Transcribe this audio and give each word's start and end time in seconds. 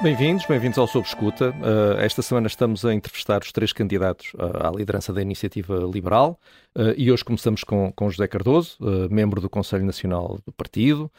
Bem-vindos, 0.00 0.46
bem-vindos 0.46 0.78
ao 0.78 0.86
Sob 0.86 1.04
Escuta. 1.04 1.50
Uh, 1.50 1.98
esta 1.98 2.22
semana 2.22 2.46
estamos 2.46 2.84
a 2.84 2.94
entrevistar 2.94 3.42
os 3.42 3.50
três 3.50 3.72
candidatos 3.72 4.32
uh, 4.34 4.66
à 4.68 4.70
liderança 4.70 5.12
da 5.12 5.20
Iniciativa 5.20 5.74
Liberal 5.92 6.38
uh, 6.76 6.94
e 6.96 7.10
hoje 7.10 7.24
começamos 7.24 7.64
com, 7.64 7.90
com 7.90 8.08
José 8.08 8.28
Cardoso, 8.28 8.76
membro 9.10 9.40
do 9.40 9.50
Conselho 9.50 9.84
Nacional 9.84 10.38
do 10.46 10.52
Partido, 10.52 11.10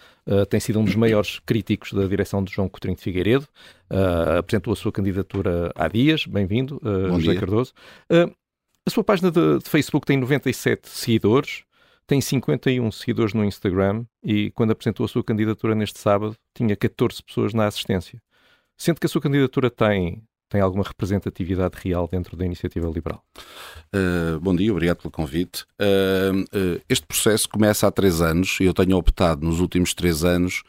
tem 0.50 0.61
sido 0.61 0.79
um 0.79 0.86
dos 0.86 0.96
maiores 0.96 1.39
críticos 1.39 1.92
da 1.92 2.05
direção 2.07 2.42
de 2.42 2.54
João 2.54 2.70
Coutinho 2.70 2.96
de 2.96 3.02
Figueiredo, 3.02 3.46
apresentou 4.38 4.71
a 4.71 4.75
sua 4.78 4.91
candidatura 4.93 5.71
há 5.75 5.88
dias. 5.89 6.25
Bem-vindo, 6.25 6.80
José 6.84 7.32
dia. 7.32 7.39
Cardoso. 7.39 7.73
a 8.09 8.89
sua 8.89 9.04
página 9.04 9.30
de, 9.30 9.60
de 9.60 9.69
Facebook 9.69 10.05
tem 10.05 10.18
97 10.18 10.88
seguidores, 10.88 11.64
tem 12.07 12.21
51 12.21 12.91
seguidores 12.91 13.33
no 13.33 13.43
Instagram 13.43 14.05
e 14.24 14.52
quando 14.52 14.71
apresentou 14.71 15.05
a 15.05 15.10
sua 15.10 15.24
candidatura 15.24 15.75
neste 15.75 16.00
sábado 16.00 16.36
tinha 16.55 16.75
14 16.75 17.21
pessoas 17.21 17.54
na 17.54 17.66
assistência. 17.66 18.21
Sendo 18.82 18.97
que 18.97 19.06
a 19.06 19.10
sua 19.10 19.19
candidatura 19.19 19.69
tem, 19.69 20.24
tem 20.47 20.61
alguma 20.61 20.86
representatividade 20.86 21.75
real 21.83 22.07
dentro 22.10 22.38
da 22.38 22.46
iniciativa 22.46 22.88
liberal? 22.88 23.21
Uh, 23.93 24.39
bom 24.39 24.55
dia, 24.55 24.71
obrigado 24.71 25.00
pelo 25.00 25.11
convite. 25.11 25.65
Uh, 25.78 26.39
uh, 26.57 26.82
este 26.88 27.05
processo 27.05 27.50
começa 27.50 27.86
há 27.88 27.92
três 27.92 28.21
anos 28.21 28.57
e 28.61 28.64
eu 28.64 28.74
tenho 28.74 28.96
optado 28.96 29.46
nos 29.46 29.60
últimos 29.60 29.93
três 29.93 30.24
anos. 30.24 30.64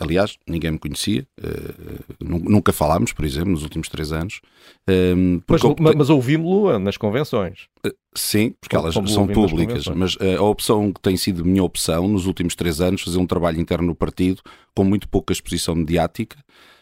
aliás, 0.00 0.36
ninguém 0.48 0.72
me 0.72 0.78
conhecia, 0.78 1.26
nunca 2.18 2.72
falámos, 2.72 3.12
por 3.12 3.24
exemplo, 3.24 3.50
nos 3.50 3.62
últimos 3.62 3.88
três 3.88 4.10
anos. 4.12 4.40
mas, 5.46 5.60
mas 5.94 6.10
ouvimos-lo 6.10 6.78
nas 6.78 6.96
convenções. 6.96 7.68
Sim, 8.14 8.54
porque 8.60 8.74
elas 8.74 8.94
são 8.94 9.28
públicas, 9.28 9.86
mas 9.88 10.16
a 10.38 10.42
opção 10.42 10.90
que 10.90 11.00
tem 11.02 11.18
sido 11.18 11.44
minha 11.44 11.62
opção 11.62 12.08
nos 12.08 12.26
últimos 12.26 12.56
três 12.56 12.80
anos, 12.80 13.02
fazer 13.02 13.18
um 13.18 13.26
trabalho 13.26 13.60
interno 13.60 13.86
no 13.86 13.94
partido 13.94 14.42
com 14.74 14.84
muito 14.84 15.06
pouca 15.06 15.34
exposição 15.34 15.74
mediática, 15.74 16.38
uh, 16.38 16.77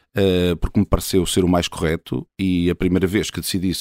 porque 0.61 0.81
me 0.81 0.87
pareceu 0.87 1.27
ser 1.27 1.45
o 1.45 1.49
mais 1.49 1.69
correto 1.69 2.27
e 2.39 2.71
a 2.71 2.75
primeira 2.75 3.07
vez 3.07 3.31
que 3.31 3.41
decidi 3.41 3.73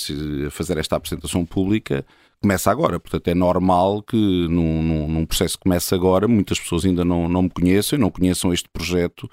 fazer 0.52 0.78
esta 0.78 0.96
apresentação 0.96 1.46
pública 1.46 2.06
começa 2.42 2.70
agora. 2.70 3.00
Portanto, 3.00 3.28
é 3.28 3.34
normal 3.34 4.04
que 4.04 4.16
num, 4.16 4.84
num, 4.84 5.08
num, 5.08 5.26
processo 5.26 5.58
que 5.58 5.64
começa 5.64 5.96
agora, 5.96 6.28
muitas 6.28 6.60
pessoas 6.60 6.86
ainda 6.86 7.04
não, 7.04 7.28
não 7.28 7.44
me 7.44 7.50
conheçam 7.50 7.98
e 7.98 8.02
não 8.02 8.12
conheçam 8.12 8.54
este 8.54 8.70
projeto 8.70 9.28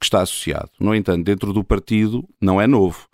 que 0.00 0.04
está 0.04 0.22
associado. 0.22 0.70
No 0.80 0.94
entanto, 0.94 1.24
dentro 1.24 1.52
do 1.52 1.62
partido 1.62 2.28
não 2.40 2.60
é 2.60 2.66
novo. 2.66 3.06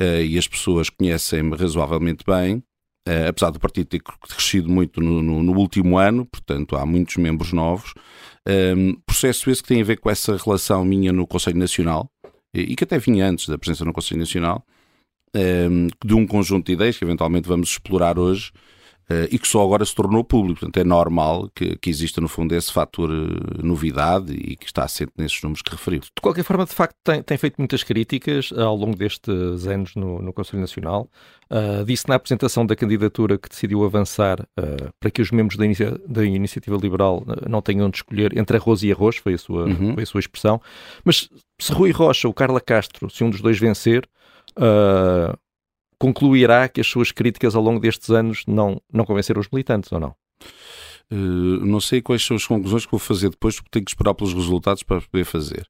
Uh, 0.00 0.22
e 0.22 0.38
as 0.38 0.46
pessoas 0.46 0.90
conhecem-me 0.90 1.56
razoavelmente 1.56 2.24
bem, 2.26 2.62
Uh, 3.08 3.26
apesar 3.26 3.48
do 3.48 3.58
partido 3.58 3.86
ter 3.86 4.02
crescido 4.02 4.68
muito 4.68 5.00
no, 5.00 5.22
no, 5.22 5.42
no, 5.42 5.56
último 5.56 5.96
ano, 5.96 6.26
portanto 6.26 6.76
há 6.76 6.84
muitos 6.84 7.16
membros 7.16 7.54
novos. 7.54 7.94
Um, 8.46 8.52
ehm, 8.52 8.94
processo 9.06 9.48
esse 9.48 9.62
que 9.62 9.68
tem 9.68 9.80
a 9.80 9.84
ver 9.84 9.96
com 9.98 10.10
essa 10.10 10.36
relação 10.36 10.84
minha 10.84 11.10
no 11.10 11.26
Conselho 11.26 11.56
Nacional, 11.56 12.10
e 12.52 12.74
que 12.74 12.84
até 12.84 12.98
vinha 12.98 13.28
antes 13.28 13.48
da 13.48 13.58
presença 13.58 13.84
no 13.84 13.92
Conselho 13.92 14.20
Nacional, 14.20 14.64
ehm, 15.34 15.88
de 16.04 16.14
um 16.14 16.26
conjunto 16.26 16.66
de 16.66 16.72
ideias 16.72 16.96
que 16.96 17.04
eventualmente 17.04 17.48
vamos 17.48 17.70
explorar 17.70 18.18
hoje 18.18 18.52
e 19.30 19.38
que 19.38 19.48
só 19.48 19.64
agora 19.64 19.84
se 19.84 19.94
tornou 19.94 20.22
público. 20.22 20.60
Portanto, 20.60 20.76
é 20.78 20.84
normal 20.84 21.50
que, 21.54 21.76
que 21.76 21.88
exista, 21.88 22.20
no 22.20 22.28
fundo, 22.28 22.54
esse 22.54 22.72
fator 22.72 23.10
eh, 23.10 23.62
novidade 23.62 24.34
e 24.34 24.56
que 24.56 24.66
está 24.66 24.84
assente 24.84 25.12
nesses 25.16 25.42
números 25.42 25.62
que 25.62 25.70
referiu. 25.70 26.00
De 26.00 26.20
qualquer 26.20 26.44
forma, 26.44 26.64
de 26.64 26.74
facto, 26.74 26.94
tem, 27.02 27.22
tem 27.22 27.38
feito 27.38 27.56
muitas 27.58 27.82
críticas 27.82 28.52
ao 28.52 28.76
longo 28.76 28.96
destes 28.96 29.66
anos 29.66 29.94
no, 29.94 30.20
no 30.20 30.32
Conselho 30.32 30.60
Nacional. 30.60 31.08
Uh, 31.50 31.82
disse 31.86 32.06
na 32.06 32.16
apresentação 32.16 32.66
da 32.66 32.76
candidatura 32.76 33.38
que 33.38 33.48
decidiu 33.48 33.82
avançar 33.82 34.40
uh, 34.40 34.92
para 35.00 35.10
que 35.10 35.22
os 35.22 35.30
membros 35.30 35.56
da, 35.56 35.64
inicia 35.64 35.98
da 36.06 36.22
Iniciativa 36.22 36.76
Liberal 36.76 37.24
não 37.48 37.62
tenham 37.62 37.88
de 37.88 37.96
escolher 37.96 38.36
entre 38.36 38.58
arroz 38.58 38.82
e 38.82 38.92
arroz, 38.92 39.16
foi 39.16 39.32
a 39.32 39.38
sua, 39.38 39.64
uhum. 39.64 39.94
foi 39.94 40.02
a 40.02 40.06
sua 40.06 40.20
expressão. 40.20 40.60
Mas 41.02 41.30
se 41.58 41.72
Rui 41.72 41.90
Rocha 41.90 42.28
ou 42.28 42.34
Carla 42.34 42.60
Castro, 42.60 43.08
se 43.08 43.24
um 43.24 43.30
dos 43.30 43.40
dois 43.40 43.58
vencer, 43.58 44.06
concluirá 45.98 46.68
que 46.68 46.80
as 46.80 46.86
suas 46.86 47.10
críticas 47.12 47.54
ao 47.54 47.62
longo 47.62 47.80
destes 47.80 48.10
anos 48.10 48.44
não, 48.46 48.80
não 48.92 49.04
convenceram 49.04 49.40
os 49.40 49.48
militantes, 49.50 49.90
ou 49.92 50.00
não? 50.00 50.14
Uh, 51.10 51.64
não 51.64 51.80
sei 51.80 52.02
quais 52.02 52.22
são 52.22 52.36
as 52.36 52.46
conclusões 52.46 52.84
que 52.84 52.90
vou 52.90 53.00
fazer 53.00 53.30
depois, 53.30 53.56
porque 53.56 53.70
tenho 53.70 53.84
que 53.84 53.90
esperar 53.90 54.14
pelos 54.14 54.34
resultados 54.34 54.82
para 54.82 55.00
poder 55.00 55.24
fazer. 55.24 55.66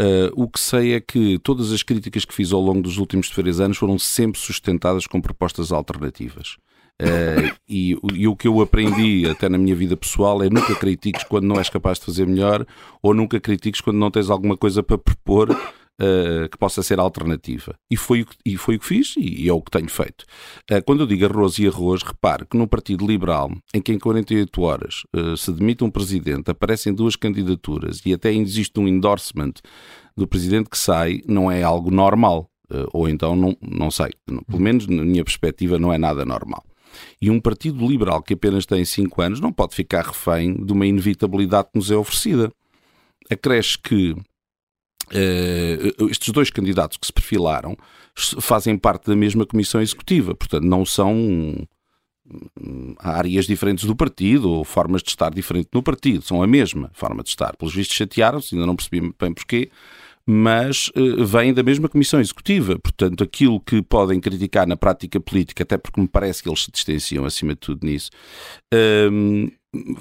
Uh, 0.00 0.32
o 0.34 0.48
que 0.48 0.58
sei 0.58 0.94
é 0.94 1.00
que 1.00 1.38
todas 1.40 1.72
as 1.72 1.82
críticas 1.82 2.24
que 2.24 2.34
fiz 2.34 2.52
ao 2.52 2.60
longo 2.60 2.80
dos 2.80 2.96
últimos 2.96 3.28
três 3.28 3.60
anos 3.60 3.76
foram 3.76 3.98
sempre 3.98 4.40
sustentadas 4.40 5.06
com 5.06 5.20
propostas 5.20 5.72
alternativas. 5.72 6.56
Uh, 7.00 7.54
e, 7.68 7.96
e, 8.12 8.26
o 8.26 8.34
que 8.34 8.48
eu 8.48 8.60
aprendi 8.60 9.28
até 9.30 9.48
na 9.48 9.56
minha 9.56 9.76
vida 9.76 9.96
pessoal 9.96 10.42
é 10.42 10.50
nunca 10.50 10.74
critiques 10.74 11.22
quando 11.22 11.44
não 11.44 11.56
és 11.56 11.68
capaz 11.68 12.00
de 12.00 12.06
fazer 12.06 12.26
melhor 12.26 12.66
ou 13.00 13.14
nunca 13.14 13.38
critiques 13.38 13.80
quando 13.80 13.98
não 13.98 14.10
tens 14.10 14.28
alguma 14.28 14.56
coisa 14.56 14.82
para 14.82 14.98
propor 14.98 15.48
uh, 16.00 16.48
que 16.48 16.56
possa 16.58 16.82
ser 16.82 16.98
alternativa. 17.00 17.74
E 17.90 17.96
foi, 17.96 18.24
e 18.44 18.56
foi 18.56 18.76
o 18.76 18.78
que 18.78 18.86
fiz 18.86 19.14
e, 19.16 19.44
e 19.44 19.48
é 19.48 19.52
o 19.52 19.60
que 19.60 19.70
tenho 19.70 19.88
feito. 19.88 20.24
Uh, 20.70 20.82
quando 20.84 21.00
eu 21.00 21.06
digo 21.06 21.26
arroz 21.26 21.58
e 21.58 21.66
arroz, 21.66 22.02
repare 22.02 22.46
que 22.46 22.56
no 22.56 22.66
Partido 22.66 23.06
Liberal, 23.06 23.50
em 23.74 23.80
que 23.80 23.92
em 23.92 23.98
48 23.98 24.62
horas 24.62 25.02
uh, 25.14 25.36
se 25.36 25.52
demite 25.52 25.84
um 25.84 25.90
presidente, 25.90 26.50
aparecem 26.50 26.94
duas 26.94 27.16
candidaturas 27.16 28.00
e 28.04 28.12
até 28.12 28.32
existe 28.32 28.78
um 28.78 28.88
endorsement 28.88 29.54
do 30.16 30.26
presidente 30.26 30.70
que 30.70 30.78
sai, 30.78 31.20
não 31.26 31.50
é 31.50 31.62
algo 31.62 31.90
normal. 31.90 32.50
ou 32.92 33.08
então, 33.08 33.36
não, 33.36 33.56
não 33.62 33.90
sei. 33.90 34.10
Pelo 34.26 34.60
menos 34.60 34.86
na 34.88 35.04
minha 35.04 35.24
perspectiva, 35.24 35.78
não 35.78 35.92
é 35.92 35.98
nada 35.98 36.24
normal. 36.24 36.64
E 37.20 37.30
um 37.30 37.40
Partido 37.40 37.86
Liberal 37.86 38.20
que 38.20 38.34
apenas 38.34 38.66
tem 38.66 38.84
5 38.84 39.22
anos 39.22 39.40
não 39.40 39.52
pode 39.52 39.76
ficar 39.76 40.04
refém 40.04 40.54
de 40.54 40.72
uma 40.72 40.86
inevitabilidade 40.86 41.68
que 41.72 41.78
nos 41.78 41.90
é 41.90 41.96
oferecida. 41.96 42.50
Acresce 43.30 43.78
que 43.78 44.16
Uh, 45.12 46.08
estes 46.10 46.32
dois 46.32 46.50
candidatos 46.50 46.96
que 46.96 47.06
se 47.06 47.12
perfilaram 47.12 47.76
fazem 48.40 48.76
parte 48.76 49.06
da 49.06 49.16
mesma 49.16 49.46
comissão 49.46 49.80
executiva, 49.80 50.34
portanto, 50.34 50.64
não 50.64 50.84
são 50.84 51.14
hum, 51.16 52.94
áreas 52.98 53.46
diferentes 53.46 53.84
do 53.84 53.94
partido 53.94 54.50
ou 54.50 54.64
formas 54.64 55.02
de 55.02 55.10
estar 55.10 55.32
diferente 55.32 55.68
no 55.72 55.82
partido, 55.82 56.22
são 56.22 56.42
a 56.42 56.46
mesma 56.46 56.90
forma 56.92 57.22
de 57.22 57.28
estar. 57.28 57.56
Pelos 57.56 57.74
vistos, 57.74 57.96
chatearam-se, 57.96 58.54
ainda 58.54 58.66
não 58.66 58.76
percebi 58.76 59.00
bem 59.18 59.32
porquê, 59.32 59.70
mas 60.26 60.88
uh, 60.88 61.24
vêm 61.24 61.54
da 61.54 61.62
mesma 61.62 61.88
comissão 61.88 62.20
executiva. 62.20 62.78
Portanto, 62.78 63.24
aquilo 63.24 63.58
que 63.60 63.80
podem 63.80 64.20
criticar 64.20 64.66
na 64.66 64.76
prática 64.76 65.18
política, 65.18 65.62
até 65.62 65.78
porque 65.78 66.00
me 66.00 66.08
parece 66.08 66.42
que 66.42 66.48
eles 66.50 66.64
se 66.64 66.70
distanciam 66.70 67.24
acima 67.24 67.54
de 67.54 67.60
tudo 67.60 67.86
nisso, 67.86 68.10
uh, 68.74 69.50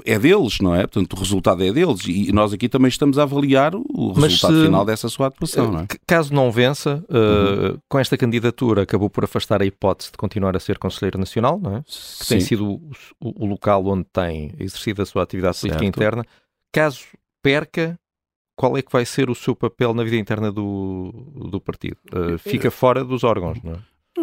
é 0.06 0.18
deles, 0.18 0.60
não 0.62 0.74
é? 0.74 0.82
Portanto, 0.82 1.14
o 1.14 1.20
resultado 1.20 1.64
é 1.64 1.72
deles 1.72 2.06
e 2.08 2.32
nós 2.32 2.54
aqui 2.54 2.70
também 2.70 2.88
estamos 2.88 3.20
a 3.20 3.24
avaliar 3.24 3.76
o 3.76 4.14
resultado 4.14 4.56
se, 4.56 4.66
final 4.66 4.86
dessa 4.86 5.10
sua 5.10 5.28
atuação, 5.28 5.72
não 5.72 5.80
é? 5.82 5.88
Caso 6.06 6.34
não 6.34 6.50
vença, 6.52 7.04
uh, 7.10 7.74
uhum. 7.74 7.80
com 7.90 8.00
esta 8.00 8.18
candidatura 8.18 8.84
acabou 8.84 9.10
por 9.10 9.26
afastar 9.26 9.62
a 9.62 9.66
hipótese 9.66 10.12
de 10.12 10.18
continuar 10.18 10.56
a 10.56 10.60
ser 10.60 10.78
Conselheiro 10.78 11.20
Nacional, 11.20 11.60
não 11.60 11.78
é? 11.78 11.84
Que 11.84 11.92
Sim. 11.94 12.36
tem 12.36 12.40
sido 12.40 12.66
o, 12.66 13.44
o, 13.44 13.46
local 13.46 13.86
onde 13.88 14.06
tem 14.06 14.54
exercido 14.58 15.02
a 15.02 15.06
sua 15.06 15.24
atividade 15.24 15.60
política 15.60 15.84
certo. 15.84 15.98
interna. 15.98 16.26
Caso 16.74 17.02
perca, 17.44 18.00
qual 18.56 18.78
é 18.78 18.82
que 18.82 18.92
vai 18.92 19.06
ser 19.06 19.30
o 19.30 19.36
seu 19.36 19.54
papel 19.54 19.94
na 19.94 20.04
vida 20.04 20.16
interna 20.16 20.50
do, 20.50 21.12
do 21.52 21.60
partido? 21.60 21.98
Uh, 22.14 22.38
fica 22.38 22.72
fora 22.72 23.04
dos 23.04 23.26
órgãos, 23.26 23.62
não 23.62 23.74
é? 23.74 23.78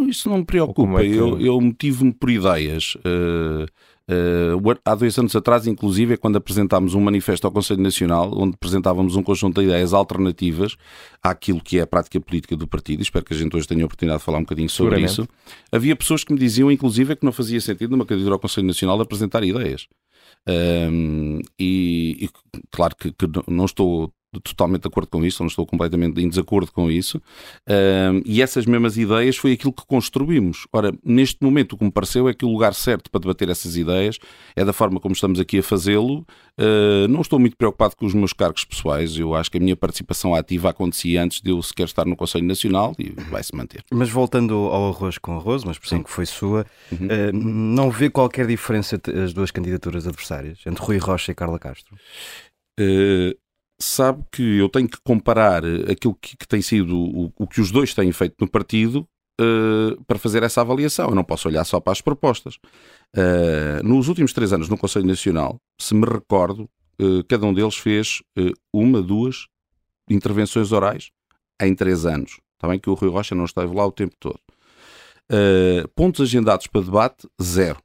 Isso 0.08 0.28
não 0.28 0.38
me 0.38 0.44
preocupa. 0.44 1.00
É 1.00 1.04
que... 1.04 1.14
Eu, 1.14 1.40
eu 1.40 1.60
motivo-me 1.60 2.12
por 2.12 2.28
ideias. 2.30 2.96
Uh, 2.96 3.66
uh, 4.10 4.80
há 4.84 4.94
dois 4.94 5.18
anos 5.18 5.34
atrás, 5.34 5.66
inclusive, 5.66 6.14
é 6.14 6.16
quando 6.16 6.36
apresentámos 6.36 6.94
um 6.94 7.00
manifesto 7.00 7.46
ao 7.46 7.52
Conselho 7.52 7.82
Nacional, 7.82 8.32
onde 8.36 8.54
apresentávamos 8.54 9.16
um 9.16 9.22
conjunto 9.22 9.60
de 9.60 9.66
ideias 9.66 9.92
alternativas 9.92 10.76
àquilo 11.22 11.60
que 11.60 11.78
é 11.78 11.82
a 11.82 11.86
prática 11.86 12.20
política 12.20 12.56
do 12.56 12.66
partido. 12.66 13.02
Espero 13.02 13.24
que 13.24 13.34
a 13.34 13.36
gente 13.36 13.56
hoje 13.56 13.66
tenha 13.66 13.82
a 13.82 13.86
oportunidade 13.86 14.20
de 14.20 14.24
falar 14.24 14.38
um 14.38 14.42
bocadinho 14.42 14.68
sobre 14.68 15.00
isso. 15.00 15.28
Havia 15.70 15.96
pessoas 15.96 16.24
que 16.24 16.32
me 16.32 16.38
diziam, 16.38 16.70
inclusive, 16.70 17.16
que 17.16 17.24
não 17.24 17.32
fazia 17.32 17.60
sentido 17.60 17.90
numa 17.90 18.06
candidatura 18.06 18.34
ao 18.34 18.40
Conselho 18.40 18.66
Nacional 18.66 19.00
apresentar 19.00 19.42
ideias. 19.44 19.86
Um, 20.46 21.40
e, 21.58 22.26
e, 22.26 22.30
claro 22.70 22.94
que, 22.96 23.12
que, 23.12 23.26
não 23.48 23.64
estou 23.64 24.12
totalmente 24.40 24.82
de 24.82 24.88
acordo 24.88 25.08
com 25.08 25.24
isso, 25.24 25.42
não 25.42 25.48
estou 25.48 25.66
completamente 25.66 26.20
em 26.20 26.28
desacordo 26.28 26.70
com 26.72 26.90
isso. 26.90 27.18
Uh, 27.68 28.22
e 28.24 28.42
essas 28.42 28.66
mesmas 28.66 28.96
ideias 28.96 29.36
foi 29.36 29.52
aquilo 29.52 29.72
que 29.72 29.86
construímos. 29.86 30.66
Ora, 30.72 30.92
neste 31.04 31.42
momento 31.42 31.74
o 31.74 31.78
que 31.78 31.84
me 31.84 31.90
pareceu 31.90 32.28
é 32.28 32.34
que 32.34 32.44
o 32.44 32.48
lugar 32.48 32.74
certo 32.74 33.10
para 33.10 33.20
debater 33.20 33.48
essas 33.48 33.76
ideias 33.76 34.18
é 34.56 34.64
da 34.64 34.72
forma 34.72 35.00
como 35.00 35.14
estamos 35.14 35.40
aqui 35.40 35.58
a 35.58 35.62
fazê-lo. 35.62 36.26
Uh, 36.58 37.08
não 37.08 37.20
estou 37.20 37.38
muito 37.38 37.56
preocupado 37.56 37.96
com 37.96 38.06
os 38.06 38.14
meus 38.14 38.32
cargos 38.32 38.64
pessoais. 38.64 39.16
Eu 39.16 39.34
acho 39.34 39.50
que 39.50 39.58
a 39.58 39.60
minha 39.60 39.76
participação 39.76 40.34
ativa 40.34 40.70
acontecia 40.70 41.22
antes 41.22 41.40
de 41.40 41.50
eu 41.50 41.62
sequer 41.62 41.84
estar 41.84 42.06
no 42.06 42.16
Conselho 42.16 42.46
Nacional 42.46 42.94
e 42.98 43.10
vai 43.30 43.42
se 43.42 43.54
manter. 43.54 43.82
Mas 43.92 44.10
voltando 44.10 44.54
ao 44.54 44.88
arroz 44.88 45.18
com 45.18 45.36
arroz, 45.36 45.62
uma 45.62 45.72
expressão 45.72 45.98
Sim. 45.98 46.04
que 46.04 46.10
foi 46.10 46.26
sua, 46.26 46.66
uhum. 46.92 47.06
uh, 47.06 47.32
não 47.32 47.90
vê 47.90 48.08
qualquer 48.10 48.46
diferença 48.46 48.96
entre 48.96 49.18
as 49.20 49.32
duas 49.32 49.50
candidaturas 49.50 50.06
adversárias, 50.06 50.58
entre 50.66 50.82
Rui 50.82 50.98
Rocha 50.98 51.32
e 51.32 51.34
Carla 51.34 51.58
Castro? 51.58 51.94
Uh, 52.80 53.34
sabe 53.80 54.22
que 54.30 54.58
eu 54.58 54.68
tenho 54.68 54.88
que 54.88 54.98
comparar 55.02 55.64
eh, 55.64 55.92
aquilo 55.92 56.14
que, 56.14 56.36
que 56.36 56.46
tem 56.46 56.62
sido 56.62 56.96
o, 56.96 57.32
o, 57.36 57.46
que 57.46 57.60
os 57.60 57.70
dois 57.70 57.94
têm 57.94 58.12
feito 58.12 58.36
no 58.40 58.48
partido 58.48 59.06
uh, 59.40 60.02
para 60.04 60.18
fazer 60.18 60.42
essa 60.42 60.60
avaliação. 60.60 61.08
Eu 61.08 61.14
não 61.14 61.24
posso 61.24 61.48
olhar 61.48 61.64
só 61.64 61.80
para 61.80 61.92
as 61.92 62.00
propostas. 62.00 62.56
Uh, 63.16 63.82
nos 63.82 64.08
últimos 64.08 64.32
três 64.32 64.52
anos 64.52 64.68
no 64.68 64.78
Conselho 64.78 65.06
Nacional, 65.06 65.60
se 65.80 65.94
me 65.94 66.06
recordo, 66.06 66.68
uh, 67.00 67.24
cada 67.28 67.46
um 67.46 67.54
deles 67.54 67.76
fez 67.76 68.22
uma, 68.72 69.02
duas 69.02 69.46
intervenções 70.08 70.72
orais 70.72 71.10
em 71.60 71.74
três 71.74 72.06
anos. 72.06 72.40
Está 72.54 72.68
bem 72.68 72.78
que 72.78 72.90
o 72.90 72.94
Rui 72.94 73.10
Rocha 73.10 73.34
não 73.34 73.44
esteve 73.44 73.74
lá 73.74 73.86
o 73.86 73.92
tempo 73.92 74.14
todo. 74.18 74.38
Pontos 75.94 76.20
agendados 76.20 76.66
para 76.66 76.82
debate, 76.82 77.26
zero. 77.42 77.78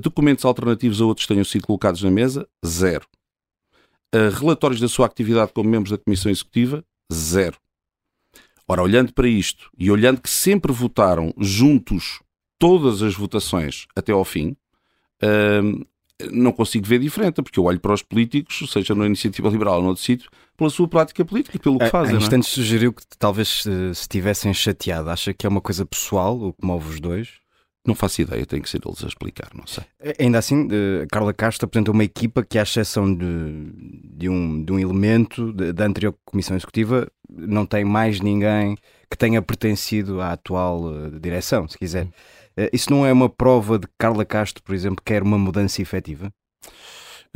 Documentos 0.00 0.44
alternativos 0.44 1.00
a 1.00 1.04
outros 1.04 1.26
tenham 1.26 1.44
sido 1.44 1.66
colocados 1.66 2.02
na 2.02 2.10
mesa, 2.10 2.48
zero. 2.64 3.06
Uh, 4.14 4.30
relatórios 4.38 4.80
da 4.80 4.88
sua 4.88 5.06
atividade 5.06 5.52
como 5.52 5.68
membros 5.68 5.90
da 5.90 5.98
Comissão 5.98 6.30
Executiva, 6.30 6.84
zero. 7.12 7.58
Ora, 8.68 8.82
olhando 8.82 9.12
para 9.12 9.28
isto 9.28 9.70
e 9.78 9.90
olhando 9.90 10.20
que 10.20 10.30
sempre 10.30 10.72
votaram 10.72 11.32
juntos 11.38 12.20
todas 12.58 13.02
as 13.02 13.14
votações 13.14 13.86
até 13.94 14.12
ao 14.12 14.24
fim, 14.24 14.56
uh, 15.22 15.86
não 16.32 16.50
consigo 16.50 16.86
ver 16.86 16.98
diferente, 16.98 17.42
porque 17.42 17.58
eu 17.58 17.64
olho 17.64 17.78
para 17.78 17.92
os 17.92 18.02
políticos, 18.02 18.70
seja 18.70 18.94
na 18.94 19.06
Iniciativa 19.06 19.48
Liberal 19.48 19.76
ou 19.76 19.82
no 19.82 19.88
outro 19.88 20.02
sítio, 20.02 20.30
pela 20.56 20.70
sua 20.70 20.88
prática 20.88 21.24
política 21.24 21.56
e 21.56 21.60
pelo 21.60 21.78
que 21.78 21.90
fazem. 21.90 22.14
Há 22.14 22.18
instantes 22.18 22.48
é? 22.50 22.52
sugeriu 22.52 22.92
que 22.92 23.02
talvez 23.18 23.62
se, 23.62 23.94
se 23.94 24.08
tivessem 24.08 24.52
chateado. 24.54 25.10
Acha 25.10 25.34
que 25.34 25.46
é 25.46 25.48
uma 25.48 25.60
coisa 25.60 25.84
pessoal 25.84 26.40
o 26.40 26.52
que 26.52 26.64
move 26.64 26.88
os 26.88 27.00
dois? 27.00 27.45
Não 27.86 27.94
faço 27.94 28.22
ideia, 28.22 28.44
tem 28.44 28.60
que 28.60 28.68
ser 28.68 28.80
eles 28.84 29.04
a 29.04 29.06
explicar, 29.06 29.48
não 29.54 29.66
sei. 29.66 29.84
Ainda 30.18 30.38
assim, 30.38 30.64
uh, 30.66 31.06
Carla 31.10 31.32
Castro 31.32 31.66
apresenta 31.66 31.92
uma 31.92 32.02
equipa 32.02 32.42
que, 32.42 32.58
à 32.58 32.62
exceção 32.62 33.14
de, 33.14 33.26
de, 34.16 34.28
um, 34.28 34.64
de 34.64 34.72
um 34.72 34.78
elemento 34.78 35.52
de, 35.52 35.72
da 35.72 35.84
anterior 35.84 36.14
Comissão 36.24 36.56
Executiva, 36.56 37.06
não 37.28 37.64
tem 37.64 37.84
mais 37.84 38.20
ninguém 38.20 38.76
que 39.10 39.16
tenha 39.16 39.40
pertencido 39.40 40.20
à 40.20 40.32
atual 40.32 40.84
uh, 40.84 41.20
direção, 41.20 41.68
se 41.68 41.78
quiser. 41.78 42.06
Uh, 42.06 42.68
isso 42.72 42.90
não 42.90 43.06
é 43.06 43.12
uma 43.12 43.28
prova 43.28 43.78
de 43.78 43.86
que 43.86 43.92
Carla 43.96 44.24
Castro, 44.24 44.62
por 44.64 44.74
exemplo, 44.74 45.02
quer 45.04 45.22
uma 45.22 45.38
mudança 45.38 45.80
efetiva? 45.80 46.32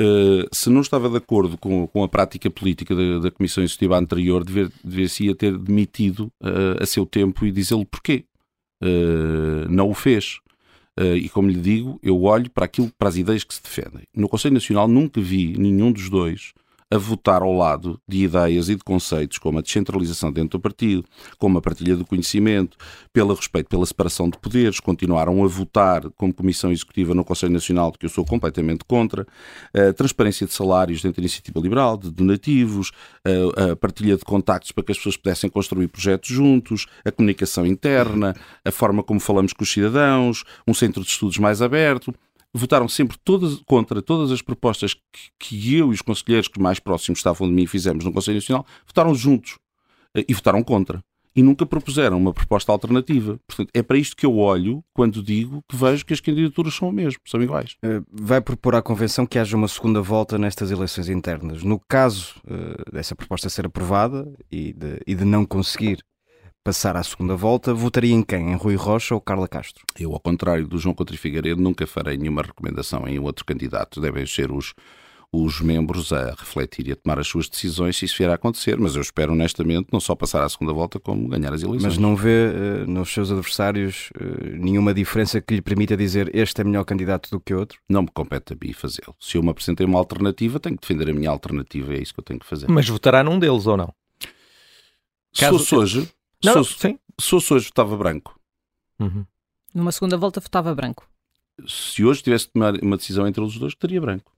Uh, 0.00 0.48
se 0.50 0.70
não 0.70 0.80
estava 0.80 1.10
de 1.10 1.16
acordo 1.18 1.58
com, 1.58 1.86
com 1.86 2.02
a 2.02 2.08
prática 2.08 2.50
política 2.50 2.94
da, 2.94 3.18
da 3.18 3.30
Comissão 3.30 3.62
Executiva 3.62 3.98
anterior, 3.98 4.42
dever-se 4.44 5.34
ter 5.34 5.58
demitido 5.58 6.32
uh, 6.42 6.82
a 6.82 6.86
seu 6.86 7.04
tempo 7.04 7.44
e 7.44 7.52
dizê-lo 7.52 7.84
porquê. 7.84 8.24
Uh, 8.82 9.68
não 9.68 9.90
o 9.90 9.94
fez. 9.94 10.38
Uh, 10.98 11.16
e 11.16 11.28
como 11.28 11.48
lhe 11.48 11.60
digo, 11.60 11.98
eu 12.02 12.22
olho 12.22 12.50
para 12.50 12.64
aquilo, 12.64 12.90
para 12.98 13.08
as 13.08 13.16
ideias 13.16 13.44
que 13.44 13.54
se 13.54 13.62
defendem. 13.62 14.02
No 14.14 14.28
Conselho 14.28 14.54
Nacional 14.54 14.88
nunca 14.88 15.20
vi 15.20 15.56
nenhum 15.58 15.92
dos 15.92 16.08
dois 16.10 16.52
a 16.90 16.98
votar 16.98 17.42
ao 17.42 17.52
lado 17.52 18.00
de 18.06 18.24
ideias 18.24 18.68
e 18.68 18.74
de 18.74 18.82
conceitos 18.82 19.38
como 19.38 19.58
a 19.58 19.62
descentralização 19.62 20.32
dentro 20.32 20.58
do 20.58 20.60
partido, 20.60 21.04
como 21.38 21.58
a 21.58 21.62
partilha 21.62 21.96
do 21.96 22.04
conhecimento, 22.04 22.76
pelo 23.12 23.32
respeito 23.32 23.68
pela 23.68 23.86
separação 23.86 24.28
de 24.28 24.36
poderes, 24.38 24.80
continuaram 24.80 25.44
a 25.44 25.46
votar 25.46 26.10
como 26.16 26.34
Comissão 26.34 26.72
Executiva 26.72 27.14
no 27.14 27.24
Conselho 27.24 27.52
Nacional, 27.52 27.92
que 27.92 28.06
eu 28.06 28.10
sou 28.10 28.24
completamente 28.24 28.84
contra, 28.84 29.26
a 29.72 29.92
transparência 29.92 30.46
de 30.46 30.52
salários 30.52 31.00
dentro 31.02 31.20
da 31.20 31.22
iniciativa 31.22 31.60
liberal, 31.60 31.96
de 31.96 32.10
donativos, 32.10 32.90
a 33.72 33.76
partilha 33.76 34.16
de 34.16 34.24
contactos 34.24 34.72
para 34.72 34.82
que 34.82 34.92
as 34.92 34.98
pessoas 34.98 35.16
pudessem 35.16 35.48
construir 35.48 35.88
projetos 35.88 36.28
juntos, 36.28 36.86
a 37.04 37.12
comunicação 37.12 37.64
interna, 37.64 38.34
a 38.64 38.70
forma 38.72 39.02
como 39.02 39.20
falamos 39.20 39.52
com 39.52 39.62
os 39.62 39.70
cidadãos, 39.70 40.44
um 40.66 40.74
centro 40.74 41.02
de 41.02 41.08
estudos 41.08 41.38
mais 41.38 41.62
aberto 41.62 42.12
votaram 42.52 42.88
sempre 42.88 43.16
todas, 43.24 43.60
contra 43.66 44.02
todas 44.02 44.30
as 44.32 44.42
propostas 44.42 44.94
que, 44.94 45.00
que, 45.38 45.74
eu 45.76 45.90
e 45.90 45.94
os 45.94 46.02
conselheiros 46.02 46.48
que 46.48 46.60
mais 46.60 46.78
próximos 46.78 47.18
estavam 47.18 47.46
de 47.46 47.54
mim 47.54 47.66
fizemos 47.66 48.04
no 48.04 48.12
Conselho 48.12 48.36
Nacional, 48.36 48.66
votaram 48.86 49.14
juntos 49.14 49.58
eh, 50.16 50.24
e 50.28 50.34
votaram 50.34 50.62
contra. 50.62 51.02
E 51.34 51.44
nunca 51.44 51.64
propuseram 51.64 52.18
uma 52.18 52.32
proposta 52.34 52.72
alternativa. 52.72 53.38
Portanto, 53.46 53.70
é 53.72 53.82
para 53.82 53.96
isto 53.96 54.16
que 54.16 54.26
eu 54.26 54.36
olho 54.36 54.82
quando 54.92 55.22
digo 55.22 55.62
que 55.68 55.76
vejo 55.76 56.04
que 56.04 56.12
as 56.12 56.18
candidaturas 56.18 56.74
são 56.74 56.88
o 56.88 56.92
mesmo, 56.92 57.20
são 57.24 57.40
iguais. 57.40 57.76
Eh, 57.84 58.02
vai 58.10 58.40
propor 58.40 58.74
à 58.74 58.82
Convenção 58.82 59.24
que 59.24 59.38
haja 59.38 59.56
uma 59.56 59.68
segunda 59.68 60.02
volta 60.02 60.36
nestas 60.36 60.72
eleições 60.72 61.08
internas. 61.08 61.62
No 61.62 61.78
caso 61.88 62.34
uh, 62.44 62.92
dessa 62.92 63.14
proposta 63.14 63.48
ser 63.48 63.66
aprovada 63.66 64.30
e 64.50 64.72
de, 64.72 65.00
e 65.06 65.14
de 65.14 65.24
não 65.24 65.46
conseguir 65.46 66.02
passar 66.62 66.96
à 66.96 67.02
segunda 67.02 67.34
volta, 67.34 67.72
votaria 67.72 68.14
em 68.14 68.22
quem? 68.22 68.52
Em 68.52 68.56
Rui 68.56 68.74
Rocha 68.74 69.14
ou 69.14 69.20
Carla 69.20 69.48
Castro? 69.48 69.84
Eu, 69.98 70.12
ao 70.12 70.20
contrário 70.20 70.66
do 70.66 70.78
João 70.78 70.94
Coutinho 70.94 71.18
Figueiredo, 71.18 71.60
nunca 71.60 71.86
farei 71.86 72.16
nenhuma 72.16 72.42
recomendação 72.42 73.08
em 73.08 73.18
outro 73.18 73.44
candidato. 73.44 74.00
Devem 74.00 74.26
ser 74.26 74.52
os, 74.52 74.74
os 75.32 75.60
membros 75.60 76.12
a 76.12 76.30
refletir 76.30 76.88
e 76.88 76.92
a 76.92 76.96
tomar 76.96 77.18
as 77.18 77.26
suas 77.26 77.48
decisões 77.48 77.96
se 77.96 78.04
isso 78.04 78.16
vier 78.18 78.30
a 78.30 78.34
acontecer. 78.34 78.78
Mas 78.78 78.94
eu 78.94 79.00
espero, 79.00 79.32
honestamente, 79.32 79.88
não 79.90 80.00
só 80.00 80.14
passar 80.14 80.42
à 80.44 80.48
segunda 80.48 80.72
volta, 80.72 81.00
como 81.00 81.28
ganhar 81.28 81.52
as 81.52 81.62
eleições. 81.62 81.82
Mas 81.82 81.98
não 81.98 82.14
vê 82.14 82.48
uh, 82.48 82.90
nos 82.90 83.10
seus 83.10 83.30
adversários 83.30 84.10
uh, 84.20 84.56
nenhuma 84.58 84.92
diferença 84.92 85.40
que 85.40 85.54
lhe 85.54 85.62
permita 85.62 85.96
dizer 85.96 86.30
este 86.34 86.60
é 86.60 86.64
melhor 86.64 86.84
candidato 86.84 87.30
do 87.30 87.40
que 87.40 87.54
outro? 87.54 87.78
Não 87.88 88.02
me 88.02 88.08
compete 88.12 88.52
a 88.52 88.56
mim 88.62 88.72
fazê-lo. 88.74 89.16
Se 89.18 89.38
eu 89.38 89.42
me 89.42 89.48
apresentei 89.48 89.86
uma 89.86 89.98
alternativa, 89.98 90.60
tenho 90.60 90.76
que 90.76 90.82
defender 90.82 91.10
a 91.10 91.14
minha 91.14 91.30
alternativa. 91.30 91.94
É 91.94 91.98
isso 92.00 92.12
que 92.12 92.20
eu 92.20 92.24
tenho 92.24 92.38
que 92.38 92.46
fazer. 92.46 92.66
Mas 92.68 92.86
votará 92.86 93.24
num 93.24 93.38
deles 93.38 93.66
ou 93.66 93.78
não? 93.78 93.94
Se 95.32 95.42
Caso... 95.42 95.58
fosse 95.58 95.74
hoje, 95.74 96.08
não, 96.44 96.64
se, 96.64 96.78
sim. 96.78 96.98
se 97.18 97.30
fosse 97.30 97.54
hoje, 97.54 97.66
votava 97.66 97.96
branco. 97.96 98.38
Uhum. 98.98 99.24
Numa 99.74 99.92
segunda 99.92 100.16
volta, 100.16 100.40
votava 100.40 100.74
branco. 100.74 101.08
Se 101.66 102.04
hoje 102.04 102.22
tivesse 102.22 102.46
de 102.46 102.52
tomar 102.52 102.74
uma 102.82 102.96
decisão 102.96 103.26
entre 103.26 103.42
os 103.42 103.58
dois, 103.58 103.72
estaria 103.72 104.00
branco. 104.00 104.32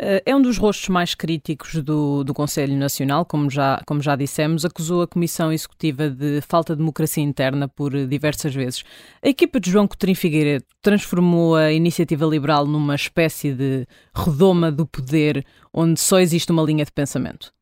Eh, 0.00 0.22
é 0.26 0.36
um 0.36 0.40
dos 0.40 0.56
rostos 0.56 0.88
mais 0.88 1.14
críticos 1.14 1.74
do, 1.82 2.22
do 2.22 2.32
Conselho 2.32 2.76
Nacional, 2.76 3.24
como 3.24 3.50
já, 3.50 3.82
como 3.84 4.00
já 4.00 4.14
dissemos, 4.14 4.64
acusou 4.64 5.02
a 5.02 5.08
Comissão 5.08 5.52
Executiva 5.52 6.08
de 6.08 6.40
falta 6.40 6.74
de 6.74 6.78
democracia 6.78 7.22
interna 7.22 7.66
por 7.68 7.92
diversas 8.06 8.54
vezes. 8.54 8.84
A 9.20 9.28
equipa 9.28 9.58
de 9.58 9.70
João 9.70 9.88
Coutinho 9.88 10.14
Figueiredo 10.14 10.64
transformou 10.80 11.56
a 11.56 11.72
iniciativa 11.72 12.24
liberal 12.26 12.64
numa 12.66 12.94
espécie 12.94 13.52
de 13.52 13.86
redoma 14.14 14.70
do 14.70 14.86
poder 14.86 15.44
onde 15.74 15.98
só 16.00 16.20
existe 16.20 16.52
uma 16.52 16.62
linha 16.62 16.84
de 16.84 16.92
pensamento. 16.92 17.52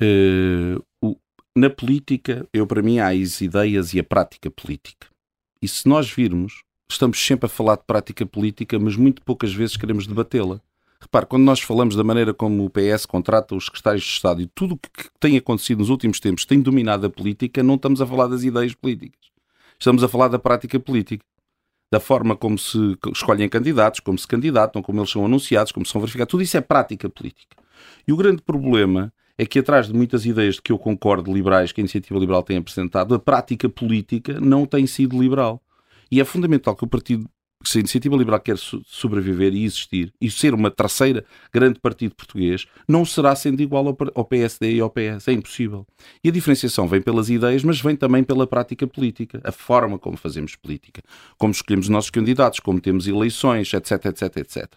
Uh, 0.00 0.84
na 1.56 1.70
política, 1.70 2.46
eu 2.52 2.66
para 2.66 2.82
mim 2.82 2.98
há 2.98 3.08
as 3.10 3.40
ideias 3.40 3.94
e 3.94 4.00
a 4.00 4.04
prática 4.04 4.50
política. 4.50 5.06
E 5.62 5.68
se 5.68 5.88
nós 5.88 6.10
virmos, 6.10 6.62
estamos 6.90 7.24
sempre 7.24 7.46
a 7.46 7.48
falar 7.48 7.76
de 7.76 7.84
prática 7.86 8.26
política, 8.26 8.78
mas 8.78 8.96
muito 8.96 9.22
poucas 9.22 9.54
vezes 9.54 9.76
queremos 9.76 10.06
debatê-la. 10.06 10.60
Repare, 11.00 11.26
quando 11.26 11.44
nós 11.44 11.60
falamos 11.60 11.94
da 11.94 12.02
maneira 12.02 12.34
como 12.34 12.64
o 12.64 12.70
PS 12.70 13.06
contrata 13.06 13.54
os 13.54 13.66
secretários 13.66 14.02
de 14.02 14.10
Estado 14.10 14.42
e 14.42 14.46
tudo 14.46 14.74
o 14.74 14.78
que 14.78 15.08
tem 15.20 15.36
acontecido 15.36 15.78
nos 15.78 15.90
últimos 15.90 16.18
tempos 16.18 16.44
tem 16.44 16.60
dominado 16.60 17.06
a 17.06 17.10
política, 17.10 17.62
não 17.62 17.76
estamos 17.76 18.00
a 18.00 18.06
falar 18.06 18.26
das 18.26 18.42
ideias 18.42 18.74
políticas. 18.74 19.20
Estamos 19.78 20.02
a 20.02 20.08
falar 20.08 20.28
da 20.28 20.38
prática 20.38 20.80
política. 20.80 21.24
Da 21.92 22.00
forma 22.00 22.34
como 22.34 22.58
se 22.58 22.78
escolhem 23.12 23.48
candidatos, 23.48 24.00
como 24.00 24.18
se 24.18 24.26
candidatam, 24.26 24.82
como 24.82 24.98
eles 24.98 25.10
são 25.10 25.24
anunciados, 25.24 25.70
como 25.70 25.86
são 25.86 26.00
verificados. 26.00 26.30
Tudo 26.30 26.42
isso 26.42 26.56
é 26.56 26.60
prática 26.60 27.08
política. 27.08 27.56
E 28.08 28.12
o 28.12 28.16
grande 28.16 28.42
problema 28.42 29.12
é 29.36 29.44
que 29.44 29.58
atrás 29.58 29.88
de 29.88 29.94
muitas 29.94 30.24
ideias 30.24 30.56
de 30.56 30.62
que 30.62 30.72
eu 30.72 30.78
concordo 30.78 31.32
liberais 31.32 31.72
que 31.72 31.80
a 31.80 31.82
iniciativa 31.82 32.18
liberal 32.18 32.42
tem 32.42 32.56
apresentado, 32.56 33.14
a 33.14 33.18
prática 33.18 33.68
política 33.68 34.40
não 34.40 34.66
tem 34.66 34.86
sido 34.86 35.20
liberal. 35.20 35.60
E 36.10 36.20
é 36.20 36.24
fundamental 36.24 36.76
que 36.76 36.84
o 36.84 36.86
partido, 36.86 37.28
se 37.64 37.78
a 37.78 37.80
iniciativa 37.80 38.14
liberal 38.14 38.38
quer 38.38 38.56
sobreviver 38.56 39.52
e 39.52 39.64
existir 39.64 40.12
e 40.20 40.30
ser 40.30 40.54
uma 40.54 40.70
terceira 40.70 41.24
grande 41.52 41.80
partido 41.80 42.14
português, 42.14 42.66
não 42.86 43.04
será 43.04 43.34
sendo 43.34 43.60
igual 43.60 43.96
ao 44.14 44.24
PSD 44.24 44.74
e 44.74 44.80
ao 44.80 44.90
PS. 44.90 45.26
É 45.26 45.32
impossível. 45.32 45.84
E 46.22 46.28
a 46.28 46.32
diferenciação 46.32 46.86
vem 46.86 47.00
pelas 47.00 47.28
ideias, 47.28 47.64
mas 47.64 47.80
vem 47.80 47.96
também 47.96 48.22
pela 48.22 48.46
prática 48.46 48.86
política, 48.86 49.40
a 49.42 49.50
forma 49.50 49.98
como 49.98 50.16
fazemos 50.16 50.54
política, 50.54 51.02
como 51.36 51.52
escolhemos 51.52 51.86
os 51.86 51.90
nossos 51.90 52.10
candidatos, 52.10 52.60
como 52.60 52.80
temos 52.80 53.08
eleições, 53.08 53.72
etc, 53.72 54.04
etc, 54.06 54.36
etc. 54.36 54.74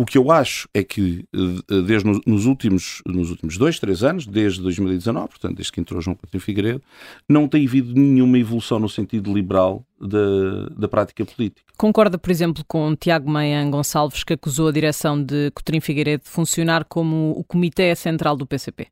O 0.00 0.06
que 0.06 0.16
eu 0.16 0.30
acho 0.30 0.66
é 0.72 0.82
que, 0.82 1.26
eh, 1.34 1.82
desde 1.82 2.08
nos 2.26 2.46
últimos, 2.46 3.02
nos 3.04 3.28
últimos 3.28 3.58
dois, 3.58 3.78
três 3.78 4.02
anos, 4.02 4.26
desde 4.26 4.62
2019, 4.62 5.28
portanto, 5.28 5.56
desde 5.56 5.70
que 5.70 5.78
entrou 5.78 6.00
João 6.00 6.16
Coutinho 6.16 6.40
Figueiredo, 6.40 6.82
não 7.28 7.46
tem 7.46 7.66
havido 7.66 7.92
nenhuma 7.92 8.38
evolução 8.38 8.78
no 8.78 8.88
sentido 8.88 9.30
liberal 9.30 9.84
da, 10.00 10.70
da 10.74 10.88
prática 10.88 11.22
política. 11.26 11.70
Concorda, 11.76 12.16
por 12.16 12.30
exemplo, 12.30 12.64
com 12.66 12.96
Tiago 12.96 13.30
Meian 13.30 13.70
Gonçalves, 13.70 14.24
que 14.24 14.32
acusou 14.32 14.68
a 14.68 14.72
direção 14.72 15.22
de 15.22 15.50
Coutinho 15.50 15.82
Figueiredo 15.82 16.24
de 16.24 16.30
funcionar 16.30 16.86
como 16.86 17.32
o 17.36 17.44
Comitê 17.44 17.94
Central 17.94 18.38
do 18.38 18.46
PCP? 18.46 18.86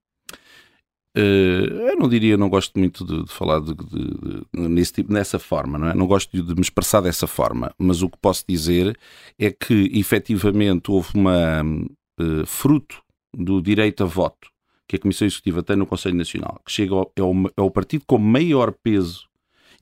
Uh, 1.18 1.88
eu 1.88 1.96
não 1.96 2.08
diria, 2.08 2.36
não 2.36 2.48
gosto 2.48 2.78
muito 2.78 3.04
de, 3.04 3.24
de 3.24 3.32
falar 3.32 3.58
de, 3.58 3.74
de, 3.74 4.46
nesse 4.52 4.92
tipo, 4.92 5.12
nessa 5.12 5.36
forma, 5.36 5.76
não 5.76 5.88
é? 5.88 5.94
Não 5.94 6.06
gosto 6.06 6.40
de, 6.40 6.54
me 6.54 6.60
expressar 6.60 7.00
dessa 7.00 7.26
forma, 7.26 7.72
mas 7.76 8.02
o 8.02 8.08
que 8.08 8.16
posso 8.18 8.44
dizer 8.48 8.96
é 9.36 9.50
que 9.50 9.90
efetivamente 9.94 10.92
houve 10.92 11.08
uma 11.14 11.60
uh, 11.62 12.46
fruto 12.46 13.02
do 13.36 13.60
direito 13.60 14.04
a 14.04 14.06
voto 14.06 14.48
que 14.86 14.94
a 14.94 14.98
Comissão 14.98 15.26
Executiva 15.26 15.62
tem 15.62 15.76
no 15.76 15.86
Conselho 15.86 16.14
Nacional, 16.14 16.60
que 16.64 16.70
chega 16.70 16.94
ao, 16.94 17.12
é, 17.16 17.22
o, 17.22 17.50
é 17.56 17.62
o 17.62 17.70
partido 17.70 18.04
com 18.06 18.16
maior 18.16 18.72
peso 18.72 19.27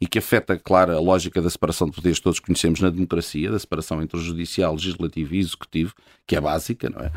e 0.01 0.07
que 0.07 0.19
afeta, 0.19 0.59
claro, 0.59 0.95
a 0.95 1.01
lógica 1.01 1.41
da 1.41 1.49
separação 1.49 1.89
de 1.89 1.95
poderes 1.95 2.19
que 2.19 2.25
todos 2.25 2.39
conhecemos 2.39 2.81
na 2.81 2.91
democracia, 2.91 3.51
da 3.51 3.59
separação 3.59 4.03
entre 4.03 4.19
o 4.19 4.21
judicial, 4.21 4.75
legislativo 4.75 5.35
e 5.35 5.39
executivo, 5.39 5.95
que 6.27 6.37
é 6.37 6.41
básica, 6.41 6.91
não 6.91 7.01
é? 7.01 7.11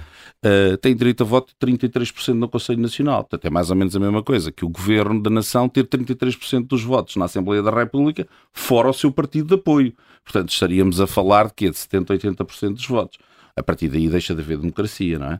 Uh, 0.46 0.78
tem 0.78 0.96
direito 0.96 1.24
a 1.24 1.26
voto 1.26 1.54
de 1.60 1.68
33% 1.68 2.34
no 2.34 2.48
Conselho 2.48 2.80
Nacional. 2.80 3.24
Portanto, 3.24 3.46
é 3.46 3.50
mais 3.50 3.70
ou 3.70 3.76
menos 3.76 3.96
a 3.96 4.00
mesma 4.00 4.24
coisa 4.24 4.50
que 4.50 4.64
o 4.64 4.70
governo 4.70 5.22
da 5.22 5.30
nação 5.30 5.68
ter 5.68 5.86
33% 5.86 6.68
dos 6.68 6.82
votos 6.82 7.18
na 7.18 7.26
Assembleia 7.26 7.62
da 7.62 7.72
República, 7.72 8.26
fora 8.54 8.90
o 8.90 8.94
seu 8.94 9.12
partido 9.12 9.50
de 9.50 9.56
apoio. 9.56 9.94
Portanto, 10.24 10.50
estaríamos 10.50 11.02
a 11.02 11.08
falar 11.08 11.48
de 11.48 11.54
quê? 11.56 11.70
De 11.70 11.76
70%, 11.76 12.06
80% 12.06 12.74
dos 12.76 12.88
votos. 12.88 13.18
A 13.58 13.64
partir 13.64 13.90
daí 13.90 14.08
deixa 14.08 14.34
de 14.34 14.42
haver 14.42 14.58
democracia, 14.58 15.20
não 15.20 15.34
é? 15.34 15.36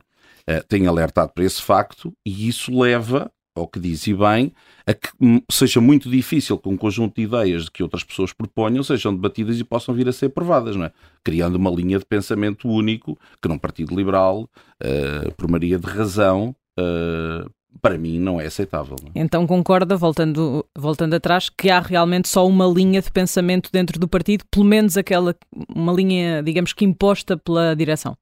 Uh, 0.46 0.64
tenho 0.68 0.90
alertado 0.90 1.32
para 1.32 1.44
esse 1.44 1.62
facto 1.62 2.12
e 2.24 2.48
isso 2.48 2.78
leva 2.78 3.30
ao 3.60 3.68
que 3.68 3.78
diz 3.78 4.06
e 4.06 4.14
bem, 4.14 4.52
a 4.86 4.94
que 4.94 5.08
seja 5.50 5.80
muito 5.80 6.10
difícil 6.10 6.58
que 6.58 6.68
um 6.68 6.76
conjunto 6.76 7.16
de 7.16 7.22
ideias 7.22 7.68
que 7.68 7.82
outras 7.82 8.02
pessoas 8.02 8.32
proponham 8.32 8.82
sejam 8.82 9.14
debatidas 9.14 9.58
e 9.58 9.64
possam 9.64 9.94
vir 9.94 10.08
a 10.08 10.12
ser 10.12 10.26
aprovadas, 10.26 10.76
não 10.76 10.84
é? 10.84 10.92
Criando 11.22 11.56
uma 11.56 11.70
linha 11.70 11.98
de 11.98 12.04
pensamento 12.04 12.68
único 12.68 13.18
que 13.40 13.48
num 13.48 13.58
Partido 13.58 13.94
Liberal, 13.94 14.48
uh, 14.82 15.34
por 15.36 15.48
Maria 15.48 15.78
de 15.78 15.86
razão, 15.86 16.54
uh, 16.78 17.50
para 17.80 17.96
mim 17.96 18.18
não 18.18 18.40
é 18.40 18.46
aceitável. 18.46 18.96
Não? 19.02 19.10
É? 19.14 19.20
Então 19.20 19.46
concorda, 19.46 19.96
voltando, 19.96 20.64
voltando 20.76 21.14
atrás, 21.14 21.48
que 21.48 21.70
há 21.70 21.80
realmente 21.80 22.28
só 22.28 22.46
uma 22.46 22.66
linha 22.66 23.00
de 23.00 23.10
pensamento 23.10 23.70
dentro 23.72 23.98
do 23.98 24.08
partido, 24.08 24.44
pelo 24.50 24.64
menos 24.64 24.96
aquela, 24.96 25.34
uma 25.74 25.92
linha, 25.92 26.42
digamos 26.42 26.72
que 26.72 26.84
imposta 26.84 27.36
pela 27.36 27.74
direção? 27.74 28.16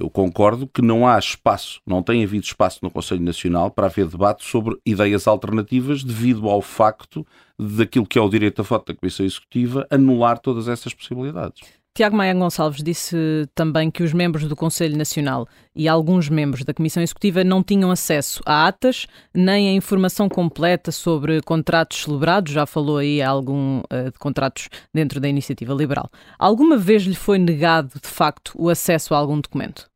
Eu 0.00 0.08
concordo 0.08 0.66
que 0.66 0.80
não 0.80 1.06
há 1.06 1.18
espaço, 1.18 1.78
não 1.86 2.02
tem 2.02 2.24
havido 2.24 2.42
espaço 2.42 2.78
no 2.82 2.90
Conselho 2.90 3.22
Nacional 3.22 3.70
para 3.70 3.86
haver 3.86 4.06
debate 4.06 4.42
sobre 4.44 4.78
ideias 4.86 5.28
alternativas 5.28 6.02
devido 6.02 6.48
ao 6.48 6.62
facto 6.62 7.26
daquilo 7.58 8.06
que 8.06 8.18
é 8.18 8.22
o 8.22 8.28
direito 8.30 8.60
a 8.60 8.64
voto 8.64 8.90
da 8.90 8.98
Comissão 8.98 9.26
Executiva 9.26 9.86
anular 9.90 10.38
todas 10.38 10.68
essas 10.68 10.94
possibilidades. 10.94 11.60
Tiago 11.92 12.16
Maia 12.16 12.32
Gonçalves 12.32 12.82
disse 12.82 13.16
também 13.54 13.90
que 13.90 14.02
os 14.02 14.12
membros 14.14 14.48
do 14.48 14.54
Conselho 14.54 14.96
Nacional 14.96 15.46
e 15.74 15.88
alguns 15.88 16.28
membros 16.30 16.64
da 16.64 16.72
Comissão 16.72 17.02
Executiva 17.02 17.42
não 17.42 17.62
tinham 17.62 17.90
acesso 17.90 18.40
a 18.46 18.68
atas 18.68 19.06
nem 19.34 19.68
a 19.68 19.72
informação 19.72 20.28
completa 20.28 20.92
sobre 20.92 21.42
contratos 21.42 22.04
celebrados. 22.04 22.52
Já 22.52 22.64
falou 22.64 22.98
aí 22.98 23.20
algum 23.20 23.80
uh, 23.80 24.10
de 24.10 24.18
contratos 24.18 24.68
dentro 24.94 25.20
da 25.20 25.28
iniciativa 25.28 25.74
liberal. 25.74 26.08
Alguma 26.38 26.76
vez 26.78 27.02
lhe 27.02 27.14
foi 27.14 27.38
negado, 27.38 28.00
de 28.00 28.08
facto, 28.08 28.52
o 28.56 28.70
acesso 28.70 29.12
a 29.12 29.18
algum 29.18 29.40
documento? 29.40 29.89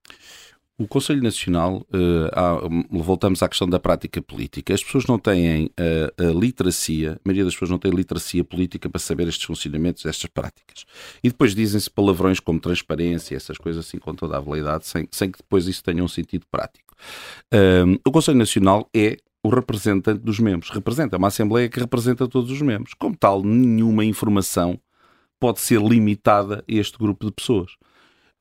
O 0.77 0.89
Conselho 0.89 1.23
Nacional, 1.23 1.87
uh, 1.93 3.01
voltamos 3.03 3.45
à 3.45 3.49
questão 3.49 3.69
da 3.69 3.79
prática 3.79 4.21
política. 4.21 4.75
As 4.75 4.83
pessoas 4.83 5.07
não 5.07 5.21
têm 5.21 5.67
uh, 5.67 6.31
a 6.31 6.33
literacia, 6.33 7.13
a 7.13 7.21
maioria 7.25 7.45
das 7.45 7.55
pessoas 7.55 7.71
não 7.71 7.79
tem 7.79 7.93
literacia 7.93 8.43
política 8.43 8.89
para 8.91 8.99
saber 8.99 9.29
estes 9.29 9.45
funcionamentos, 9.45 10.05
estas 10.05 10.29
práticas. 10.29 10.85
E 11.23 11.29
depois 11.29 11.55
dizem-se 11.55 11.89
palavrões 11.89 12.41
como 12.41 12.59
transparência, 12.59 13.37
essas 13.37 13.57
coisas 13.57 13.87
assim 13.87 13.99
com 13.99 14.17
toda 14.17 14.37
a 14.37 14.41
validade, 14.41 14.89
sem, 14.89 15.07
sem 15.13 15.31
que 15.31 15.39
depois 15.39 15.69
isso 15.69 15.83
tenha 15.85 16.03
um 16.03 16.09
sentido 16.09 16.45
prático. 16.51 16.93
Uh, 17.53 17.97
o 18.05 18.11
Conselho 18.11 18.39
Nacional 18.39 18.89
é 18.93 19.17
o 19.45 19.51
representante 19.51 20.21
dos 20.21 20.41
membros. 20.41 20.71
Representa, 20.71 21.19
uma 21.19 21.29
Assembleia 21.29 21.69
que 21.69 21.79
representa 21.79 22.27
todos 22.27 22.51
os 22.51 22.61
membros. 22.61 22.95
Como 22.95 23.17
tal, 23.17 23.45
nenhuma 23.45 24.05
informação 24.05 24.81
pode 25.39 25.61
ser 25.61 25.81
limitada 25.81 26.65
a 26.69 26.73
este 26.73 26.99
grupo 26.99 27.27
de 27.27 27.31
pessoas. 27.31 27.77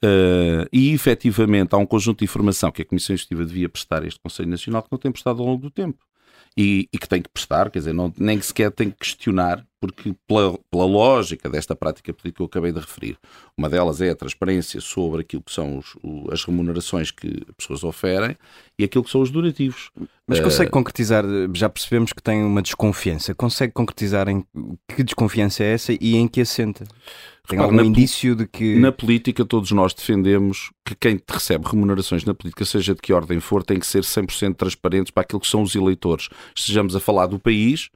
Uh, 0.04 0.68
e 0.72 0.94
efetivamente 0.94 1.74
há 1.74 1.78
um 1.78 1.86
conjunto 1.86 2.20
de 2.20 2.26
informação 2.26 2.70
que 2.72 2.82
a 2.82 2.86
Comissão 2.86 3.14
Executiva 3.14 3.46
devia 3.46 3.70
prestar 3.70 4.04
a 4.04 4.08
este 4.08 4.20
Conselho 4.20 4.50
Nacional 4.50 4.84
que 4.84 4.90
não 4.92 5.00
tem 5.00 5.12
prestado 5.12 5.42
ao 5.42 5.48
longo 5.48 5.62
do 5.62 5.72
tempo. 5.72 6.04
E, 6.56 6.88
e 6.94 7.00
que 7.00 7.10
tem 7.10 7.20
que 7.20 7.30
prestar, 7.30 7.72
quer 7.72 7.80
dizer, 7.80 7.94
não, 7.94 8.14
nem 8.16 8.40
sequer 8.40 8.70
tem 8.70 8.92
que 8.92 8.98
questionar, 8.98 9.66
porque 9.82 10.14
pela, 10.28 10.56
pela, 10.70 10.86
lógica 10.86 11.50
desta 11.50 11.76
prática 11.76 12.14
política 12.14 12.36
que 12.36 12.42
eu 12.44 12.46
acabei 12.46 12.72
de 12.72 12.80
referir, 12.80 13.18
uma 13.58 13.68
delas 13.68 14.02
é 14.02 14.12
a 14.12 14.16
transparência 14.16 14.80
sobre 14.80 15.22
aquilo 15.22 15.42
que 15.42 15.52
são 15.52 15.80
os, 15.80 15.96
o, 16.04 16.32
as 16.32 16.44
remunerações 16.44 17.10
que 17.10 17.44
pessoas 17.58 17.84
oferem 17.84 18.38
e 18.78 18.84
aquilo 18.84 19.04
que 19.04 19.10
são 19.10 19.22
os 19.22 19.32
donativos. 19.32 19.90
Mas 20.28 20.40
consegue 20.40 20.70
uh, 20.70 20.74
concretizar, 20.74 21.24
já 21.56 21.68
percebemos 21.68 22.14
que 22.14 22.22
tem 22.22 22.44
uma 22.44 22.62
desconfiança, 22.62 23.34
consegue 23.34 23.74
concretizar 23.74 24.30
em 24.30 24.46
que 24.96 25.02
desconfiança 25.04 25.64
é 25.64 25.74
essa 25.74 25.92
e 26.00 26.16
em 26.16 26.28
que 26.28 26.42
assenta? 26.42 26.86
Tem 27.48 27.60
algum 27.60 27.76
na, 27.76 27.84
indício 27.84 28.36
de 28.36 28.48
que. 28.48 28.76
Na 28.80 28.92
política, 28.92 29.44
todos 29.44 29.72
nós 29.72 29.94
defendemos 29.94 30.72
que 30.86 30.96
quem 30.96 31.20
recebe 31.28 31.68
remunerações 31.68 32.24
na 32.24 32.34
política, 32.34 32.64
seja 32.64 32.96
de 32.96 33.02
que 33.02 33.12
ordem 33.12 33.40
for, 33.40 33.64
tem 33.64 33.80
que 33.80 33.86
ser 33.86 34.02
100% 34.04 34.56
transparentes 34.56 35.12
para 35.12 35.24
aquilo 35.24 35.42
que 35.42 35.48
são 35.48 35.62
os 35.62 35.76
eleitores. 35.76 36.30
Estejamos 36.56 36.96
a 36.96 37.00
falar 37.00 37.28
do 37.28 37.38
país 37.38 37.90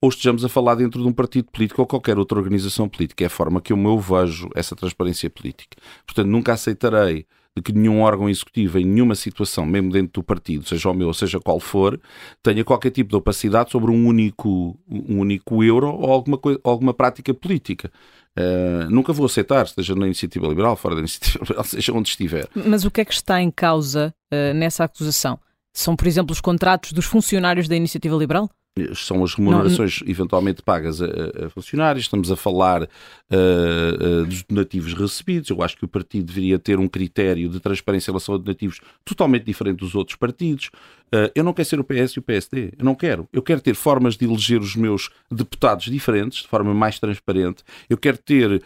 ou 0.00 0.08
estejamos 0.08 0.44
a 0.44 0.48
falar 0.48 0.74
dentro 0.74 1.00
de 1.00 1.08
um 1.08 1.12
partido 1.12 1.48
político 1.50 1.80
ou 1.80 1.86
qualquer 1.86 2.18
outra 2.18 2.36
organização 2.36 2.88
política. 2.88 3.24
É 3.24 3.28
a 3.28 3.30
forma 3.30 3.60
que 3.60 3.72
eu 3.72 3.98
vejo 4.00 4.50
essa 4.54 4.74
transparência 4.74 5.30
política. 5.30 5.76
Portanto, 6.04 6.26
nunca 6.26 6.52
aceitarei 6.52 7.24
de 7.56 7.62
que 7.62 7.72
nenhum 7.72 8.00
órgão 8.00 8.28
executivo, 8.28 8.78
em 8.78 8.84
nenhuma 8.84 9.14
situação, 9.14 9.66
mesmo 9.66 9.90
dentro 9.90 10.12
do 10.14 10.22
partido, 10.22 10.66
seja 10.66 10.88
o 10.88 10.94
meu 10.94 11.08
ou 11.08 11.14
seja 11.14 11.38
qual 11.38 11.60
for, 11.60 12.00
tenha 12.42 12.64
qualquer 12.64 12.90
tipo 12.90 13.10
de 13.10 13.16
opacidade 13.16 13.70
sobre 13.70 13.90
um 13.90 14.06
único, 14.06 14.78
um 14.88 15.18
único 15.18 15.62
euro 15.62 15.88
ou 15.88 16.10
alguma, 16.10 16.38
coisa, 16.38 16.58
alguma 16.64 16.94
prática 16.94 17.34
política. 17.34 17.90
Uh, 18.38 18.88
nunca 18.90 19.12
vou 19.12 19.26
aceitar, 19.26 19.68
seja 19.68 19.94
na 19.94 20.06
iniciativa 20.06 20.46
liberal, 20.46 20.74
fora 20.76 20.94
da 20.94 21.00
iniciativa 21.00 21.44
liberal, 21.44 21.64
seja 21.68 21.92
onde 21.92 22.08
estiver. 22.08 22.48
Mas 22.54 22.84
o 22.84 22.90
que 22.90 23.02
é 23.02 23.04
que 23.04 23.12
está 23.12 23.42
em 23.42 23.50
causa 23.50 24.14
uh, 24.32 24.54
nessa 24.54 24.84
acusação? 24.84 25.38
São, 25.74 25.94
por 25.94 26.06
exemplo, 26.06 26.32
os 26.32 26.40
contratos 26.40 26.92
dos 26.92 27.04
funcionários 27.04 27.68
da 27.68 27.76
iniciativa 27.76 28.16
liberal? 28.16 28.50
São 28.94 29.22
as 29.22 29.34
remunerações 29.34 30.00
não, 30.00 30.10
eventualmente 30.10 30.62
pagas 30.62 31.02
a, 31.02 31.06
a, 31.06 31.50
funcionários, 31.50 32.04
estamos 32.04 32.30
a 32.30 32.36
falar 32.36 32.82
uh, 32.82 32.86
uh, 32.86 34.26
dos 34.26 34.42
donativos 34.44 34.94
recebidos. 34.94 35.50
Eu 35.50 35.62
acho 35.62 35.76
que 35.76 35.84
o 35.84 35.88
partido 35.88 36.26
deveria 36.26 36.58
ter 36.58 36.78
um 36.78 36.88
critério 36.88 37.48
de 37.50 37.60
transparência 37.60 38.10
em 38.10 38.12
relação 38.12 38.34
a 38.34 38.38
donativos 38.38 38.80
totalmente 39.04 39.44
diferente 39.44 39.78
dos 39.78 39.94
outros 39.94 40.16
partidos. 40.16 40.70
Uh, 41.12 41.30
eu 41.34 41.44
não 41.44 41.52
quero 41.52 41.68
ser 41.68 41.78
o 41.78 41.84
PS 41.84 42.12
e 42.12 42.18
o 42.18 42.22
PSD, 42.22 42.72
eu 42.78 42.84
não 42.84 42.94
quero. 42.94 43.28
Eu 43.32 43.42
quero 43.42 43.60
ter 43.60 43.74
formas 43.74 44.16
de 44.16 44.24
eleger 44.24 44.60
os 44.60 44.74
meus 44.74 45.10
deputados 45.30 45.86
diferentes, 45.86 46.42
de 46.42 46.48
forma 46.48 46.72
mais 46.72 46.98
transparente. 46.98 47.62
Eu 47.88 47.98
quero 47.98 48.16
ter 48.16 48.62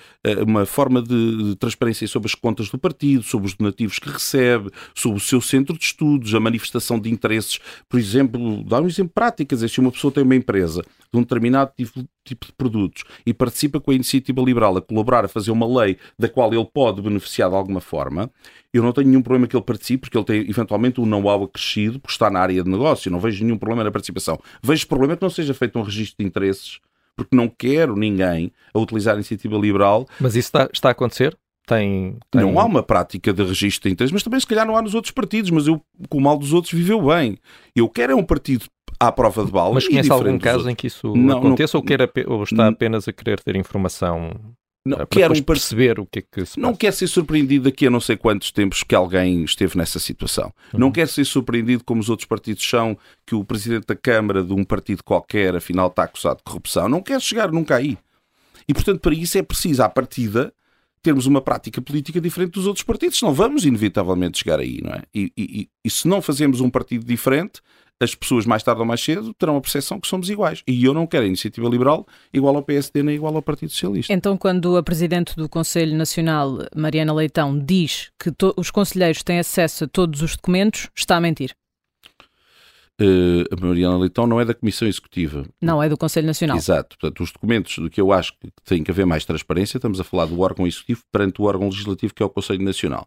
uma 0.46 0.64
forma 0.64 1.02
de, 1.02 1.50
de 1.50 1.56
transparência 1.56 2.06
sobre 2.06 2.28
as 2.28 2.34
contas 2.34 2.68
do 2.68 2.78
partido, 2.78 3.22
sobre 3.22 3.48
os 3.48 3.54
donativos 3.54 3.98
que 3.98 4.08
recebe, 4.08 4.70
sobre 4.94 5.18
o 5.18 5.20
seu 5.20 5.40
centro 5.40 5.76
de 5.76 5.84
estudos, 5.84 6.34
a 6.34 6.40
manifestação 6.40 6.98
de 6.98 7.10
interesses. 7.10 7.58
Por 7.88 7.98
exemplo, 7.98 8.62
dá 8.64 8.80
um 8.80 8.86
exemplo 8.86 9.12
prático, 9.14 9.56
se 9.56 9.80
uma 9.80 9.90
pessoa 9.90 10.12
tem 10.12 10.22
uma 10.22 10.34
empresa 10.34 10.82
de 11.12 11.18
um 11.18 11.22
determinado 11.22 11.72
tipo, 11.76 12.04
tipo 12.24 12.46
de 12.46 12.52
produtos 12.52 13.04
e 13.24 13.32
participa 13.32 13.80
com 13.80 13.90
a 13.90 13.94
iniciativa 13.94 14.40
liberal 14.42 14.76
a 14.76 14.82
colaborar 14.82 15.24
a 15.24 15.28
fazer 15.28 15.50
uma 15.50 15.66
lei 15.66 15.96
da 16.18 16.28
qual 16.28 16.52
ele 16.52 16.64
pode 16.64 17.00
beneficiar 17.00 17.50
de 17.50 17.56
alguma 17.56 17.80
forma, 17.80 18.30
eu 18.76 18.82
não 18.82 18.92
tenho 18.92 19.08
nenhum 19.08 19.22
problema 19.22 19.46
que 19.46 19.56
ele 19.56 19.64
participe, 19.64 20.02
porque 20.02 20.16
ele 20.16 20.24
tem 20.24 20.50
eventualmente 20.50 21.00
um 21.00 21.06
know-how 21.06 21.44
acrescido, 21.44 21.98
porque 21.98 22.12
está 22.12 22.30
na 22.30 22.40
área 22.40 22.62
de 22.62 22.70
negócio, 22.70 23.10
não 23.10 23.18
vejo 23.18 23.44
nenhum 23.44 23.58
problema 23.58 23.84
na 23.84 23.90
participação. 23.90 24.38
Vejo 24.62 24.86
problema 24.86 25.16
que 25.16 25.22
não 25.22 25.30
seja 25.30 25.54
feito 25.54 25.78
um 25.78 25.82
registro 25.82 26.16
de 26.18 26.26
interesses, 26.26 26.78
porque 27.16 27.34
não 27.34 27.48
quero 27.48 27.96
ninguém 27.96 28.52
a 28.74 28.78
utilizar 28.78 29.14
a 29.14 29.16
iniciativa 29.16 29.56
liberal. 29.56 30.06
Mas 30.20 30.36
isso 30.36 30.48
está, 30.48 30.68
está 30.72 30.88
a 30.88 30.92
acontecer? 30.92 31.36
Tem, 31.66 32.16
tem, 32.30 32.42
Não 32.42 32.60
há 32.60 32.64
uma 32.64 32.82
prática 32.82 33.32
de 33.32 33.42
registro 33.42 33.88
de 33.88 33.94
interesses, 33.94 34.12
mas 34.12 34.22
também 34.22 34.38
se 34.38 34.46
calhar 34.46 34.64
não 34.64 34.76
há 34.76 34.82
nos 34.82 34.94
outros 34.94 35.10
partidos, 35.10 35.50
mas 35.50 35.66
eu, 35.66 35.82
com 36.08 36.18
o 36.18 36.20
mal 36.20 36.38
dos 36.38 36.52
outros, 36.52 36.72
viveu 36.72 37.06
bem. 37.06 37.38
Eu 37.74 37.88
quero 37.88 38.12
é 38.12 38.14
um 38.14 38.22
partido 38.22 38.66
à 39.00 39.10
prova 39.10 39.44
de 39.44 39.50
bala. 39.50 39.74
Mas 39.74 39.88
conhece 39.88 40.12
algum 40.12 40.38
caso 40.38 40.68
em 40.70 40.74
que 40.74 40.86
isso 40.86 41.16
não, 41.16 41.38
aconteça 41.38 41.76
não, 41.76 41.80
ou, 41.80 41.86
quer, 41.86 42.28
ou 42.28 42.42
está 42.44 42.68
apenas 42.68 43.08
a 43.08 43.12
querer 43.12 43.40
ter 43.40 43.56
informação 43.56 44.32
não, 44.86 44.96
para 44.98 45.06
quero 45.06 45.42
perceber 45.42 45.98
o 46.00 46.06
que 46.06 46.20
é 46.20 46.22
que 46.22 46.46
se 46.46 46.58
Não 46.58 46.70
passa. 46.70 46.78
quer 46.78 46.92
ser 46.92 47.06
surpreendido 47.06 47.64
daqui 47.64 47.86
a 47.86 47.90
não 47.90 48.00
sei 48.00 48.16
quantos 48.16 48.50
tempos 48.50 48.82
que 48.82 48.94
alguém 48.94 49.44
esteve 49.44 49.76
nessa 49.76 49.98
situação. 49.98 50.52
Uhum. 50.72 50.80
Não 50.80 50.92
quer 50.92 51.08
ser 51.08 51.24
surpreendido 51.24 51.84
como 51.84 52.00
os 52.00 52.08
outros 52.08 52.26
partidos 52.26 52.66
são, 52.68 52.96
que 53.26 53.34
o 53.34 53.44
presidente 53.44 53.86
da 53.86 53.96
Câmara 53.96 54.42
de 54.42 54.52
um 54.52 54.64
partido 54.64 55.02
qualquer 55.04 55.56
afinal 55.56 55.88
está 55.88 56.04
acusado 56.04 56.38
de 56.38 56.44
corrupção. 56.44 56.88
Não 56.88 57.02
quer 57.02 57.20
chegar 57.20 57.50
nunca 57.52 57.76
aí. 57.76 57.98
E 58.68 58.74
portanto 58.74 59.00
para 59.00 59.14
isso 59.14 59.36
é 59.38 59.42
preciso, 59.42 59.82
à 59.82 59.88
partida, 59.88 60.52
termos 61.02 61.26
uma 61.26 61.40
prática 61.40 61.80
política 61.80 62.20
diferente 62.20 62.52
dos 62.54 62.66
outros 62.66 62.84
partidos, 62.84 63.18
senão 63.18 63.32
vamos 63.32 63.64
inevitavelmente 63.64 64.38
chegar 64.38 64.58
aí, 64.58 64.80
não 64.82 64.92
é? 64.92 65.02
E, 65.14 65.32
e, 65.36 65.68
e 65.84 65.90
se 65.90 66.08
não 66.08 66.20
fazemos 66.20 66.60
um 66.60 66.68
partido 66.68 67.04
diferente, 67.04 67.60
as 68.00 68.14
pessoas 68.14 68.44
mais 68.44 68.62
tarde 68.62 68.80
ou 68.80 68.86
mais 68.86 69.00
cedo 69.00 69.32
terão 69.34 69.56
a 69.56 69.60
percepção 69.60 70.00
que 70.00 70.06
somos 70.08 70.28
iguais. 70.28 70.62
E 70.66 70.84
eu 70.84 70.92
não 70.92 71.06
quero 71.06 71.24
a 71.24 71.26
iniciativa 71.26 71.68
liberal 71.68 72.06
igual 72.32 72.56
ao 72.56 72.62
PSD 72.62 73.02
nem 73.02 73.16
igual 73.16 73.34
ao 73.34 73.42
Partido 73.42 73.70
Socialista. 73.70 74.12
Então, 74.12 74.36
quando 74.36 74.76
a 74.76 74.82
Presidente 74.82 75.34
do 75.36 75.48
Conselho 75.48 75.96
Nacional, 75.96 76.58
Mariana 76.74 77.12
Leitão, 77.12 77.58
diz 77.58 78.10
que 78.18 78.30
os 78.56 78.70
conselheiros 78.70 79.22
têm 79.22 79.38
acesso 79.38 79.84
a 79.84 79.88
todos 79.88 80.22
os 80.22 80.36
documentos, 80.36 80.88
está 80.94 81.16
a 81.16 81.20
mentir? 81.20 81.54
Uh, 83.00 83.44
a 83.52 83.66
Mariana 83.66 83.98
Leitão 83.98 84.26
não 84.26 84.40
é 84.40 84.44
da 84.44 84.54
Comissão 84.54 84.88
Executiva. 84.88 85.44
Não, 85.60 85.82
é 85.82 85.88
do 85.88 85.98
Conselho 85.98 86.26
Nacional. 86.26 86.56
Exato. 86.56 86.96
Portanto, 86.98 87.22
os 87.22 87.30
documentos 87.30 87.78
do 87.78 87.90
que 87.90 88.00
eu 88.00 88.10
acho 88.10 88.32
que 88.32 88.50
tem 88.64 88.82
que 88.82 88.90
haver 88.90 89.04
mais 89.04 89.24
transparência, 89.24 89.76
estamos 89.76 90.00
a 90.00 90.04
falar 90.04 90.24
do 90.26 90.40
órgão 90.40 90.66
executivo 90.66 91.02
perante 91.12 91.40
o 91.40 91.44
órgão 91.44 91.68
legislativo 91.68 92.14
que 92.14 92.22
é 92.22 92.26
o 92.26 92.30
Conselho 92.30 92.64
Nacional. 92.64 93.06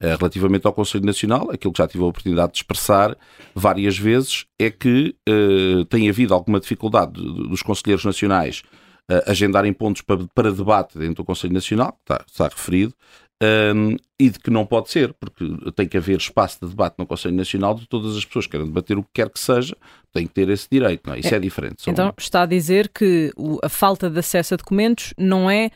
Uh, 0.00 0.16
relativamente 0.18 0.66
ao 0.66 0.72
Conselho 0.72 1.04
Nacional, 1.04 1.50
aquilo 1.50 1.72
que 1.72 1.78
já 1.78 1.88
tive 1.88 2.04
a 2.04 2.06
oportunidade 2.06 2.52
de 2.52 2.58
expressar 2.58 3.16
várias 3.54 3.98
vezes 3.98 4.46
é 4.56 4.70
que 4.70 5.16
uh, 5.28 5.84
tem 5.86 6.08
havido 6.08 6.32
alguma 6.32 6.60
dificuldade 6.60 7.14
dos 7.14 7.62
conselheiros 7.62 8.04
nacionais 8.04 8.62
agendarem 9.26 9.70
pontos 9.70 10.00
para, 10.00 10.26
para, 10.34 10.50
debate 10.50 10.96
dentro 10.96 11.16
do 11.16 11.24
Conselho 11.26 11.52
Nacional, 11.52 11.92
que 11.92 11.98
está, 12.04 12.24
está 12.26 12.48
referido, 12.48 12.94
um, 13.74 13.96
e 14.18 14.30
de 14.30 14.38
que 14.38 14.50
não 14.50 14.64
pode 14.64 14.90
ser, 14.90 15.12
porque 15.14 15.44
tem 15.74 15.88
que 15.88 15.96
haver 15.96 16.18
espaço 16.18 16.58
de 16.62 16.68
debate 16.68 16.96
no 16.98 17.06
Conselho 17.06 17.34
Nacional 17.34 17.74
de 17.74 17.86
todas 17.86 18.16
as 18.16 18.24
pessoas 18.24 18.46
que 18.46 18.52
querem 18.52 18.66
debater 18.66 18.96
o 18.98 19.02
que 19.02 19.10
quer 19.14 19.30
que 19.30 19.38
seja, 19.38 19.76
têm 20.12 20.26
que 20.26 20.32
ter 20.32 20.48
esse 20.48 20.68
direito, 20.70 21.10
é? 21.12 21.18
Isso 21.18 21.34
é, 21.34 21.36
é 21.36 21.40
diferente. 21.40 21.88
Então 21.88 22.12
está 22.16 22.42
a 22.42 22.46
dizer 22.46 22.88
que 22.88 23.32
o, 23.36 23.58
a 23.62 23.68
falta 23.68 24.08
de 24.08 24.18
acesso 24.18 24.54
a 24.54 24.56
documentos 24.56 25.12
não 25.18 25.50
é 25.50 25.70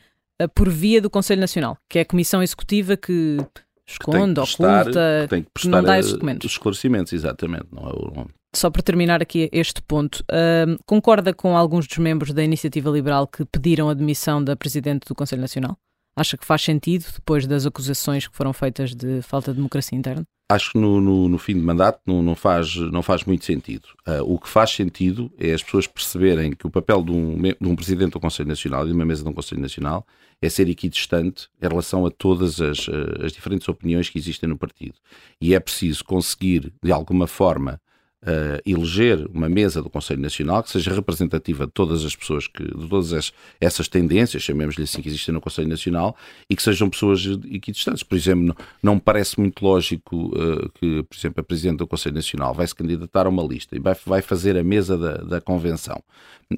por 0.55 0.69
via 0.69 1.01
do 1.01 1.11
Conselho 1.11 1.41
Nacional, 1.41 1.77
que 1.89 1.99
é 1.99 2.03
a 2.03 2.05
Comissão 2.05 2.43
Executiva 2.43 2.97
que 2.97 3.39
esconde, 3.87 4.35
que 4.35 4.41
prestar, 4.41 4.83
oculta, 4.83 5.21
que, 5.23 5.29
tem 5.29 5.43
que 5.43 5.51
prestar 5.51 5.71
não 5.71 5.83
dá 5.83 5.99
esses 5.99 6.13
documentos. 6.13 6.47
Os 6.47 6.53
esclarecimentos, 6.53 7.13
exatamente. 7.13 7.67
Não 7.73 7.89
é, 7.89 7.93
não, 8.15 8.27
só 8.55 8.71
para 8.71 8.83
terminar 8.83 9.21
aqui 9.21 9.49
este 9.53 9.83
ponto, 9.83 10.25
uh, 10.31 10.79
concorda 10.87 11.35
com 11.35 11.57
alguns 11.57 11.87
dos 11.87 11.99
membros 11.99 12.33
da 12.33 12.43
Iniciativa 12.43 12.91
Liberal 12.91 13.27
que 13.27 13.45
pediram 13.45 13.89
a 13.89 13.95
demissão 13.95 14.43
da 14.43 14.57
Presidente 14.57 15.07
do 15.07 15.15
Conselho 15.15 15.43
Nacional? 15.43 15.77
Acha 16.19 16.37
que 16.37 16.45
faz 16.45 16.63
sentido 16.63 17.05
depois 17.15 17.47
das 17.47 17.65
acusações 17.65 18.27
que 18.27 18.37
foram 18.37 18.53
feitas 18.53 18.93
de 18.93 19.23
falta 19.23 19.53
de 19.53 19.59
democracia 19.59 19.97
interna? 19.97 20.27
Acho 20.51 20.73
que 20.73 20.79
no, 20.79 21.01
no, 21.01 21.29
no 21.29 21.39
fim 21.39 21.55
de 21.55 21.61
mandato 21.61 22.01
não, 22.05 22.21
não, 22.25 22.35
faz, 22.35 22.75
não 22.75 23.05
faz 23.05 23.23
muito 23.23 23.45
sentido. 23.45 23.87
Uh, 24.05 24.25
o 24.25 24.37
que 24.37 24.49
faz 24.49 24.71
sentido 24.71 25.31
é 25.39 25.53
as 25.53 25.63
pessoas 25.63 25.87
perceberem 25.87 26.51
que 26.51 26.67
o 26.67 26.71
papel 26.71 27.05
de 27.05 27.13
um, 27.13 27.41
de 27.41 27.57
um 27.69 27.77
Presidente 27.77 28.15
do 28.15 28.21
Conselho 28.21 28.49
Nacional 28.49 28.83
e 28.83 28.89
de 28.89 28.95
uma 28.95 29.05
mesa 29.05 29.23
de 29.23 29.29
um 29.29 29.33
Conselho 29.33 29.61
Nacional 29.61 30.05
é 30.43 30.49
ser 30.49 30.69
equidistante 30.69 31.49
em 31.63 31.69
relação 31.69 32.05
a 32.05 32.11
todas 32.11 32.61
as, 32.61 32.89
ah, 32.89 33.25
as 33.25 33.33
diferentes 33.33 33.69
opiniões 33.69 34.11
que 34.11 34.19
existem 34.19 34.49
no 34.49 34.59
partido. 34.59 34.95
E 35.41 35.55
é 35.55 35.61
preciso 35.61 36.05
conseguir, 36.05 36.73
de 36.83 36.91
alguma 36.91 37.29
forma, 37.29 37.81
uh, 38.23 38.61
eleger 38.67 39.27
uma 39.33 39.49
mesa 39.49 39.83
do 39.83 39.91
Conselho 39.91 40.21
Nacional 40.21 40.63
que 40.63 40.71
seja 40.71 40.93
representativa 40.93 41.67
de 41.67 41.73
todas 41.73 42.05
as 42.05 42.15
pessoas, 42.15 42.47
que, 42.47 42.63
de 42.63 42.89
todas 42.89 43.13
as, 43.13 43.33
essas 43.61 43.89
tendências, 43.89 44.43
chamemos-lhe 44.43 44.85
assim, 44.85 45.01
que 45.01 45.09
existem 45.09 45.33
no 45.33 45.41
Conselho 45.41 45.69
Nacional 45.69 46.17
e 46.49 46.57
que 46.57 46.63
sejam 46.63 46.91
pessoas 46.91 47.25
equidistantes. 47.51 48.03
Por 48.03 48.17
exemplo, 48.17 48.45
não, 48.47 48.57
não 48.83 48.95
me 48.97 49.01
parece 49.01 49.39
muito 49.39 49.65
lógico 49.65 50.29
uh, 50.29 50.69
que, 50.75 51.03
por 51.03 51.17
exemplo, 51.17 51.41
a 51.41 51.45
Presidente 51.45 51.79
do 51.79 51.87
Conselho 51.87 52.15
Nacional 52.15 52.55
vai 52.55 52.67
se 52.67 52.75
candidatar 52.75 53.27
a 53.27 53.29
uma 53.29 53.43
lista 53.43 53.77
e 53.77 53.79
vai, 53.79 53.97
vai 54.05 54.23
fazer 54.23 54.57
a 54.57 54.65
mesa 54.65 54.97
da, 54.97 55.17
da 55.19 55.41
Convenção. 55.41 56.03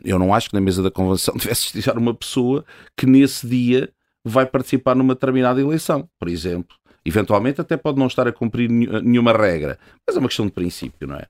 Eu 0.05 0.19
não 0.19 0.33
acho 0.33 0.49
que 0.49 0.55
na 0.55 0.61
mesa 0.61 0.83
da 0.83 0.91
Convenção 0.91 1.35
devesse 1.39 1.79
estar 1.79 1.99
uma 1.99 2.15
pessoa 2.15 2.65
que 2.97 3.07
nesse 3.07 3.47
dia 3.47 3.93
vai 4.25 4.47
participar 4.47 4.95
numa 4.95 5.15
determinada 5.15 5.61
eleição, 5.61 6.09
por 6.19 6.29
exemplo. 6.29 6.77
Eventualmente 7.05 7.61
até 7.61 7.77
pode 7.77 7.99
não 7.99 8.07
estar 8.07 8.29
a 8.29 8.33
cumprir 8.33 8.69
nenhuma 8.69 9.33
regra, 9.33 9.79
mas 10.07 10.17
é 10.17 10.19
uma 10.19 10.29
questão 10.29 10.47
de 10.47 10.53
princípio, 10.53 11.09
não 11.09 11.17
é? 11.17 11.27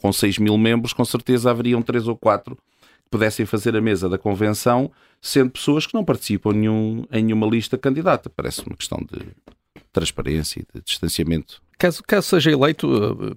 Com 0.00 0.12
6 0.12 0.38
mil 0.38 0.56
membros, 0.56 0.92
com 0.92 1.04
certeza 1.04 1.50
haveriam 1.50 1.82
3 1.82 2.06
ou 2.06 2.16
4 2.16 2.54
que 2.54 3.10
pudessem 3.10 3.44
fazer 3.44 3.74
a 3.74 3.80
mesa 3.80 4.08
da 4.08 4.16
convenção, 4.16 4.92
sendo 5.20 5.50
pessoas 5.50 5.86
que 5.86 5.94
não 5.94 6.04
participam 6.04 6.52
nenhum, 6.52 7.04
em 7.10 7.24
nenhuma 7.24 7.46
lista 7.46 7.76
candidata. 7.76 8.30
Parece 8.30 8.62
uma 8.64 8.76
questão 8.76 8.98
de 8.98 9.26
transparência 9.92 10.60
e 10.60 10.78
de 10.78 10.84
distanciamento. 10.84 11.60
Caso, 11.78 12.02
caso 12.02 12.28
seja 12.28 12.50
eleito, 12.50 13.36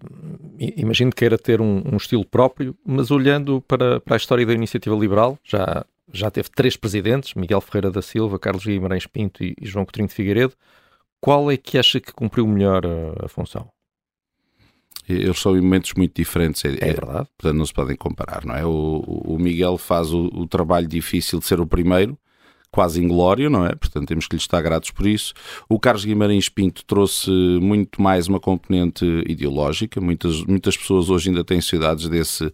eh, 0.60 0.74
imagino 0.78 1.12
que 1.12 1.18
queira 1.18 1.38
ter 1.38 1.62
um, 1.62 1.82
um, 1.94 1.98
estilo 1.98 2.26
próprio, 2.26 2.76
mas 2.86 3.12
olhando 3.12 3.62
para, 3.62 4.00
para 4.00 4.16
a 4.16 4.18
história 4.18 4.46
da 4.46 4.54
iniciativa 4.54 4.96
liberal, 4.96 5.38
já, 5.44 5.86
já 6.12 6.30
teve 6.30 6.50
três 6.50 6.76
presidentes, 6.76 7.34
Miguel 7.36 7.62
Ferreira 7.62 7.92
da 7.92 8.02
Silva, 8.02 8.40
Carlos 8.40 8.66
Guimarães 8.66 9.06
Pinto 9.06 9.44
e 9.44 9.56
João 9.62 9.86
Coutinho 9.86 10.08
de 10.08 10.14
Figueiredo 10.14 10.54
qual 11.22 11.52
é 11.52 11.56
que 11.56 11.78
acha 11.78 12.00
que 12.02 12.12
cumpriu 12.12 12.48
melhor 12.48 12.84
a, 12.86 13.26
a 13.26 13.28
função? 13.30 13.70
Eles 15.08 15.40
são 15.40 15.58
em 15.58 15.62
momentos 15.62 15.94
muito 15.96 16.16
diferentes. 16.16 16.64
É, 16.66 16.70
é, 16.70 16.94
verdade. 16.94 17.28
Portanto, 17.38 17.58
não 17.58 17.66
se 17.66 17.74
podem 17.74 17.96
comparar, 17.96 18.46
não 18.46 18.56
é? 18.56 18.66
O, 18.66 19.02
o 19.26 19.38
Miguel 19.40 19.78
faz 19.78 20.12
o, 20.12 20.26
o, 20.34 20.48
trabalho 20.48 20.88
difícil 20.88 21.40
de 21.40 21.46
ser 21.46 21.60
o 21.60 21.68
primeiro, 21.68 22.18
quase 22.72 23.04
inglório, 23.04 23.50
não 23.50 23.66
é? 23.66 23.76
Portanto, 23.76 24.08
temos 24.08 24.28
que 24.28 24.36
lhe 24.36 24.42
estar 24.42 24.62
gratos 24.62 24.92
por 24.92 25.06
isso. 25.06 25.34
O 25.68 25.80
Carlos 25.80 26.06
Guimarães 26.06 26.50
Pinto 26.50 26.86
trouxe 26.86 27.30
muito 27.62 28.02
mais 28.02 28.28
uma 28.28 28.40
componente 28.40 29.06
ideológica. 29.28 30.00
Muitas, 30.00 30.44
muitas 30.44 30.78
pessoas 30.78 31.10
hoje 31.10 31.30
ainda 31.30 31.44
têm 31.44 31.60
saudades 31.62 32.08
desse, 32.08 32.50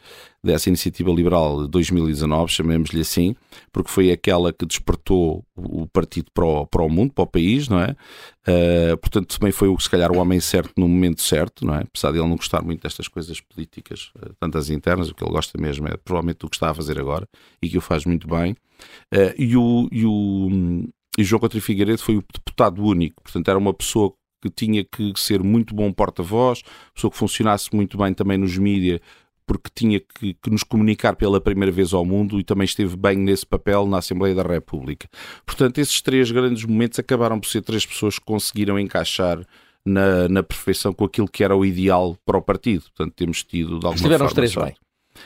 dessa 0.48 0.70
iniciativa 0.70 1.12
liberal 1.12 1.64
de 1.64 1.70
2019, 1.70 2.52
chamemos-lhe 2.52 3.02
assim, 3.02 3.36
porque 3.72 3.92
foi 3.92 4.12
aquela 4.12 4.52
que 4.52 4.66
despertou 4.66 5.46
o 5.56 5.86
partido 5.88 6.32
para 6.34 6.46
o, 6.46 6.66
para 6.66 6.84
o 6.84 6.90
mundo, 6.90 7.14
para 7.14 7.24
o 7.24 7.28
país, 7.28 7.68
não 7.68 7.80
é? 7.80 7.96
Uh, 8.48 8.98
portanto, 8.98 9.38
também 9.38 9.52
foi, 9.52 9.74
se 9.80 9.90
calhar, 9.90 10.12
o 10.12 10.18
homem 10.18 10.40
certo 10.40 10.74
no 10.78 10.88
momento 10.88 11.22
certo, 11.22 11.66
não 11.66 11.76
é? 11.76 11.82
Apesar 11.82 12.12
de 12.12 12.18
ele 12.18 12.28
não 12.28 12.36
gostar 12.36 12.62
muito 12.62 12.82
destas 12.82 13.08
coisas 13.08 13.40
políticas, 13.42 14.12
uh, 14.18 14.34
tantas 14.40 14.70
internas, 14.70 15.10
o 15.10 15.14
que 15.14 15.24
ele 15.24 15.32
gosta 15.32 15.60
mesmo 15.60 15.88
é 15.88 15.98
provavelmente 15.98 16.46
o 16.46 16.50
que 16.50 16.56
está 16.56 16.72
a 16.72 16.74
fazer 16.74 17.00
agora 17.00 17.28
e 17.62 17.70
que 17.70 17.78
o 17.78 17.82
faz 17.82 18.06
muito 18.06 18.28
bem. 18.28 18.54
Uh, 19.14 19.34
e, 19.38 19.56
o, 19.58 19.90
e, 19.92 20.06
o, 20.06 20.88
e 21.18 21.24
João 21.24 21.40
Coutinho 21.40 21.62
Figueiredo 21.62 22.02
foi 22.02 22.18
o 22.18 22.24
deputado 22.34 22.84
único, 22.84 23.22
portanto, 23.22 23.48
era 23.50 23.58
uma 23.58 23.74
pessoa 23.74 24.14
que 24.42 24.50
tinha 24.50 24.84
que 24.84 25.14
ser 25.16 25.44
muito 25.44 25.74
bom 25.74 25.92
porta-voz, 25.92 26.62
pessoa 26.94 27.12
que 27.12 27.18
funcionasse 27.18 27.76
muito 27.76 27.98
bem 27.98 28.14
também 28.14 28.38
nos 28.38 28.58
mídias, 28.58 29.00
porque 29.48 29.70
tinha 29.74 30.00
que, 30.00 30.34
que, 30.34 30.50
nos 30.50 30.62
comunicar 30.62 31.16
pela 31.16 31.40
primeira 31.40 31.72
vez 31.72 31.94
ao 31.94 32.06
mundo 32.06 32.38
e 32.38 32.44
também 32.44 32.66
esteve 32.66 32.98
bem 32.98 33.18
nesse 33.18 33.46
papel 33.46 33.88
na 33.88 34.00
Assembleia 34.00 34.36
da 34.36 34.44
República. 34.44 35.08
Portanto, 35.46 35.80
esses 35.80 36.02
três 36.02 36.30
grandes 36.30 36.66
momentos 36.66 37.00
acabaram 37.00 37.40
por 37.40 37.48
ser 37.48 37.62
três 37.62 37.86
pessoas 37.86 38.20
que 38.20 38.26
conseguiram 38.26 38.78
encaixar 38.78 39.40
na, 39.86 40.28
na 40.28 40.44
perfeição 40.44 40.92
com 40.92 41.06
aquilo 41.06 41.30
que 41.30 41.44
era 41.44 41.56
o 41.56 41.66
ideal 41.66 42.18
para 42.26 42.38
o 42.38 42.42
partido. 42.42 42.84
Portanto, 42.96 43.14
temos 43.16 43.42
tido 43.42 43.80
de 43.80 43.86
alguma 43.86 43.96
Estiveram 43.96 44.28
forma. 44.28 44.44
os 44.44 44.54
três 44.54 44.56
bem. 44.56 44.76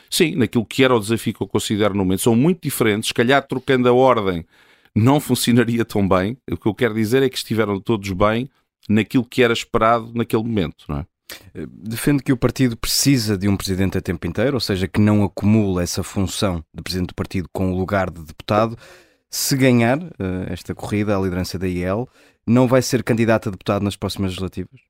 Sim, 0.08 0.36
naquilo 0.36 0.64
que 0.64 0.84
era 0.84 0.94
o 0.94 1.00
desafio 1.00 1.34
que 1.34 1.42
eu 1.42 1.48
considero 1.48 1.92
no 1.92 2.04
momento. 2.04 2.22
São 2.22 2.36
muito 2.36 2.62
diferentes, 2.62 3.08
se 3.08 3.14
calhar 3.14 3.44
trocando 3.46 3.88
a 3.88 3.92
ordem 3.92 4.46
não 4.94 5.18
funcionaria 5.20 5.84
tão 5.84 6.08
bem. 6.08 6.38
O 6.48 6.56
que 6.56 6.66
eu 6.66 6.74
quero 6.74 6.94
dizer 6.94 7.24
é 7.24 7.28
que 7.28 7.36
estiveram 7.36 7.80
todos 7.80 8.10
bem 8.12 8.48
naquilo 8.88 9.24
que 9.24 9.42
era 9.42 9.52
esperado 9.52 10.12
naquele 10.14 10.44
momento, 10.44 10.84
não 10.88 10.98
é? 10.98 11.06
Defende 11.54 12.22
que 12.22 12.32
o 12.32 12.36
partido 12.36 12.76
precisa 12.76 13.36
de 13.36 13.48
um 13.48 13.56
presidente 13.56 13.98
a 13.98 14.00
tempo 14.00 14.26
inteiro, 14.26 14.54
ou 14.54 14.60
seja, 14.60 14.88
que 14.88 15.00
não 15.00 15.22
acumula 15.22 15.82
essa 15.82 16.02
função 16.02 16.64
de 16.74 16.82
presidente 16.82 17.08
do 17.08 17.14
partido 17.14 17.48
com 17.52 17.72
o 17.72 17.76
lugar 17.76 18.10
de 18.10 18.22
deputado. 18.22 18.76
Se 19.30 19.56
ganhar 19.56 19.98
uh, 19.98 20.10
esta 20.48 20.74
corrida 20.74 21.16
à 21.16 21.20
liderança 21.20 21.58
da 21.58 21.66
IEL, 21.66 22.08
não 22.46 22.66
vai 22.66 22.82
ser 22.82 23.02
candidato 23.02 23.48
a 23.48 23.52
deputado 23.52 23.82
nas 23.82 23.96
próximas 23.96 24.30
legislativas? 24.30 24.80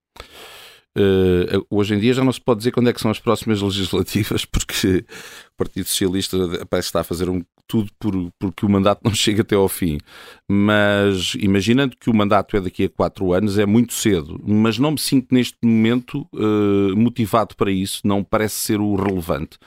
Uh, 0.96 1.64
hoje 1.70 1.94
em 1.94 1.98
dia 1.98 2.12
já 2.12 2.22
não 2.22 2.32
se 2.32 2.40
pode 2.40 2.58
dizer 2.58 2.70
quando 2.70 2.90
é 2.90 2.92
que 2.92 3.00
são 3.00 3.10
as 3.10 3.18
próximas 3.18 3.60
legislativas, 3.62 4.44
porque 4.44 5.06
o 5.52 5.56
Partido 5.56 5.86
Socialista 5.86 6.36
parece 6.68 6.88
estar 6.88 7.00
a 7.00 7.04
fazer 7.04 7.28
um, 7.28 7.42
tudo 7.72 7.90
por, 7.98 8.14
porque 8.38 8.66
o 8.66 8.68
mandato 8.68 9.00
não 9.02 9.14
chega 9.16 9.40
até 9.40 9.54
ao 9.54 9.68
fim. 9.68 9.98
Mas 10.46 11.34
imaginando 11.40 11.96
que 11.98 12.10
o 12.10 12.14
mandato 12.14 12.54
é 12.54 12.60
daqui 12.60 12.84
a 12.84 12.88
quatro 12.90 13.32
anos, 13.32 13.58
é 13.58 13.64
muito 13.64 13.94
cedo. 13.94 14.38
Mas 14.46 14.78
não 14.78 14.90
me 14.90 14.98
sinto 14.98 15.34
neste 15.34 15.56
momento 15.64 16.28
uh, 16.34 16.94
motivado 16.94 17.56
para 17.56 17.70
isso, 17.70 18.02
não 18.04 18.22
parece 18.22 18.56
ser 18.56 18.78
o 18.78 18.94
relevante. 18.94 19.58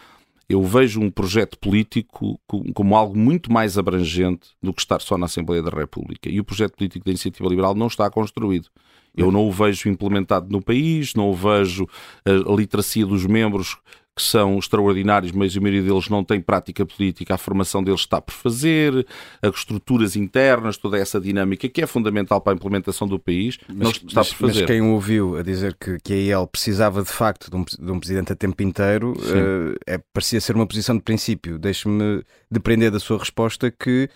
Eu 0.47 0.61
vejo 0.61 1.01
um 1.01 1.09
projeto 1.09 1.57
político 1.57 2.39
como 2.75 2.95
algo 2.95 3.17
muito 3.17 3.51
mais 3.51 3.79
abrangente 3.79 4.49
do 4.61 4.71
que 4.71 4.81
estar 4.81 5.01
só 5.01 5.17
na 5.17 5.25
Assembleia 5.25 5.63
da 5.63 5.71
República. 5.71 6.29
E 6.29 6.39
o 6.39 6.43
projeto 6.43 6.75
político 6.77 7.03
da 7.03 7.09
Iniciativa 7.09 7.49
Liberal 7.49 7.73
não 7.73 7.87
está 7.87 8.07
construído. 8.11 8.69
Eu 9.15 9.32
não 9.32 9.47
o 9.47 9.51
vejo 9.51 9.89
implementado 9.89 10.47
no 10.49 10.62
país, 10.62 11.13
não 11.13 11.30
o 11.30 11.34
vejo 11.34 11.88
a 12.25 12.56
literacia 12.56 13.06
dos 13.06 13.25
membros 13.25 13.78
que 14.15 14.23
são 14.23 14.58
extraordinários, 14.58 15.34
mas 15.34 15.56
a 15.56 15.60
maioria 15.60 15.84
deles 15.84 16.08
não 16.08 16.23
tem 16.23 16.39
prática 16.39 16.86
política, 16.86 17.36
a 17.36 17.38
formação 17.38 17.84
deles 17.84 17.99
está 17.99 18.21
por 18.21 18.32
fazer, 18.32 19.06
as 19.41 19.54
estruturas 19.56 20.15
internas, 20.15 20.78
toda 20.78 20.97
essa 20.97 21.19
dinâmica 21.19 21.67
que 21.67 21.82
é 21.82 21.86
fundamental 21.86 22.39
para 22.39 22.54
a 22.54 22.56
implementação 22.56 23.08
do 23.08 23.19
país, 23.19 23.58
mas, 23.67 23.78
não 23.78 23.89
está 23.89 24.21
mas, 24.21 24.30
por 24.30 24.47
fazer. 24.47 24.62
Mas 24.62 24.67
quem 24.67 24.82
ouviu 24.82 25.38
a 25.38 25.43
dizer 25.43 25.75
que, 25.78 25.97
que 26.01 26.13
a 26.13 26.15
IEL 26.15 26.47
precisava 26.47 27.04
de 27.04 27.10
facto 27.10 27.51
de 27.51 27.58
um, 27.58 27.65
de 27.65 27.91
um 27.91 27.99
presidente 27.99 28.32
a 28.32 28.36
tempo 28.38 28.63
inteiro, 28.63 29.12
uh, 29.17 29.75
é, 29.86 29.99
parecia 30.13 30.39
ser 30.39 30.56
uma 30.56 30.65
posição 30.65 30.95
de 30.95 31.04
princípio. 31.04 31.60
Deixe-me 31.60 32.23
depender 32.49 32.91
da 32.91 33.01
sua 33.01 33.17
resposta 33.17 33.69
que 33.69 34.10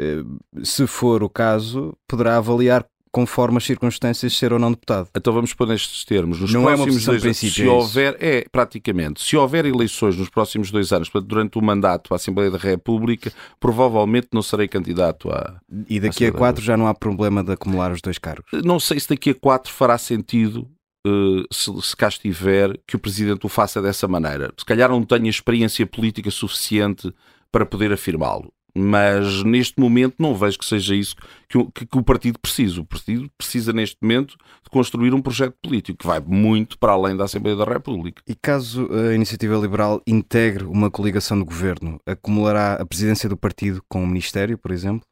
uh, 0.00 0.64
se 0.64 0.86
for 0.86 1.22
o 1.22 1.28
caso, 1.28 1.94
poderá 2.08 2.38
avaliar 2.38 2.86
conforme 3.12 3.58
as 3.58 3.64
circunstâncias, 3.64 4.36
ser 4.36 4.52
ou 4.52 4.58
não 4.58 4.70
deputado. 4.70 5.08
Então 5.14 5.32
vamos 5.32 5.52
pôr 5.52 5.68
nestes 5.68 6.04
termos. 6.04 6.40
Nos 6.40 6.52
não 6.52 6.62
próximos 6.62 6.88
é 6.88 6.90
uma 6.90 7.06
dois, 7.06 7.22
princípio, 7.22 7.54
se 7.54 7.66
é 7.66 7.70
houver, 7.70 8.16
é 8.18 8.44
praticamente, 8.50 9.22
se 9.22 9.36
houver 9.36 9.66
eleições 9.66 10.16
nos 10.16 10.30
próximos 10.30 10.70
dois 10.70 10.90
anos, 10.92 11.10
portanto, 11.10 11.28
durante 11.28 11.58
o 11.58 11.62
mandato 11.62 12.14
à 12.14 12.16
Assembleia 12.16 12.50
da 12.50 12.58
República, 12.58 13.30
provavelmente 13.60 14.28
não 14.32 14.42
serei 14.42 14.66
candidato 14.66 15.30
a. 15.30 15.60
E 15.88 16.00
daqui 16.00 16.24
a 16.24 16.32
quatro 16.32 16.64
já 16.64 16.76
não 16.76 16.86
há 16.86 16.94
problema 16.94 17.44
de 17.44 17.52
acumular 17.52 17.92
os 17.92 18.00
dois 18.00 18.16
cargos? 18.16 18.50
Não 18.64 18.80
sei 18.80 18.98
se 18.98 19.10
daqui 19.10 19.30
a 19.30 19.34
quatro 19.34 19.70
fará 19.70 19.98
sentido 19.98 20.66
Uh, 21.04 21.42
se, 21.52 21.68
se 21.82 21.96
cá 21.96 22.06
estiver, 22.06 22.78
que 22.86 22.94
o 22.94 22.98
Presidente 22.98 23.44
o 23.44 23.48
faça 23.48 23.82
dessa 23.82 24.06
maneira. 24.06 24.54
Se 24.56 24.64
calhar 24.64 24.88
não 24.88 25.02
tenha 25.02 25.28
experiência 25.28 25.84
política 25.84 26.30
suficiente 26.30 27.12
para 27.50 27.66
poder 27.66 27.92
afirmá-lo 27.92 28.52
mas 28.74 29.42
neste 29.42 29.78
momento 29.78 30.14
não 30.18 30.34
vejo 30.34 30.58
que 30.58 30.64
seja 30.64 30.94
isso 30.94 31.14
que 31.48 31.58
o, 31.58 31.70
que, 31.70 31.84
que 31.84 31.98
o, 31.98 32.02
partido 32.02 32.38
precisa. 32.38 32.80
O 32.80 32.84
partido 32.84 33.30
precisa, 33.36 33.72
neste 33.72 33.96
momento, 34.00 34.36
de 34.62 34.70
construir 34.70 35.12
um 35.12 35.20
projeto 35.20 35.54
político 35.62 35.98
que 35.98 36.06
vai 36.06 36.20
muito 36.20 36.78
para 36.78 36.92
além 36.92 37.16
da 37.16 37.24
Assembleia 37.24 37.56
da 37.56 37.64
República. 37.64 38.22
E 38.26 38.34
caso 38.34 38.88
a 38.90 39.14
Iniciativa 39.14 39.56
Liberal 39.56 40.00
integre 40.06 40.64
uma 40.64 40.90
coligação 40.90 41.38
de 41.38 41.44
governo, 41.44 42.00
acumulará 42.06 42.74
a 42.74 42.86
presidência 42.86 43.28
do 43.28 43.36
partido 43.36 43.82
com 43.88 44.02
o 44.02 44.06
Ministério, 44.06 44.56
por 44.56 44.70
exemplo? 44.70 45.06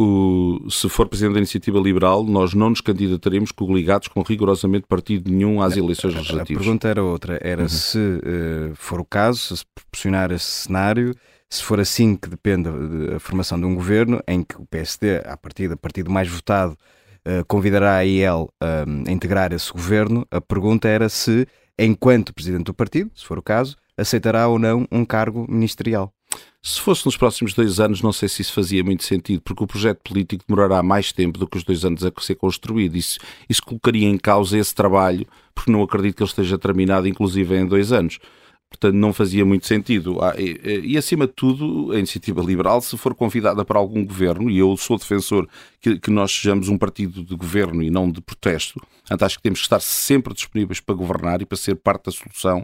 O, 0.00 0.70
se 0.70 0.88
for 0.88 1.08
presidente 1.08 1.32
da 1.32 1.40
Iniciativa 1.40 1.80
Liberal, 1.80 2.22
nós 2.22 2.54
não 2.54 2.70
nos 2.70 2.80
candidataremos 2.80 3.50
coligados 3.50 4.06
com 4.06 4.22
rigorosamente 4.22 4.86
partido 4.86 5.28
nenhum 5.28 5.60
às 5.60 5.76
eleições 5.76 6.14
legislativas. 6.14 6.62
A 6.62 6.64
pergunta 6.64 6.88
era 6.88 7.02
outra: 7.02 7.36
era 7.42 7.62
uhum. 7.62 7.68
se 7.68 7.98
uh, 7.98 8.76
for 8.76 9.00
o 9.00 9.04
caso, 9.04 9.56
se 9.56 9.64
proporcionar 9.74 10.30
esse 10.30 10.44
cenário 10.44 11.16
se 11.48 11.62
for 11.62 11.80
assim 11.80 12.14
que 12.14 12.28
depende 12.28 12.68
da 13.10 13.18
formação 13.18 13.58
de 13.58 13.64
um 13.64 13.74
governo, 13.74 14.22
em 14.26 14.42
que 14.42 14.56
o 14.60 14.66
PSD, 14.66 15.22
a 15.24 15.36
partir 15.36 15.68
do 15.68 15.76
partido 15.76 16.10
mais 16.10 16.28
votado, 16.28 16.76
uh, 17.26 17.44
convidará 17.46 17.96
a 17.96 18.04
IEL 18.04 18.52
uh, 18.62 19.08
a 19.08 19.10
integrar 19.10 19.52
esse 19.52 19.72
governo, 19.72 20.26
a 20.30 20.40
pergunta 20.40 20.88
era 20.88 21.08
se 21.08 21.46
enquanto 21.78 22.34
presidente 22.34 22.64
do 22.64 22.74
partido, 22.74 23.10
se 23.14 23.24
for 23.24 23.38
o 23.38 23.42
caso, 23.42 23.76
aceitará 23.96 24.46
ou 24.48 24.58
não 24.58 24.86
um 24.90 25.04
cargo 25.04 25.46
ministerial. 25.48 26.12
Se 26.60 26.80
fosse 26.80 27.06
nos 27.06 27.16
próximos 27.16 27.54
dois 27.54 27.80
anos, 27.80 28.02
não 28.02 28.12
sei 28.12 28.28
se 28.28 28.42
isso 28.42 28.52
fazia 28.52 28.82
muito 28.84 29.04
sentido, 29.04 29.40
porque 29.42 29.62
o 29.62 29.66
projeto 29.66 30.00
político 30.02 30.44
demorará 30.46 30.82
mais 30.82 31.12
tempo 31.12 31.38
do 31.38 31.46
que 31.46 31.56
os 31.56 31.64
dois 31.64 31.84
anos 31.84 32.04
a 32.04 32.12
ser 32.20 32.34
construído. 32.34 32.96
Isso, 32.96 33.18
isso 33.48 33.62
colocaria 33.62 34.06
em 34.06 34.18
causa 34.18 34.58
esse 34.58 34.74
trabalho, 34.74 35.26
porque 35.54 35.70
não 35.70 35.82
acredito 35.82 36.16
que 36.16 36.22
ele 36.22 36.28
esteja 36.28 36.58
terminado, 36.58 37.08
inclusive 37.08 37.56
em 37.56 37.66
dois 37.66 37.92
anos. 37.92 38.18
Portanto, 38.70 38.94
não 38.94 39.12
fazia 39.12 39.44
muito 39.44 39.66
sentido. 39.66 40.18
Ah, 40.22 40.34
e, 40.38 40.96
acima 40.96 41.26
de 41.26 41.32
tudo, 41.32 41.90
a 41.92 41.98
iniciativa 41.98 42.42
liberal, 42.42 42.80
se 42.80 42.96
for 42.98 43.14
convidada 43.14 43.64
para 43.64 43.78
algum 43.78 44.04
governo, 44.04 44.50
e 44.50 44.58
eu 44.58 44.76
sou 44.76 44.98
defensor 44.98 45.48
que, 45.80 45.98
que 45.98 46.10
nós 46.10 46.30
sejamos 46.30 46.68
um 46.68 46.76
partido 46.76 47.24
de 47.24 47.34
governo 47.34 47.82
e 47.82 47.90
não 47.90 48.10
de 48.10 48.20
protesto, 48.20 48.80
portanto, 49.00 49.22
acho 49.24 49.36
que 49.38 49.42
temos 49.42 49.60
que 49.60 49.64
estar 49.64 49.80
sempre 49.80 50.34
disponíveis 50.34 50.80
para 50.80 50.94
governar 50.94 51.40
e 51.40 51.46
para 51.46 51.56
ser 51.56 51.76
parte 51.76 52.04
da 52.04 52.12
solução. 52.12 52.60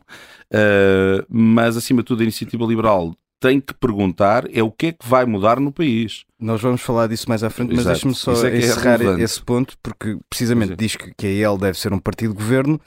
Uh, 0.53 1.25
mas, 1.29 1.77
acima 1.77 2.03
de 2.03 2.07
tudo, 2.07 2.21
a 2.21 2.25
iniciativa 2.25 2.65
liberal 2.65 3.17
tem 3.41 3.61
que 3.61 3.75
perguntar 3.75 4.47
é 4.55 4.63
o 4.63 4.71
que 4.71 4.87
é 4.87 4.93
que 4.93 5.07
vai 5.07 5.27
mudar 5.27 5.61
no 5.61 5.71
país. 5.71 6.25
Nós 6.41 6.63
vamos 6.63 6.81
falar 6.81 7.09
disso 7.09 7.29
mais 7.29 7.45
à 7.45 7.51
frente, 7.51 7.75
mas 7.75 7.85
deixe-me 7.85 8.15
só 8.15 8.33
é, 8.47 8.55
é 8.55 8.59
encerrar 8.59 9.03
é 9.03 9.23
esse 9.23 9.43
ponto, 9.43 9.77
porque 9.83 10.17
precisamente 10.31 10.75
diz 10.77 10.97
que, 10.97 11.13
que 11.15 11.27
a 11.27 11.31
EL 11.31 11.59
deve 11.59 11.79
ser 11.79 11.93
um 11.93 11.99
partido 11.99 12.33
de 12.33 12.39
governo, 12.39 12.81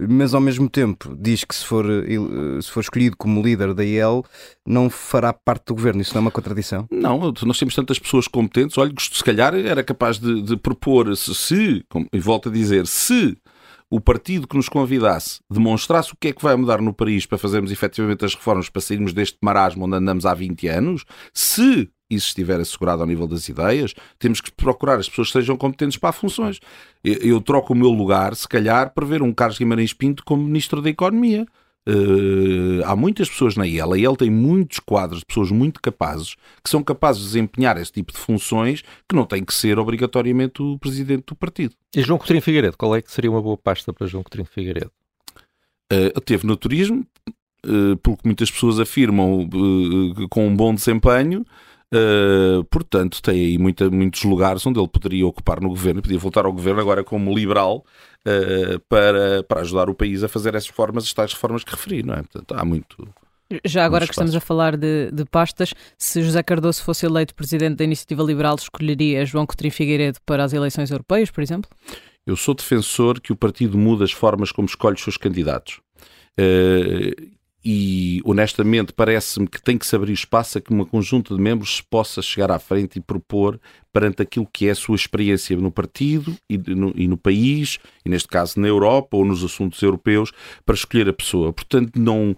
mas 0.00 0.34
ao 0.34 0.40
mesmo 0.40 0.68
tempo 0.68 1.16
diz 1.18 1.44
que 1.44 1.54
se 1.54 1.64
for, 1.64 1.86
eh, 1.88 2.60
se 2.60 2.70
for 2.70 2.80
escolhido 2.80 3.16
como 3.16 3.42
líder 3.42 3.74
da 3.74 3.84
IEL, 3.84 4.24
não 4.66 4.88
fará 4.88 5.32
parte 5.32 5.66
do 5.66 5.74
governo. 5.74 6.00
Isso 6.00 6.14
não 6.14 6.20
é 6.20 6.22
uma 6.22 6.30
contradição? 6.30 6.86
Não, 6.90 7.32
nós 7.44 7.58
temos 7.58 7.74
tantas 7.74 7.98
pessoas 7.98 8.26
competentes. 8.26 8.76
Olha, 8.78 8.92
se 8.98 9.22
calhar 9.22 9.54
era 9.54 9.84
capaz 9.84 10.18
de, 10.18 10.42
de 10.42 10.56
propor, 10.56 11.14
se, 11.16 11.34
se, 11.34 11.84
e 12.12 12.18
volto 12.18 12.48
a 12.48 12.52
dizer, 12.52 12.86
se 12.86 13.36
o 13.90 14.00
partido 14.00 14.48
que 14.48 14.56
nos 14.56 14.70
convidasse 14.70 15.40
demonstrasse 15.50 16.14
o 16.14 16.16
que 16.18 16.28
é 16.28 16.32
que 16.32 16.42
vai 16.42 16.56
mudar 16.56 16.80
no 16.80 16.94
país 16.94 17.26
para 17.26 17.36
fazermos 17.36 17.70
efetivamente 17.70 18.24
as 18.24 18.34
reformas 18.34 18.70
para 18.70 18.80
sairmos 18.80 19.12
deste 19.12 19.36
marasmo 19.42 19.84
onde 19.84 19.96
andamos 19.96 20.24
há 20.24 20.32
20 20.32 20.66
anos, 20.68 21.04
se 21.34 21.90
isso 22.14 22.28
estiver 22.28 22.60
assegurado 22.60 23.02
ao 23.02 23.08
nível 23.08 23.26
das 23.26 23.48
ideias, 23.48 23.94
temos 24.18 24.40
que 24.40 24.50
procurar 24.52 24.98
as 24.98 25.08
pessoas 25.08 25.28
que 25.28 25.32
sejam 25.34 25.56
competentes 25.56 25.96
para 25.96 26.12
funções. 26.12 26.60
Eu, 27.04 27.40
troco 27.40 27.72
o 27.72 27.76
meu 27.76 27.90
lugar, 27.90 28.34
se 28.36 28.46
calhar, 28.46 28.92
para 28.94 29.04
ver 29.04 29.22
um 29.22 29.32
Carlos 29.32 29.58
Guimarães 29.58 29.92
Pinto 29.92 30.24
como 30.24 30.44
Ministro 30.44 30.80
da 30.80 30.90
Economia. 30.90 31.46
Uh, 31.88 32.80
há 32.84 32.94
muitas 32.94 33.28
pessoas 33.28 33.56
na 33.56 33.66
IEL. 33.66 33.92
A 33.92 33.98
IEL 33.98 34.16
tem 34.16 34.30
muitos 34.30 34.78
quadros 34.78 35.20
de 35.20 35.26
pessoas 35.26 35.50
muito 35.50 35.82
capazes 35.82 36.36
que 36.62 36.70
são 36.70 36.82
capazes 36.82 37.22
de 37.22 37.26
desempenhar 37.28 37.76
esse 37.76 37.90
tipo 37.90 38.12
de 38.12 38.18
funções 38.18 38.82
que 39.08 39.16
não 39.16 39.24
tem 39.24 39.44
que 39.44 39.52
ser 39.52 39.80
obrigatoriamente 39.80 40.62
o 40.62 40.78
presidente 40.78 41.24
do 41.26 41.34
partido. 41.34 41.74
E 41.94 42.00
João 42.02 42.18
Coutinho 42.18 42.40
Figueiredo, 42.40 42.76
qual 42.76 42.94
é 42.94 43.02
que 43.02 43.10
seria 43.10 43.30
uma 43.30 43.42
boa 43.42 43.56
pasta 43.56 43.92
para 43.92 44.06
João 44.06 44.22
Coutinho 44.22 44.44
Figueiredo? 44.44 44.92
Uh, 45.92 46.20
teve 46.20 46.46
no 46.46 46.56
turismo, 46.56 47.04
uh, 47.66 47.96
pelo 47.96 48.16
que 48.16 48.26
muitas 48.26 48.48
pessoas 48.48 48.78
afirmam, 48.78 49.48
com 50.30 50.46
um 50.46 50.54
bom 50.54 50.72
desempenho. 50.72 51.44
Uh, 51.92 52.64
portanto, 52.64 53.20
tem 53.20 53.34
aí 53.34 53.58
muita, 53.58 53.90
muitos 53.90 54.24
lugares 54.24 54.66
onde 54.66 54.80
ele 54.80 54.88
poderia 54.88 55.26
ocupar 55.26 55.60
no 55.60 55.68
governo, 55.68 56.00
podia 56.00 56.18
voltar 56.18 56.46
ao 56.46 56.52
governo 56.52 56.80
agora 56.80 57.04
como 57.04 57.34
liberal 57.34 57.84
uh, 58.26 58.80
para, 58.88 59.42
para 59.42 59.60
ajudar 59.60 59.90
o 59.90 59.94
país 59.94 60.24
a 60.24 60.28
fazer 60.28 60.54
essas 60.54 60.68
reformas, 60.68 61.04
as 61.04 61.12
tais 61.12 61.34
reformas 61.34 61.62
que 61.62 61.70
referi, 61.70 62.02
não 62.02 62.14
é? 62.14 62.22
Portanto, 62.22 62.54
há 62.54 62.64
muito. 62.64 63.06
Já 63.62 63.84
agora 63.84 64.06
que 64.06 64.12
estamos 64.12 64.34
a 64.34 64.40
falar 64.40 64.78
de, 64.78 65.10
de, 65.10 65.26
pastas, 65.26 65.74
se 65.98 66.22
José 66.22 66.42
Cardoso 66.42 66.82
fosse 66.82 67.04
eleito 67.04 67.34
presidente 67.34 67.76
da 67.76 67.84
Iniciativa 67.84 68.22
Liberal, 68.22 68.54
escolheria 68.54 69.26
João 69.26 69.44
Coutinho 69.44 69.70
Figueiredo 69.70 70.18
para 70.24 70.42
as 70.42 70.54
eleições 70.54 70.90
europeias, 70.90 71.30
por 71.30 71.42
exemplo? 71.42 71.68
Eu 72.26 72.36
sou 72.36 72.54
defensor 72.54 73.20
que 73.20 73.32
o 73.32 73.36
partido 73.36 73.76
muda 73.76 74.04
as 74.04 74.12
formas 74.12 74.50
como 74.50 74.66
escolhe 74.66 74.94
os 74.94 75.02
seus 75.02 75.18
candidatos. 75.18 75.80
Uh, 76.38 77.30
e 77.64 78.20
honestamente 78.24 78.92
parece-me 78.92 79.46
que 79.46 79.62
tem 79.62 79.78
que 79.78 79.86
se 79.86 79.94
abrir 79.94 80.12
espaço 80.12 80.58
a 80.58 80.60
que 80.60 80.72
uma 80.72 80.84
conjunto 80.84 81.36
de 81.36 81.40
membros 81.40 81.80
possa 81.80 82.20
chegar 82.20 82.50
à 82.50 82.58
frente 82.58 82.98
e 82.98 83.00
propor 83.00 83.60
perante 83.92 84.22
aquilo 84.22 84.48
que 84.50 84.68
é 84.68 84.70
a 84.70 84.74
sua 84.74 84.96
experiência 84.96 85.56
no 85.56 85.70
partido 85.70 86.34
e 86.48 86.56
no, 86.56 86.92
e 86.96 87.06
no, 87.06 87.16
país, 87.16 87.78
e 88.04 88.08
neste 88.08 88.28
caso 88.28 88.58
na 88.58 88.68
Europa 88.68 89.16
ou 89.16 89.24
nos 89.24 89.44
assuntos 89.44 89.80
europeus, 89.82 90.32
para 90.64 90.74
escolher 90.74 91.08
a 91.08 91.12
pessoa. 91.12 91.52
Portanto, 91.52 91.92
não, 91.98 92.36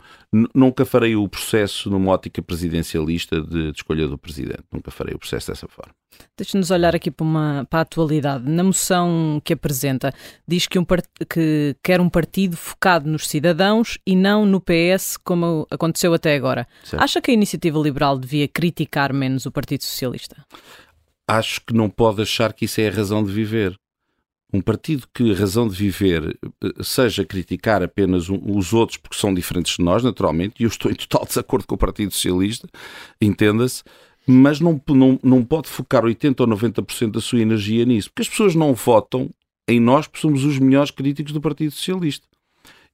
nunca 0.54 0.84
farei 0.84 1.14
o 1.14 1.28
processo 1.28 1.88
numa 1.88 2.10
ótica 2.10 2.42
presidencialista 2.42 3.40
de, 3.40 3.70
de 3.70 3.76
escolha 3.76 4.08
do 4.08 4.18
presidente. 4.18 4.64
Nunca 4.72 4.90
farei 4.90 5.14
o 5.14 5.18
processo 5.18 5.50
dessa 5.50 5.68
forma. 5.68 5.92
Deixe-nos 6.36 6.70
olhar 6.70 6.94
aqui 6.94 7.10
para, 7.10 7.24
uma, 7.24 7.66
para 7.68 7.80
a 7.80 7.82
atualidade. 7.82 8.48
Na 8.48 8.64
moção 8.64 9.40
que 9.44 9.52
apresenta, 9.52 10.12
diz 10.46 10.66
que, 10.66 10.78
um, 10.78 10.84
que 11.28 11.76
quer 11.82 12.00
um 12.00 12.08
partido 12.08 12.56
focado 12.56 13.08
nos 13.08 13.28
cidadãos 13.28 13.98
e 14.06 14.16
não 14.16 14.44
no 14.44 14.60
PS, 14.60 15.16
como 15.16 15.66
aconteceu 15.70 16.12
até 16.12 16.34
agora. 16.34 16.66
Certo. 16.82 17.02
Acha 17.02 17.20
que 17.20 17.30
a 17.30 17.34
iniciativa 17.34 17.78
liberal 17.78 18.18
devia 18.18 18.48
criticar 18.48 19.12
menos 19.12 19.46
o 19.46 19.52
Partido 19.52 19.84
Socialista? 19.84 20.36
Acho 21.26 21.60
que 21.60 21.74
não 21.74 21.88
pode 21.88 22.22
achar 22.22 22.52
que 22.52 22.64
isso 22.64 22.80
é 22.80 22.88
a 22.88 22.92
razão 22.92 23.24
de 23.24 23.32
viver. 23.32 23.78
Um 24.52 24.60
partido 24.60 25.08
que 25.12 25.32
a 25.32 25.34
razão 25.34 25.66
de 25.66 25.74
viver 25.74 26.38
eh, 26.62 26.82
seja 26.82 27.24
criticar 27.24 27.82
apenas 27.82 28.28
os 28.28 28.72
outros 28.72 28.98
porque 28.98 29.18
são 29.18 29.34
diferentes 29.34 29.76
de 29.76 29.82
nós, 29.82 30.04
naturalmente, 30.04 30.54
e 30.60 30.64
eu 30.64 30.68
estou 30.68 30.90
em 30.90 30.94
total 30.94 31.26
desacordo 31.26 31.66
com 31.66 31.74
o 31.74 31.78
Partido 31.78 32.12
Socialista, 32.12 32.68
entenda-se, 33.20 33.82
mas 34.26 34.60
não, 34.60 34.80
não, 34.88 35.18
não 35.22 35.44
pode 35.44 35.68
focar 35.68 36.04
80% 36.04 36.40
ou 36.40 36.46
90% 36.46 37.10
da 37.10 37.20
sua 37.20 37.40
energia 37.40 37.84
nisso, 37.84 38.10
porque 38.10 38.22
as 38.22 38.28
pessoas 38.28 38.54
não 38.54 38.74
votam 38.74 39.28
em 39.66 39.80
nós 39.80 40.06
porque 40.06 40.20
somos 40.20 40.44
os 40.44 40.58
melhores 40.58 40.90
críticos 40.90 41.32
do 41.32 41.40
Partido 41.40 41.72
Socialista. 41.72 42.26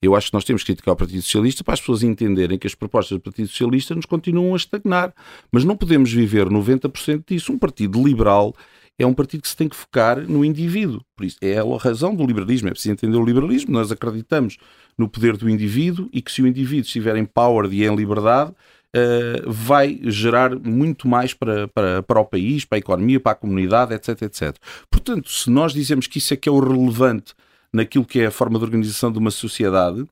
Eu 0.03 0.17
acho 0.17 0.29
que 0.29 0.35
nós 0.35 0.45
temos 0.45 0.63
que 0.63 0.69
criticar 0.69 0.95
o 0.95 0.97
Partido 0.97 1.21
Socialista 1.21 1.63
para 1.63 1.75
as 1.75 1.81
pessoas 1.81 2.03
entenderem 2.03 2.59
que 2.59 2.67
as 2.67 2.75
propostas 2.75 3.19
do 3.19 3.21
Partido 3.21 3.49
Socialista 3.49 3.95
nos 3.95 4.07
continuam 4.07 4.55
a 4.55 4.57
estagnar. 4.57 5.13
Mas 5.53 5.63
não 5.63 5.77
podemos 5.77 6.11
viver 6.11 6.47
90% 6.47 7.25
disso. 7.27 7.53
Um 7.53 7.59
partido 7.59 8.03
liberal 8.03 8.55
é 8.99 9.07
um 9.07 9.13
partido 9.13 9.43
que 9.43 9.49
se 9.49 9.57
tem 9.57 9.69
que 9.69 9.77
focar 9.77 10.21
no 10.27 10.43
indivíduo. 10.43 11.03
Por 11.15 11.27
isso, 11.27 11.37
é 11.43 11.59
a 11.59 11.79
razão 11.79 12.15
do 12.15 12.25
liberalismo. 12.25 12.69
É 12.69 12.71
preciso 12.71 12.93
entender 12.93 13.19
o 13.19 13.25
liberalismo. 13.25 13.73
Nós 13.73 13.93
acreditamos 13.93 14.57
no 14.97 15.07
poder 15.07 15.37
do 15.37 15.51
indivíduo 15.51 16.09
e 16.13 16.23
que 16.23 16.33
se 16.33 16.41
o 16.41 16.47
indivíduo 16.47 16.85
estiver 16.85 17.17
em 17.17 17.27
power 17.27 17.71
e 17.71 17.85
em 17.85 17.95
liberdade, 17.95 18.53
uh, 18.97 19.51
vai 19.51 20.01
gerar 20.05 20.59
muito 20.59 21.07
mais 21.07 21.35
para, 21.35 21.69
para, 21.69 22.03
para 22.03 22.21
o 22.21 22.25
país, 22.25 22.65
para 22.65 22.77
a 22.77 22.81
economia, 22.81 23.21
para 23.21 23.33
a 23.33 23.35
comunidade, 23.35 23.95
etc, 23.95 24.23
etc. 24.23 24.57
Portanto, 24.91 25.31
se 25.31 25.51
nós 25.51 25.73
dizemos 25.75 26.07
que 26.07 26.19
isso 26.19 26.33
é 26.33 26.37
que 26.39 26.49
é 26.49 26.53
o 26.53 26.59
relevante 26.59 27.35
naquilo 27.73 28.05
que 28.05 28.21
é 28.21 28.27
a 28.27 28.31
forma 28.31 28.59
de 28.59 28.65
organização 28.65 29.11
de 29.13 29.19
uma 29.19 29.31
sociedade, 29.31 30.07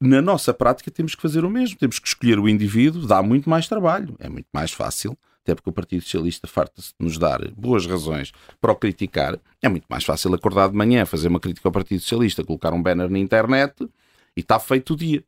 na 0.00 0.22
nossa 0.22 0.54
prática 0.54 0.90
temos 0.90 1.14
que 1.14 1.20
fazer 1.20 1.44
o 1.44 1.50
mesmo. 1.50 1.78
Temos 1.78 1.98
que 1.98 2.08
escolher 2.08 2.38
o 2.38 2.48
indivíduo, 2.48 3.06
dá 3.06 3.22
muito 3.22 3.50
mais 3.50 3.68
trabalho, 3.68 4.16
é 4.18 4.28
muito 4.28 4.48
mais 4.52 4.72
fácil, 4.72 5.16
até 5.42 5.54
porque 5.54 5.68
o 5.68 5.72
Partido 5.72 6.02
Socialista 6.02 6.46
farta-se 6.46 6.94
de 6.98 7.04
nos 7.04 7.18
dar 7.18 7.46
boas 7.52 7.86
razões 7.86 8.32
para 8.60 8.72
o 8.72 8.76
criticar. 8.76 9.38
É 9.60 9.68
muito 9.68 9.86
mais 9.90 10.04
fácil 10.04 10.34
acordar 10.34 10.70
de 10.70 10.76
manhã, 10.76 11.04
fazer 11.04 11.28
uma 11.28 11.40
crítica 11.40 11.68
ao 11.68 11.72
Partido 11.72 12.00
Socialista, 12.00 12.44
colocar 12.44 12.72
um 12.72 12.82
banner 12.82 13.10
na 13.10 13.18
internet 13.18 13.74
e 14.36 14.40
está 14.40 14.58
feito 14.58 14.94
o 14.94 14.96
dia. 14.96 15.22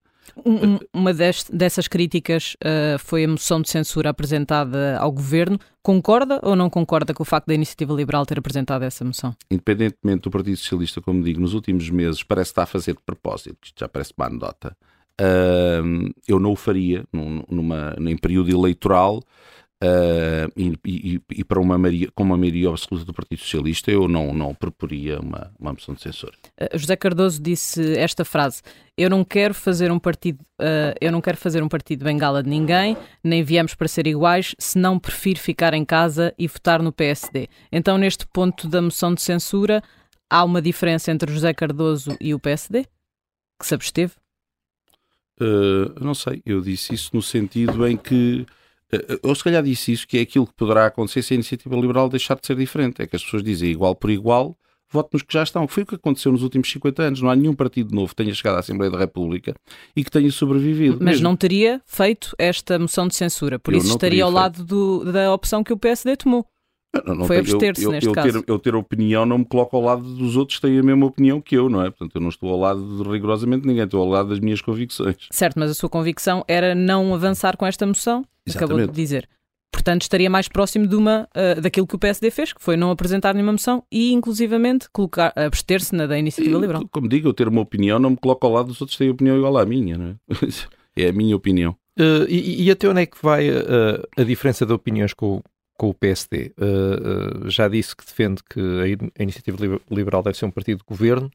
Um, 0.45 0.79
uma 0.93 1.13
deste, 1.13 1.55
dessas 1.55 1.89
críticas 1.89 2.57
uh, 2.65 2.99
foi 2.99 3.25
a 3.25 3.29
moção 3.29 3.61
de 3.61 3.69
censura 3.69 4.11
apresentada 4.11 4.99
ao 4.99 5.13
governo. 5.13 5.59
Concorda 5.83 6.41
ou 6.43 6.57
não 6.57 6.71
concorda 6.71 7.13
com 7.13 7.23
o 7.23 7.27
facto 7.27 7.49
da 7.49 7.55
Iniciativa 7.55 7.93
Liberal 7.93 8.25
ter 8.25 8.39
apresentado 8.39 8.83
essa 8.83 9.05
moção? 9.05 9.35
Independentemente 9.51 10.23
do 10.23 10.31
Partido 10.31 10.57
Socialista, 10.57 11.01
como 11.01 11.23
digo, 11.23 11.41
nos 11.41 11.55
últimos 11.55 11.89
meses 11.91 12.23
parece 12.23 12.51
estar 12.51 12.63
a 12.63 12.67
fazer 12.67 12.95
de 12.95 13.03
propósito, 13.05 13.59
isto 13.63 13.81
já 13.81 13.89
parece 13.89 14.13
uma 14.17 14.27
anedota. 14.27 14.77
Uh, 15.21 16.11
eu 16.27 16.41
não 16.41 16.53
o 16.53 16.57
faria 16.57 17.05
num, 17.13 17.43
numa, 17.51 17.95
em 17.99 18.17
período 18.17 18.51
eleitoral 18.51 19.23
Uh, 19.83 20.47
e, 20.57 20.79
e, 20.87 21.21
e, 21.39 21.45
para 21.45 21.61
uma 21.61 21.77
maioria, 21.77 22.09
com 22.15 22.23
uma 22.23 22.37
maioria 22.37 22.69
absoluta 22.69 23.05
do 23.05 23.13
Partido 23.13 23.41
Socialista, 23.41 23.91
eu 23.91 24.07
não, 24.07 24.33
não 24.33 24.55
proporia 24.55 25.19
uma, 25.19 25.53
uma 25.59 25.73
moção 25.73 25.93
de 25.93 26.01
censura. 26.01 26.33
Uh, 26.61 26.79
José 26.79 26.95
Cardoso 26.95 27.43
disse 27.43 27.99
esta 27.99 28.25
frase: 28.25 28.63
Eu 28.97 29.11
não 29.11 29.25
quero 29.25 29.53
fazer 29.53 29.91
um 29.91 29.99
partido, 29.99 30.41
uh, 30.61 30.95
eu 31.01 31.11
não 31.11 31.21
quero 31.21 31.37
fazer 31.37 31.65
um 31.65 31.69
partido 31.69 32.05
bengala 32.05 32.45
de 32.45 32.49
ninguém, 32.49 32.97
nem 33.25 33.43
viemos 33.43 33.75
para 33.75 33.89
ser 33.89 34.07
iguais, 34.07 34.55
senão 34.57 35.01
prefiro 35.01 35.41
ficar 35.41 35.75
em 35.75 35.85
casa 35.85 36.33
e 36.39 36.47
votar 36.47 36.81
no 36.81 36.93
PSD. 36.93 37.49
Então, 37.73 37.99
neste 37.99 38.25
ponto 38.25 38.69
da 38.69 38.81
moção 38.81 39.13
de 39.13 39.21
censura, 39.21 39.83
há 40.31 40.45
uma 40.45 40.63
diferença 40.63 41.11
entre 41.11 41.33
José 41.33 41.53
Cardoso 41.53 42.17
e 42.21 42.33
o 42.33 42.39
PSD? 42.39 42.85
Que 43.59 43.67
se 43.67 43.75
absteve? 43.75 44.13
não 46.01 46.15
sei, 46.15 46.41
eu 46.47 46.61
disse 46.61 46.95
isso 46.95 47.11
no 47.13 47.21
sentido 47.21 47.85
em 47.85 47.97
que 47.97 48.47
ou 49.23 49.35
se 49.35 49.43
calhar 49.45 49.63
disse 49.63 49.93
isso, 49.93 50.07
que 50.07 50.19
é 50.19 50.21
aquilo 50.21 50.47
que 50.47 50.55
poderá 50.55 50.87
acontecer 50.87 51.23
se 51.23 51.33
a 51.33 51.37
iniciativa 51.37 51.75
liberal 51.77 52.09
deixar 52.09 52.35
de 52.37 52.47
ser 52.47 52.57
diferente. 52.57 53.03
É 53.03 53.07
que 53.07 53.17
as 53.17 53.25
pessoas 53.25 53.43
dizem 53.43 53.71
igual 53.71 53.95
por 53.95 54.11
igual, 54.11 54.57
vote 54.93 55.11
nos 55.15 55.23
que 55.23 55.33
já 55.33 55.43
estão. 55.43 55.67
Foi 55.67 55.83
o 55.83 55.87
que 55.87 55.95
aconteceu 55.95 56.31
nos 56.31 56.43
últimos 56.43 56.71
50 56.71 57.03
anos. 57.03 57.23
Não 57.23 57.31
há 57.31 57.35
nenhum 57.35 57.55
partido 57.55 57.95
novo 57.95 58.09
que 58.11 58.17
tenha 58.17 58.35
chegado 58.35 58.57
à 58.57 58.59
Assembleia 58.61 58.91
da 58.91 58.99
República 58.99 59.55
e 59.97 60.05
que 60.05 60.11
tenha 60.11 60.31
sobrevivido. 60.31 60.99
Mas 61.01 61.15
mesmo. 61.15 61.25
não 61.25 61.37
teria 61.37 61.81
feito 61.87 62.35
esta 62.39 62.79
moção 62.79 63.09
de 63.09 63.15
censura. 63.15 63.59
Por 63.59 63.73
Eu 63.73 63.79
isso 63.79 63.89
estaria 63.89 64.23
ao 64.23 64.31
lado 64.31 64.65
do, 64.65 65.11
da 65.11 65.33
opção 65.33 65.65
que 65.65 65.73
o 65.73 65.79
PSD 65.79 66.17
tomou. 66.17 66.47
Não, 67.07 67.15
não 67.15 67.27
Foi 67.27 67.43
tenho- 67.43 67.57
abster-se 67.57 67.83
eu, 67.85 67.89
eu, 67.89 67.93
neste 67.93 68.07
eu 68.09 68.13
caso. 68.15 68.43
Ter, 68.43 68.51
eu 68.53 68.59
ter 68.59 68.75
opinião 68.75 69.25
não 69.25 69.39
me 69.39 69.45
coloco 69.45 69.77
ao 69.77 69.83
lado 69.83 70.03
dos 70.03 70.37
outros 70.37 70.59
que 70.59 70.67
têm 70.67 70.79
a 70.79 70.83
mesma 70.83 71.07
opinião 71.07 71.41
que 71.41 71.57
eu, 71.57 71.69
não 71.71 71.81
é? 71.83 71.91
Portanto, 71.91 72.15
eu 72.17 72.21
não 72.21 72.29
estou 72.29 72.51
ao 72.51 72.59
lado 72.59 73.03
de 73.03 73.09
rigorosamente 73.11 73.67
ninguém, 73.67 73.85
estou 73.85 74.01
ao 74.03 74.09
lado 74.09 74.29
das 74.29 74.41
minhas 74.41 74.61
convicções. 74.61 75.17
Certo, 75.31 75.59
mas 75.59 75.71
a 75.71 75.75
sua 75.75 75.89
convicção 75.89 76.45
era 76.47 76.75
não 76.75 77.15
avançar 77.15 77.57
com 77.57 77.65
esta 77.67 77.87
moção, 77.87 78.25
acabou 78.55 78.79
de 78.79 78.93
dizer. 78.93 79.29
Portanto, 79.73 80.03
estaria 80.03 80.29
mais 80.29 80.49
próximo 80.49 80.87
de 80.87 80.95
uma, 80.95 81.27
ah, 81.35 81.59
daquilo 81.59 81.87
que 81.87 81.95
o 81.95 81.99
PSD 81.99 82.31
fez, 82.31 82.53
que 82.53 82.63
foi 82.63 82.77
não 82.77 82.91
apresentar 82.91 83.33
nenhuma 83.33 83.53
moção 83.53 83.83
e, 83.91 84.13
inclusivamente, 84.13 84.87
colocar, 84.93 85.33
abster-se 85.35 85.95
na 85.95 86.07
da 86.07 86.19
Iniciativa 86.19 86.59
E, 86.59 86.61
Liberal. 86.61 86.83
Como 86.93 87.09
digo, 87.09 87.27
eu 87.29 87.33
ter 87.33 87.49
uma 87.49 87.63
opinião 87.63 87.99
não 87.99 88.11
me 88.11 88.17
coloco 88.19 88.47
ao 88.47 88.53
lado 88.53 88.67
dos 88.67 88.81
outros 88.83 88.97
que 88.97 89.03
têm 89.05 89.11
opinião 89.11 89.35
igual 89.37 89.57
à 89.57 89.65
minha, 89.65 89.97
não 89.97 90.07
é? 90.09 90.15
É 90.95 91.09
a 91.09 91.13
minha 91.13 91.35
opinião. 91.35 91.75
Uh, 91.99 92.29
e, 92.29 92.65
e 92.65 92.71
até 92.71 92.87
onde 92.87 93.01
é 93.01 93.07
que 93.07 93.17
vai 93.23 93.49
uh, 93.49 94.07
a 94.15 94.23
diferença 94.23 94.67
de 94.67 94.75
opiniões 94.75 95.15
com, 95.15 95.37
o- 95.37 95.43
com 95.83 95.89
o 95.89 95.95
PSD? 95.95 96.55
Uh, 96.57 97.47
uh, 97.47 97.51
já 97.51 97.67
disse 97.67 97.97
que 97.97 98.07
defende 98.07 98.41
que 98.49 98.61
a, 98.61 99.19
a 99.19 99.23
Iniciativa 99.25 99.61
Liber- 99.61 99.81
Liberal 99.91 100.23
deve 100.23 100.39
ser 100.39 100.45
um 100.45 100.51
partido 100.53 100.79
de 100.79 100.85
governo. 100.85 101.29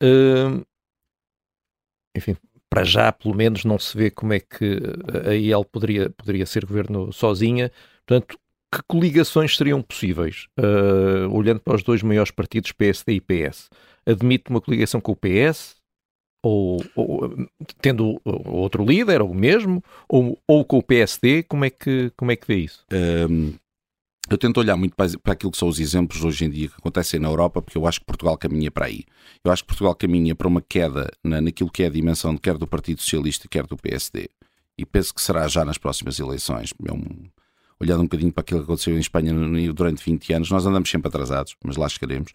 Uh, 0.00 0.64
enfim, 2.16 2.36
para 2.68 2.84
já, 2.84 3.10
pelo 3.10 3.34
menos, 3.34 3.64
não 3.64 3.80
se 3.80 3.98
vê 3.98 4.08
como 4.08 4.32
é 4.32 4.38
que 4.38 4.78
a 5.26 5.34
IEL 5.34 5.64
poderia, 5.64 6.08
poderia 6.10 6.46
ser 6.46 6.64
governo 6.64 7.12
sozinha. 7.12 7.72
Portanto, 8.06 8.38
que 8.72 8.80
coligações 8.86 9.56
seriam 9.56 9.82
possíveis? 9.82 10.46
Olhando 11.32 11.58
para 11.60 11.74
os 11.74 11.82
dois 11.82 12.02
maiores 12.02 12.30
partidos, 12.30 12.70
PSD 12.70 13.14
e 13.14 13.20
PS. 13.20 13.68
Admite 14.06 14.50
uma 14.50 14.60
coligação 14.60 15.00
com 15.00 15.12
o 15.12 15.16
PS? 15.16 15.76
Ou, 16.42 16.80
ou, 16.94 17.48
tendo 17.82 18.20
outro 18.24 18.84
líder, 18.84 19.20
ou 19.20 19.34
mesmo, 19.34 19.82
ou, 20.08 20.38
ou 20.46 20.64
com 20.64 20.78
o 20.78 20.82
PSD, 20.82 21.42
como 21.42 21.64
é 21.64 21.70
que, 21.70 22.10
como 22.16 22.30
é 22.30 22.36
que 22.36 22.46
vê 22.46 22.56
isso? 22.56 22.84
Hum, 22.92 23.52
eu 24.30 24.38
tento 24.38 24.58
olhar 24.58 24.76
muito 24.76 24.94
para, 24.94 25.32
aquilo 25.32 25.50
que 25.50 25.58
são 25.58 25.68
os 25.68 25.80
exemplos 25.80 26.22
hoje 26.24 26.44
em 26.44 26.50
dia 26.50 26.68
que 26.68 26.74
acontecem 26.78 27.18
na 27.18 27.28
Europa, 27.28 27.60
porque 27.60 27.76
eu 27.76 27.86
acho 27.86 27.98
que 27.98 28.06
Portugal 28.06 28.38
caminha 28.38 28.70
para 28.70 28.86
aí. 28.86 29.04
Eu 29.44 29.50
acho 29.50 29.62
que 29.64 29.68
Portugal 29.68 29.94
caminha 29.94 30.34
para 30.36 30.46
uma 30.46 30.62
queda 30.62 31.10
na, 31.22 31.40
naquilo 31.40 31.70
que 31.70 31.82
é 31.82 31.86
a 31.86 31.90
dimensão 31.90 32.36
quer 32.36 32.56
do 32.56 32.66
Partido 32.66 33.00
Socialista, 33.00 33.48
quer 33.48 33.66
do 33.66 33.76
PSD. 33.76 34.30
E 34.78 34.86
penso 34.86 35.12
que 35.12 35.20
será 35.20 35.48
já 35.48 35.64
nas 35.64 35.78
próximas 35.78 36.18
eleições. 36.20 36.72
É 36.86 36.92
um- 36.92 37.28
olhando 37.80 38.00
um 38.00 38.04
bocadinho 38.04 38.32
para 38.32 38.42
aquilo 38.42 38.60
que 38.60 38.64
aconteceu 38.64 38.94
em 38.94 39.00
Espanha 39.00 39.32
durante 39.72 40.04
20 40.04 40.32
anos, 40.34 40.50
nós 40.50 40.66
andamos 40.66 40.90
sempre 40.90 41.08
atrasados, 41.08 41.56
mas 41.64 41.76
lá 41.76 41.88
chegaremos. 41.88 42.32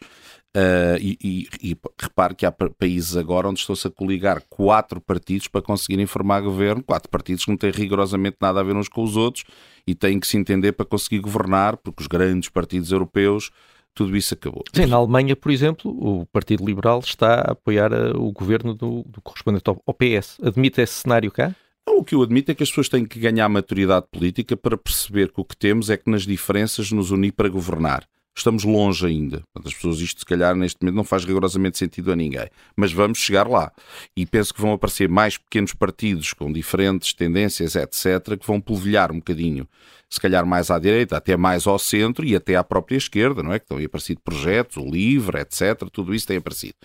Ah, 0.55 0.97
e, 1.01 1.17
e, 1.21 1.47
e 1.71 1.77
repare 2.01 2.33
que 2.33 2.45
há 2.45 2.51
pa- 2.51 2.69
países 2.69 3.17
agora 3.17 3.49
onde 3.49 3.59
estão-se 3.59 3.85
a 3.87 3.91
coligar 3.91 4.41
quatro 4.49 5.01
partidos 5.01 5.49
para 5.49 5.61
conseguirem 5.61 6.05
formar 6.05 6.39
governo, 6.41 6.81
quatro 6.81 7.09
partidos 7.09 7.43
que 7.43 7.51
não 7.51 7.57
têm 7.57 7.71
rigorosamente 7.71 8.37
nada 8.39 8.61
a 8.61 8.63
ver 8.63 8.75
uns 8.75 8.87
com 8.87 9.03
os 9.03 9.17
outros 9.17 9.43
e 9.85 9.93
têm 9.93 10.17
que 10.19 10.25
se 10.25 10.37
entender 10.37 10.71
para 10.71 10.85
conseguir 10.85 11.19
governar, 11.19 11.75
porque 11.77 12.01
os 12.01 12.07
grandes 12.07 12.47
partidos 12.49 12.91
europeus, 12.91 13.51
tudo 13.93 14.15
isso 14.15 14.33
acabou. 14.33 14.63
Sim, 14.73 14.85
na 14.85 14.95
Alemanha, 14.95 15.35
por 15.35 15.51
exemplo, 15.51 15.91
o 15.91 16.25
Partido 16.27 16.65
Liberal 16.65 16.99
está 16.99 17.35
a 17.35 17.51
apoiar 17.51 17.91
uh, 17.93 18.17
o 18.17 18.31
governo 18.31 18.73
do, 18.73 19.03
do 19.07 19.21
correspondente 19.21 19.63
ao 19.69 19.93
PS. 19.93 20.37
Admite 20.41 20.81
esse 20.81 20.93
cenário 20.93 21.31
cá? 21.31 21.53
O 21.87 22.03
que 22.03 22.15
eu 22.15 22.21
admito 22.21 22.51
é 22.51 22.55
que 22.55 22.63
as 22.63 22.69
pessoas 22.69 22.89
têm 22.89 23.05
que 23.05 23.19
ganhar 23.19 23.47
maturidade 23.47 24.07
política 24.11 24.57
para 24.57 24.77
perceber 24.77 25.31
que 25.31 25.39
o 25.39 25.45
que 25.45 25.55
temos 25.55 25.89
é 25.89 25.97
que 25.97 26.09
nas 26.09 26.23
diferenças 26.23 26.91
nos 26.91 27.11
unir 27.11 27.31
para 27.31 27.49
governar. 27.49 28.07
Estamos 28.37 28.65
longe 28.65 29.05
ainda. 29.05 29.41
Portanto, 29.53 29.67
as 29.67 29.73
pessoas, 29.73 29.99
isto 29.99 30.19
se 30.19 30.25
calhar 30.25 30.53
neste 30.55 30.81
momento 30.81 30.95
não 30.95 31.03
faz 31.05 31.23
rigorosamente 31.23 31.77
sentido 31.77 32.11
a 32.11 32.15
ninguém. 32.15 32.49
Mas 32.75 32.91
vamos 32.91 33.17
chegar 33.17 33.47
lá. 33.47 33.71
E 34.15 34.25
penso 34.25 34.53
que 34.53 34.61
vão 34.61 34.73
aparecer 34.73 35.07
mais 35.07 35.37
pequenos 35.37 35.73
partidos 35.73 36.33
com 36.33 36.51
diferentes 36.51 37.13
tendências, 37.13 37.75
etc., 37.75 38.37
que 38.37 38.45
vão 38.45 38.59
polvilhar 38.59 39.09
um 39.09 39.19
bocadinho, 39.19 39.65
se 40.09 40.19
calhar 40.19 40.45
mais 40.45 40.69
à 40.69 40.77
direita, 40.77 41.15
até 41.15 41.37
mais 41.37 41.65
ao 41.65 41.79
centro 41.79 42.25
e 42.25 42.35
até 42.35 42.57
à 42.57 42.63
própria 42.63 42.97
esquerda, 42.97 43.41
não 43.41 43.53
é? 43.53 43.59
Que 43.59 43.65
estão 43.65 43.77
aí 43.77 43.85
aparecido 43.85 44.19
projetos, 44.21 44.75
o 44.77 44.85
LIVRE, 44.85 45.39
etc., 45.39 45.87
tudo 45.91 46.13
isso 46.13 46.27
tem 46.27 46.37
aparecido. 46.37 46.75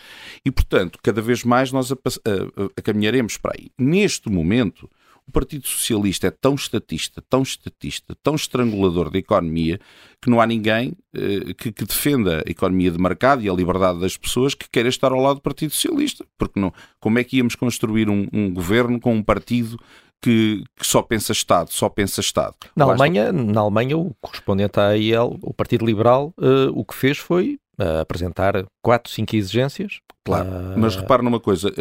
E, 0.45 0.53
portanto, 0.53 1.01
cada 1.03 1.21
vez 1.21 1.43
mais 1.43 1.73
nós 1.73 1.91
a, 1.91 1.95
a, 1.97 2.79
a, 2.79 2.83
caminharemos 2.83 3.37
para 3.37 3.55
aí. 3.59 3.71
Neste 3.77 4.31
momento, 4.31 4.89
o 5.31 5.33
Partido 5.33 5.67
Socialista 5.67 6.27
é 6.27 6.31
tão 6.31 6.55
estatista, 6.55 7.23
tão 7.31 7.43
estatista, 7.43 8.15
tão 8.23 8.35
estrangulador 8.35 9.11
da 9.11 9.19
economia, 9.19 9.79
que 10.21 10.29
não 10.29 10.41
há 10.41 10.47
ninguém 10.47 10.93
eh, 11.15 11.55
que, 11.57 11.71
que 11.73 11.85
defenda 11.85 12.43
a 12.47 12.51
economia 12.51 12.91
de 12.91 12.99
mercado 12.99 13.43
e 13.43 13.49
a 13.49 13.53
liberdade 13.55 14.01
das 14.01 14.17
pessoas 14.17 14.55
que 14.55 14.69
queira 14.69 14.89
estar 14.89 15.13
ao 15.13 15.21
lado 15.21 15.37
do 15.37 15.43
Partido 15.43 15.73
Socialista. 15.73 16.25
Porque 16.37 16.59
não, 16.59 16.73
como 16.99 17.19
é 17.19 17.25
que 17.25 17.37
íamos 17.39 17.55
construir 17.55 18.09
um, 18.11 18.27
um 18.33 18.53
governo 18.53 18.99
com 19.01 19.15
um 19.15 19.23
partido 19.23 19.79
que, 20.23 20.63
que 20.77 20.87
só 20.87 21.01
pensa 21.01 21.33
Estado, 21.33 21.71
só 21.73 21.89
pensa 21.89 22.21
Estado? 22.21 22.57
Na 22.77 22.85
Basta- 22.87 23.03
Alemanha, 23.05 23.33
na 23.33 23.61
Alemanha, 23.61 23.97
o 23.97 24.15
correspondente 24.21 24.79
à 24.79 24.89
AIL, 24.89 25.39
o 25.41 25.55
Partido 25.55 25.87
Liberal, 25.87 26.35
uh, 26.37 26.71
o 26.75 26.85
que 26.85 26.95
fez 26.95 27.17
foi 27.19 27.59
apresentar 28.01 28.65
quatro, 28.83 29.13
cinco 29.13 29.37
exigências. 29.37 29.99
Claro, 30.25 30.49
Uh, 30.51 30.79
mas 30.79 30.97
repare 30.97 31.23
numa 31.23 31.41
coisa, 31.41 31.73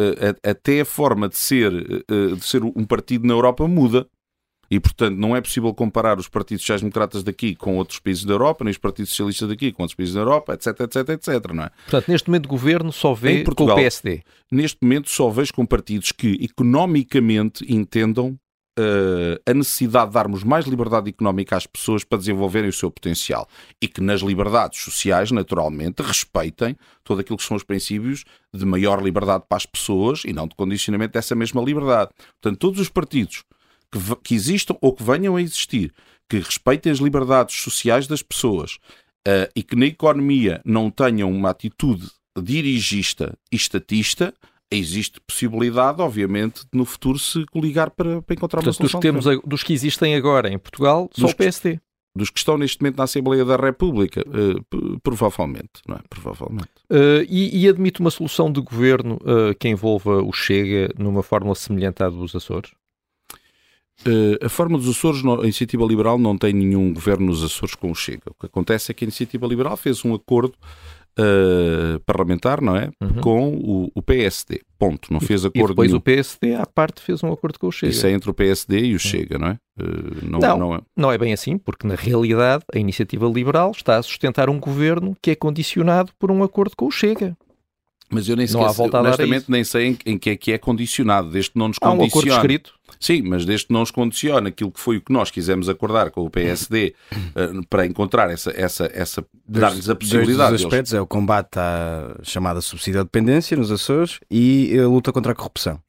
até 0.42 0.80
a 0.80 0.84
forma 0.84 1.28
de 1.28 1.36
ser, 1.36 1.70
de 2.08 2.44
ser 2.44 2.62
um 2.64 2.84
partido 2.84 3.26
na 3.26 3.34
Europa 3.34 3.68
muda. 3.68 4.06
E, 4.70 4.78
portanto, 4.78 5.16
não 5.16 5.34
é 5.34 5.40
possível 5.40 5.74
comparar 5.74 6.16
os 6.18 6.28
partidos 6.28 6.62
sociais-democratas 6.62 7.24
daqui 7.24 7.56
com 7.56 7.76
outros 7.76 7.98
países 7.98 8.24
da 8.24 8.34
Europa, 8.34 8.62
nem 8.62 8.70
os 8.70 8.78
partidos 8.78 9.10
socialistas 9.10 9.48
daqui 9.48 9.72
com 9.72 9.82
outros 9.82 9.96
países 9.96 10.14
da 10.14 10.20
Europa, 10.20 10.54
etc, 10.54 10.80
etc, 10.80 11.08
etc, 11.08 11.52
não 11.52 11.64
é? 11.64 11.70
Portanto, 11.88 12.08
neste 12.08 12.28
momento, 12.28 12.46
o 12.46 12.48
governo 12.48 12.92
só 12.92 13.12
vê 13.12 13.32
Em 13.32 13.36
com 13.38 13.42
o 13.42 13.44
Portugal. 13.46 13.76
PSD. 13.76 14.22
Neste 14.50 14.78
momento 14.80 15.10
só 15.10 15.28
vejo 15.28 15.52
com 15.52 15.66
partidos 15.66 16.12
que 16.12 16.38
economicamente 16.40 17.64
entendam 17.68 18.38
eh, 18.78 19.40
a 19.44 19.54
necessidade 19.54 20.08
de 20.08 20.14
darmos 20.14 20.44
mais 20.44 20.66
liberdade 20.66 21.10
económica 21.10 21.56
às 21.56 21.66
pessoas 21.66 22.04
para 22.04 22.18
desenvolverem 22.18 22.70
o 22.70 22.72
seu 22.72 22.90
potencial 22.90 23.48
e 23.80 23.88
que 23.88 24.00
nas 24.00 24.20
liberdades 24.20 24.80
sociais, 24.80 25.30
naturalmente, 25.30 26.02
respeitem 26.02 26.76
todo 27.02 27.20
aquilo 27.20 27.36
que 27.36 27.44
são 27.44 27.56
os 27.56 27.64
princípios 27.64 28.24
de 28.54 28.64
maior 28.64 29.02
liberdade 29.02 29.44
para 29.48 29.56
as 29.56 29.66
pessoas 29.66 30.22
e 30.24 30.32
não 30.32 30.46
de 30.46 30.54
condicionamento 30.54 31.12
dessa 31.12 31.34
mesma 31.34 31.60
liberdade. 31.62 32.10
Portanto, 32.40 32.58
todos 32.58 32.80
os 32.80 32.88
partidos 32.88 33.44
que, 33.90 33.98
que 34.22 34.34
existam 34.34 34.76
ou 34.80 34.94
que 34.94 35.02
venham 35.02 35.36
a 35.36 35.42
existir, 35.42 35.92
que 36.28 36.38
respeitem 36.38 36.92
as 36.92 36.98
liberdades 36.98 37.56
sociais 37.56 38.06
das 38.06 38.22
pessoas 38.22 38.78
eh, 39.26 39.50
e 39.54 39.62
que 39.62 39.74
na 39.74 39.86
economia 39.86 40.60
não 40.64 40.90
tenham 40.90 41.30
uma 41.30 41.50
atitude 41.50 42.08
dirigista 42.40 43.36
e 43.50 43.56
estatista, 43.56 44.32
existe 44.70 45.20
possibilidade, 45.20 46.00
obviamente, 46.00 46.60
de 46.62 46.78
no 46.78 46.84
futuro 46.84 47.18
se 47.18 47.44
coligar 47.46 47.90
para, 47.90 48.22
para 48.22 48.34
encontrar 48.34 48.60
uma 48.60 48.64
Portanto, 48.64 48.82
dos 48.82 48.90
solução. 48.92 49.00
que, 49.00 49.06
temos, 49.06 49.42
dos 49.44 49.62
que 49.62 49.72
existem 49.72 50.14
agora 50.14 50.48
em 50.52 50.58
Portugal, 50.58 51.10
só 51.12 51.22
Dos 51.22 51.32
o 51.32 51.36
PSD. 51.36 51.80
Dos 52.16 52.28
que 52.28 52.38
estão 52.40 52.58
neste 52.58 52.80
momento 52.82 52.96
na 52.98 53.04
Assembleia 53.04 53.44
da 53.44 53.54
República, 53.56 54.24
p- 54.24 54.98
provavelmente, 55.02 55.70
não 55.86 55.94
é? 55.94 56.00
Provavelmente. 56.10 56.68
Uh, 56.90 57.22
e, 57.28 57.62
e 57.64 57.68
admite 57.68 58.00
uma 58.00 58.10
solução 58.10 58.50
de 58.50 58.60
governo 58.60 59.14
uh, 59.22 59.54
que 59.56 59.68
envolva 59.68 60.20
o 60.20 60.32
Chega 60.32 60.92
numa 60.98 61.22
fórmula 61.22 61.54
semelhante 61.54 62.02
à 62.02 62.08
dos 62.08 62.34
Açores? 62.34 62.72
A 64.42 64.48
forma 64.48 64.78
dos 64.78 64.88
Açores, 64.88 65.22
a 65.24 65.42
Iniciativa 65.42 65.84
Liberal 65.84 66.18
não 66.18 66.36
tem 66.38 66.54
nenhum 66.54 66.92
governo 66.92 67.26
nos 67.26 67.44
Açores 67.44 67.74
com 67.74 67.90
o 67.90 67.94
Chega. 67.94 68.22
O 68.30 68.34
que 68.34 68.46
acontece 68.46 68.90
é 68.90 68.94
que 68.94 69.04
a 69.04 69.06
Iniciativa 69.06 69.46
Liberal 69.46 69.76
fez 69.76 70.02
um 70.04 70.14
acordo 70.14 70.54
eh, 71.18 71.98
parlamentar, 72.06 72.60
não 72.60 72.76
é? 72.76 72.90
Uhum. 73.02 73.20
Com 73.20 73.48
o, 73.54 73.90
o 73.94 74.02
PSD. 74.02 74.60
Ponto. 74.78 75.12
Não 75.12 75.20
fez 75.20 75.44
E 75.44 75.48
acordo 75.48 75.68
depois 75.68 75.88
nenhum. 75.88 75.98
o 75.98 76.00
PSD, 76.00 76.54
à 76.54 76.64
parte, 76.66 77.02
fez 77.02 77.22
um 77.22 77.30
acordo 77.32 77.58
com 77.58 77.66
o 77.68 77.72
Chega. 77.72 77.90
Isso 77.92 78.06
é 78.06 78.12
entre 78.12 78.30
o 78.30 78.34
PSD 78.34 78.80
e 78.80 78.94
o 78.94 78.98
Chega, 78.98 79.38
não 79.38 79.48
é? 79.48 79.58
Eh, 79.78 79.84
não, 80.22 80.38
Não. 80.38 80.58
não 80.58 80.74
é. 80.74 80.80
Não 80.96 81.12
é 81.12 81.18
bem 81.18 81.32
assim, 81.32 81.58
porque 81.58 81.86
na 81.86 81.94
realidade 81.94 82.64
a 82.74 82.78
iniciativa 82.78 83.26
liberal 83.26 83.72
está 83.72 83.96
a 83.98 84.02
sustentar 84.02 84.48
um 84.48 84.58
governo 84.58 85.16
que 85.20 85.30
é 85.32 85.34
condicionado 85.34 86.12
por 86.18 86.30
um 86.30 86.42
acordo 86.42 86.74
com 86.76 86.86
o 86.86 86.90
Chega. 86.90 87.36
Mas 88.12 88.28
eu 88.28 88.36
nem 88.36 88.46
a 88.46 88.98
honestamente, 89.00 89.44
nem 89.48 89.62
sei 89.62 89.86
em, 89.86 89.98
em 90.04 90.18
que 90.18 90.30
é 90.30 90.36
que 90.36 90.52
é 90.52 90.58
condicionado, 90.58 91.30
desde 91.30 91.52
que 91.52 91.58
não 91.58 91.68
nos 91.68 91.76
Há 91.80 91.90
um 91.90 91.92
acordo 91.92 92.10
condiciona. 92.10 92.40
escrito. 92.40 92.72
Sim, 92.98 93.22
mas 93.22 93.46
desde 93.46 93.68
que 93.68 93.72
não 93.72 93.80
nos 93.80 93.90
condiciona 93.92 94.48
aquilo 94.48 94.70
que 94.70 94.80
foi 94.80 94.96
o 94.96 95.00
que 95.00 95.12
nós 95.12 95.30
quisemos 95.30 95.68
acordar 95.68 96.10
com 96.10 96.22
o 96.22 96.30
PSD 96.30 96.94
eh, 97.34 97.50
para 97.70 97.86
encontrar 97.86 98.28
essa, 98.30 98.50
essa, 98.50 98.90
essa 98.92 99.24
dar-lhes 99.48 99.88
a 99.88 99.94
possibilidade. 99.94 100.36
Dois 100.36 100.50
dos 100.50 100.64
aspectos 100.66 100.92
é 100.92 101.00
o 101.00 101.06
combate 101.06 101.58
à 101.58 102.16
chamada 102.22 102.60
subsídio 102.60 103.00
à 103.00 103.04
dependência 103.04 103.56
nos 103.56 103.70
Açores 103.70 104.18
e 104.30 104.76
a 104.78 104.86
luta 104.88 105.12
contra 105.12 105.32
a 105.32 105.34
corrupção. 105.34 105.80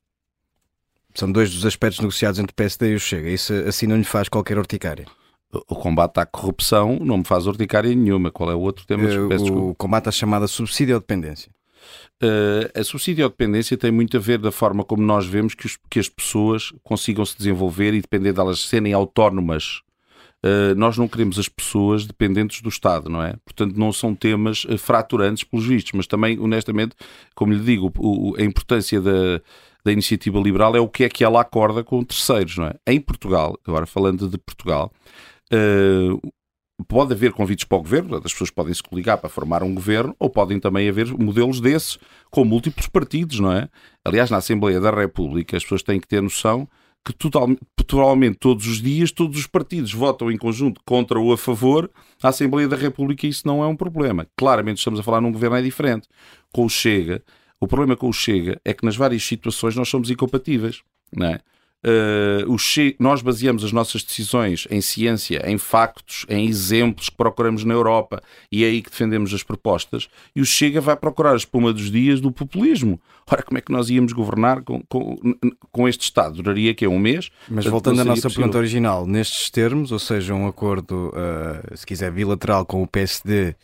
São 1.14 1.30
dois 1.30 1.54
dos 1.54 1.66
aspectos 1.66 2.00
negociados 2.00 2.40
entre 2.40 2.52
o 2.52 2.56
PSD 2.56 2.92
e 2.92 2.96
o 2.96 3.00
Chega. 3.00 3.30
Isso 3.30 3.54
assim 3.68 3.88
não 3.88 3.98
lhe 3.98 4.04
faz 4.04 4.30
qualquer 4.30 4.58
urticária. 4.58 5.06
O 5.52 5.76
combate 5.76 6.18
à 6.20 6.26
corrupção 6.26 6.98
não 7.02 7.18
me 7.18 7.24
faz 7.26 7.46
urticária 7.46 7.94
nenhuma. 7.94 8.32
Qual 8.32 8.50
é 8.50 8.56
o 8.56 8.60
outro 8.60 8.86
tema? 8.86 9.06
Desculpa. 9.06 9.54
o 9.54 9.76
combate 9.76 10.08
à 10.08 10.12
chamada 10.12 10.48
subsídio 10.48 10.96
à 10.96 11.00
dependência. 11.00 11.52
Uh, 12.22 12.80
a 12.80 12.84
subsidiodependência 12.84 13.78
tem 13.78 13.92
muito 13.92 14.16
a 14.16 14.20
ver 14.20 14.38
da 14.38 14.52
forma 14.52 14.84
como 14.84 15.02
nós 15.04 15.26
vemos 15.26 15.54
que, 15.56 15.66
os- 15.66 15.78
que 15.90 16.00
as 16.00 16.08
pessoas 16.08 16.72
consigam 16.84 17.26
se 17.26 17.38
desenvolver 17.38 17.94
e 17.94 18.02
depender 18.02 18.34
delas 18.34 18.60
serem 18.62 18.94
autónomas. 18.94 19.82
Uh, 20.44 20.74
nós 20.76 20.98
não 20.98 21.08
queremos 21.08 21.38
as 21.38 21.48
pessoas 21.48 22.06
dependentes 22.06 22.62
do 22.62 22.70
Estado, 22.70 23.10
não 23.10 23.22
é? 23.22 23.36
Portanto, 23.46 23.76
não 23.78 23.94
são 23.94 24.16
temas 24.16 24.64
uh, 24.66 24.78
fraturantes 24.78 25.44
pelos 25.44 25.66
vistos, 25.66 25.92
mas 25.94 26.08
também, 26.08 26.40
honestamente, 26.40 26.96
como 27.36 27.54
lhe 27.54 27.60
digo, 27.64 27.92
o- 28.00 28.32
o- 28.32 28.36
a 28.38 28.42
importância 28.44 29.00
da, 29.00 29.40
da 29.86 29.92
iniciativa 29.92 30.40
liberal 30.40 30.76
é 30.76 30.80
o 30.80 30.88
que 30.88 31.04
é 31.04 31.10
que 31.10 31.24
ela 31.24 31.42
acorda 31.42 31.84
com 31.84 32.04
terceiros, 32.04 32.58
não 32.58 32.66
é? 32.66 32.74
Em 32.88 33.00
Portugal, 33.00 33.56
agora 33.68 33.86
falando 33.86 34.28
de 34.28 34.38
Portugal, 34.40 34.92
pode 36.84 37.14
haver 37.14 37.32
convites 37.32 37.66
para 37.66 37.78
o 37.78 37.82
governo, 37.82 38.16
as 38.16 38.32
pessoas 38.32 38.50
podem 38.50 38.74
se 38.74 38.84
coligar 38.84 39.18
para 39.18 39.30
formar 39.30 39.64
um 39.64 39.74
governo, 39.74 40.16
ou 40.20 40.30
podem 40.30 40.60
também 40.60 40.88
haver 40.88 41.08
modelos 41.18 41.60
desses 41.60 41.98
com 42.30 42.46
múltiplos 42.46 42.88
partidos, 42.88 43.40
não 43.40 43.52
é? 43.52 43.70
Aliás, 44.06 44.30
na 44.30 44.38
Assembleia 44.38 44.80
da 44.80 44.92
República, 44.92 45.58
as 45.58 45.64
pessoas 45.64 45.84
têm 45.84 46.00
que 46.00 46.08
ter 46.08 46.22
noção 46.22 46.68
que 47.04 47.14
totalmente 47.14 48.38
todos 48.38 48.68
os 48.68 48.80
dias 48.80 49.12
todos 49.12 49.40
os 49.40 49.48
partidos 49.48 49.92
votam 49.92 50.32
em 50.32 50.38
conjunto 50.38 50.80
contra 50.86 51.20
ou 51.20 51.34
a 51.34 51.38
favor 51.38 51.90
a 52.22 52.30
Assembleia 52.30 52.68
da 52.68 52.76
República 52.76 53.26
e 53.26 53.30
isso 53.30 53.48
não 53.48 53.64
é 53.64 53.68
um 53.68 53.76
problema. 53.76 54.28
Claramente 54.38 54.78
estamos 54.78 55.00
a 55.00 55.04
falar 55.04 55.20
num 55.20 55.32
governo 55.32 55.56
é 55.56 55.62
diferente. 55.62 56.08
Com 56.54 56.66
o 56.66 56.70
Chega, 56.70 57.24
o 57.60 57.68
problema 57.68 57.96
com 57.96 58.08
o 58.08 58.14
Chega 58.14 58.62
é 58.64 58.74
que 58.74 58.86
nas 58.86 58.96
várias 58.96 59.24
situações 59.24 59.76
nós 59.76 59.90
somos 59.90 60.12
incompatíveis, 60.12 60.84
não 61.16 61.26
é? 61.26 61.40
Uh, 61.84 62.58
che... 62.58 62.96
Nós 63.00 63.22
baseamos 63.22 63.64
as 63.64 63.72
nossas 63.72 64.04
decisões 64.04 64.68
em 64.70 64.82
ciência, 64.82 65.42
em 65.46 65.58
factos, 65.58 66.26
em 66.30 66.48
exemplos 66.48 67.10
que 67.10 67.16
procuramos 67.16 67.64
na 67.64 67.74
Europa 67.74 68.22
e 68.52 68.64
é 68.64 68.68
aí 68.68 68.82
que 68.82 68.92
defendemos 68.92 69.34
as 69.34 69.42
propostas. 69.42 70.08
E 70.36 70.42
o 70.42 70.46
Chega 70.46 70.80
vai 70.80 70.96
procurar 70.96 71.34
a 71.34 71.36
espuma 71.36 71.74
dos 71.74 71.92
dias 71.92 72.22
do 72.22 72.32
populismo. 72.32 73.00
Ora, 73.30 73.44
como 73.44 73.58
é 73.58 73.62
que 73.62 73.72
nós 73.72 73.90
íamos 73.90 74.14
governar 74.14 74.62
com, 74.62 74.82
com, 74.90 75.16
com 75.72 75.88
este 75.88 76.02
Estado? 76.02 76.36
Duraria 76.36 76.74
que 76.74 76.86
é 76.86 76.90
um 76.90 77.00
mês? 77.00 77.32
Mas 77.50 77.66
voltando 77.66 78.02
à 78.02 78.04
nossa 78.04 78.24
possível. 78.24 78.42
pergunta 78.44 78.58
original, 78.58 79.08
nestes 79.08 79.50
termos, 79.50 79.92
ou 79.92 80.00
seja, 80.00 80.34
um 80.34 80.48
acordo, 80.48 81.10
uh, 81.10 81.78
se 81.78 81.86
quiser, 81.86 82.12
bilateral 82.12 82.66
com 82.66 82.84
o 82.84 82.88
PSD 82.88 83.56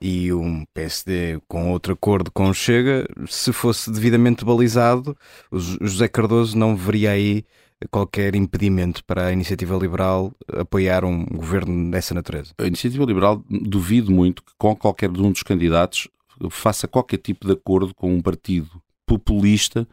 e 0.00 0.32
um 0.32 0.64
PSD 0.74 1.40
com 1.48 1.70
outro 1.72 1.92
acordo 1.92 2.30
com 2.30 2.48
o 2.48 2.54
Chega, 2.54 3.06
se 3.28 3.52
fosse 3.52 3.90
devidamente 3.90 4.44
balizado, 4.44 5.16
o 5.50 5.58
José 5.58 6.08
Cardoso 6.08 6.56
não 6.56 6.76
veria 6.76 7.12
aí 7.12 7.44
qualquer 7.90 8.34
impedimento 8.34 9.04
para 9.04 9.26
a 9.26 9.32
iniciativa 9.32 9.76
liberal 9.76 10.32
apoiar 10.52 11.04
um 11.04 11.24
governo 11.24 11.90
dessa 11.90 12.14
natureza? 12.14 12.52
A 12.58 12.66
iniciativa 12.66 13.04
liberal 13.04 13.44
duvido 13.48 14.10
muito 14.10 14.42
que 14.42 14.52
com 14.56 14.74
qualquer 14.74 15.10
um 15.10 15.30
dos 15.30 15.42
candidatos 15.42 16.08
faça 16.50 16.86
qualquer 16.86 17.18
tipo 17.18 17.46
de 17.46 17.52
acordo 17.52 17.94
com 17.94 18.14
um 18.14 18.20
partido 18.20 18.70
populista 19.06 19.86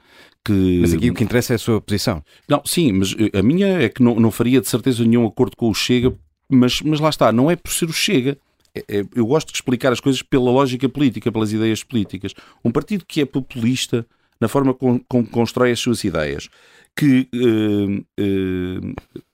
que... 0.44 0.80
Mas 0.82 0.94
aqui 0.94 1.10
o 1.10 1.14
que 1.14 1.24
interessa 1.24 1.54
é 1.54 1.56
a 1.56 1.60
sua 1.60 1.80
posição. 1.80 2.24
Não, 2.48 2.62
sim, 2.66 2.92
mas 2.92 3.16
a 3.34 3.42
minha 3.42 3.68
é 3.82 3.90
que 3.90 4.04
não, 4.04 4.20
não 4.20 4.32
faria 4.32 4.60
de 4.60 4.68
certeza 4.68 5.06
nenhum 5.06 5.26
acordo 5.26 5.56
com 5.56 5.70
o 5.70 5.74
Chega, 5.74 6.14
mas, 6.50 6.82
mas 6.82 7.00
lá 7.00 7.10
está, 7.10 7.32
não 7.32 7.50
é 7.50 7.56
por 7.56 7.72
ser 7.72 7.86
o 7.86 7.94
Chega. 7.94 8.38
É, 8.76 8.80
é, 9.00 9.06
eu 9.16 9.26
gosto 9.26 9.50
de 9.50 9.56
explicar 9.56 9.94
as 9.94 10.00
coisas 10.00 10.22
pela 10.22 10.52
lógica 10.52 10.90
política, 10.90 11.32
pelas 11.32 11.54
ideias 11.54 11.84
políticas. 11.84 12.34
Um 12.64 12.72
partido 12.72 13.06
que 13.06 13.22
é 13.22 13.26
populista 13.26 14.06
na 14.40 14.48
forma 14.48 14.74
como, 14.74 15.00
constrói 15.30 15.72
as 15.72 15.80
suas 15.80 16.04
ideias, 16.04 16.50
que 16.96 17.30
uh, 17.34 18.00
uh, 18.20 18.94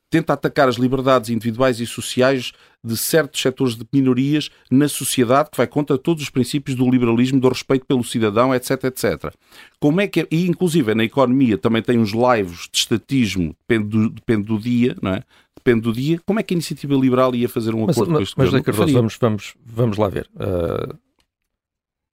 tenta 0.10 0.34
atacar 0.34 0.68
as 0.68 0.76
liberdades 0.76 1.30
individuais 1.30 1.80
e 1.80 1.86
sociais 1.86 2.52
de 2.84 2.96
certos 2.98 3.42
setores 3.42 3.76
de 3.76 3.86
minorias 3.92 4.50
na 4.72 4.88
sociedade, 4.88 5.50
que 5.52 5.58
vai 5.58 5.68
contra 5.68 5.98
todos 5.98 6.24
os 6.24 6.30
princípios 6.30 6.76
do 6.76 6.90
liberalismo, 6.90 7.40
do 7.40 7.50
respeito 7.50 7.86
pelo 7.86 8.04
cidadão, 8.04 8.56
etc, 8.56 8.86
etc. 8.86 9.34
Como 9.80 10.02
é 10.02 10.08
que 10.08 10.22
é? 10.22 10.28
E 10.32 10.48
inclusive 10.48 10.96
na 10.96 11.04
economia 11.04 11.58
também 11.58 11.82
tem 11.82 12.00
uns 12.00 12.12
lives 12.12 12.70
de 12.72 12.78
estatismo, 12.78 13.56
depende 13.68 13.90
do, 13.90 14.10
depende 14.10 14.44
do 14.44 14.58
dia, 14.58 14.96
não 15.02 15.14
é? 15.14 15.24
Depende 15.56 15.82
do 15.82 15.94
dia. 15.94 16.20
Como 16.26 16.40
é 16.40 16.44
que 16.44 16.54
a 16.54 16.56
iniciativa 16.56 16.96
liberal 16.96 17.36
ia 17.36 17.50
fazer 17.50 17.76
um 17.76 17.84
acordo 17.84 18.12
mas, 18.12 18.18
com 18.18 18.24
este 18.24 18.38
mas, 18.38 18.50
governo? 18.50 18.66
Mas, 18.66 18.76
Cardoso, 18.78 18.94
vamos, 18.94 19.18
vamos, 19.20 19.56
vamos 19.66 19.98
lá 19.98 20.08
ver. 20.08 20.30
Uh, 20.36 20.98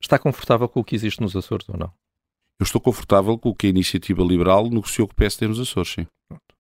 está 0.01 0.19
confortável 0.19 0.69
com 0.69 0.81
o 0.81 0.85
que 0.85 0.97
existe 0.97 1.21
nos 1.21 1.35
Açores 1.37 1.69
ou 1.69 1.79
não? 1.79 1.93
Eu 2.59 2.65
estou 2.65 2.81
confortável 2.81 3.39
com 3.39 3.51
o 3.51 3.55
que 3.55 3.67
a 3.67 3.71
iniciativa 3.71 4.23
liberal 4.23 4.69
negociou 4.69 5.07
com 5.07 5.13
o 5.13 5.17
PSD 5.17 5.47
nos 5.47 5.61
Açores, 5.61 5.93
sim. 5.93 6.07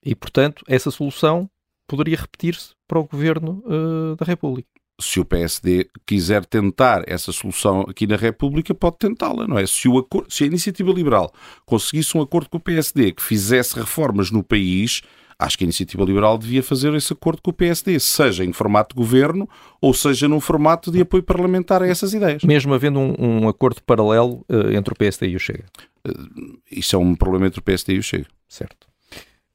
E, 0.07 0.14
portanto, 0.14 0.64
essa 0.69 0.88
solução 0.92 1.51
poderia 1.88 2.16
repetir-se 2.16 2.71
para 2.87 3.01
o 3.01 3.05
governo 3.05 3.61
uh, 3.66 4.14
da 4.14 4.25
República. 4.25 4.69
Se 5.01 5.19
o 5.19 5.25
PSD 5.25 5.90
quiser 6.07 6.47
tentar 6.47 7.03
essa 7.07 7.33
solução 7.33 7.83
aqui 7.83 8.07
na 8.07 8.16
República, 8.16 8.73
pode 8.73 8.99
tentá-la, 8.99 9.47
não 9.47 9.59
é? 9.59 9.66
Se, 9.66 9.88
o 9.88 9.99
acordo, 9.99 10.33
se 10.33 10.45
a 10.45 10.47
iniciativa 10.47 10.90
liberal 10.92 11.33
conseguisse 11.66 12.16
um 12.16 12.23
acordo 12.23 12.49
com 12.49 12.57
o 12.57 12.61
PSD 12.61 13.12
que 13.12 13.23
fizesse 13.23 13.77
reformas 13.77 14.31
no 14.31 14.42
país, 14.42 15.03
acho 15.38 15.59
que 15.59 15.64
a 15.64 15.66
Iniciativa 15.66 16.03
Liberal 16.03 16.38
devia 16.38 16.62
fazer 16.62 16.95
esse 16.95 17.12
acordo 17.12 17.42
com 17.42 17.51
o 17.51 17.55
PSD, 17.55 18.01
seja 18.01 18.45
em 18.45 18.53
formato 18.53 18.95
de 18.95 19.03
governo 19.03 19.49
ou 19.83 19.92
seja 19.92 20.27
num 20.27 20.40
formato 20.40 20.90
de 20.90 21.03
apoio 21.03 21.23
parlamentar 21.23 21.83
a 21.83 21.88
essas 21.88 22.14
ideias. 22.14 22.42
Mesmo 22.42 22.73
havendo 22.73 22.99
um, 22.99 23.14
um 23.19 23.49
acordo 23.49 23.83
paralelo 23.83 24.47
uh, 24.49 24.73
entre 24.73 24.95
o 24.95 24.97
PSD 24.97 25.29
e 25.29 25.37
o 25.37 25.38
Chega. 25.38 25.66
Uh, 26.09 26.59
isso 26.71 26.97
é 26.97 26.99
um 26.99 27.14
problema 27.14 27.49
entre 27.49 27.61
o 27.61 27.62
PSD 27.62 27.97
e 27.97 27.99
o 27.99 28.03
Chega. 28.03 28.27
Certo. 28.49 28.86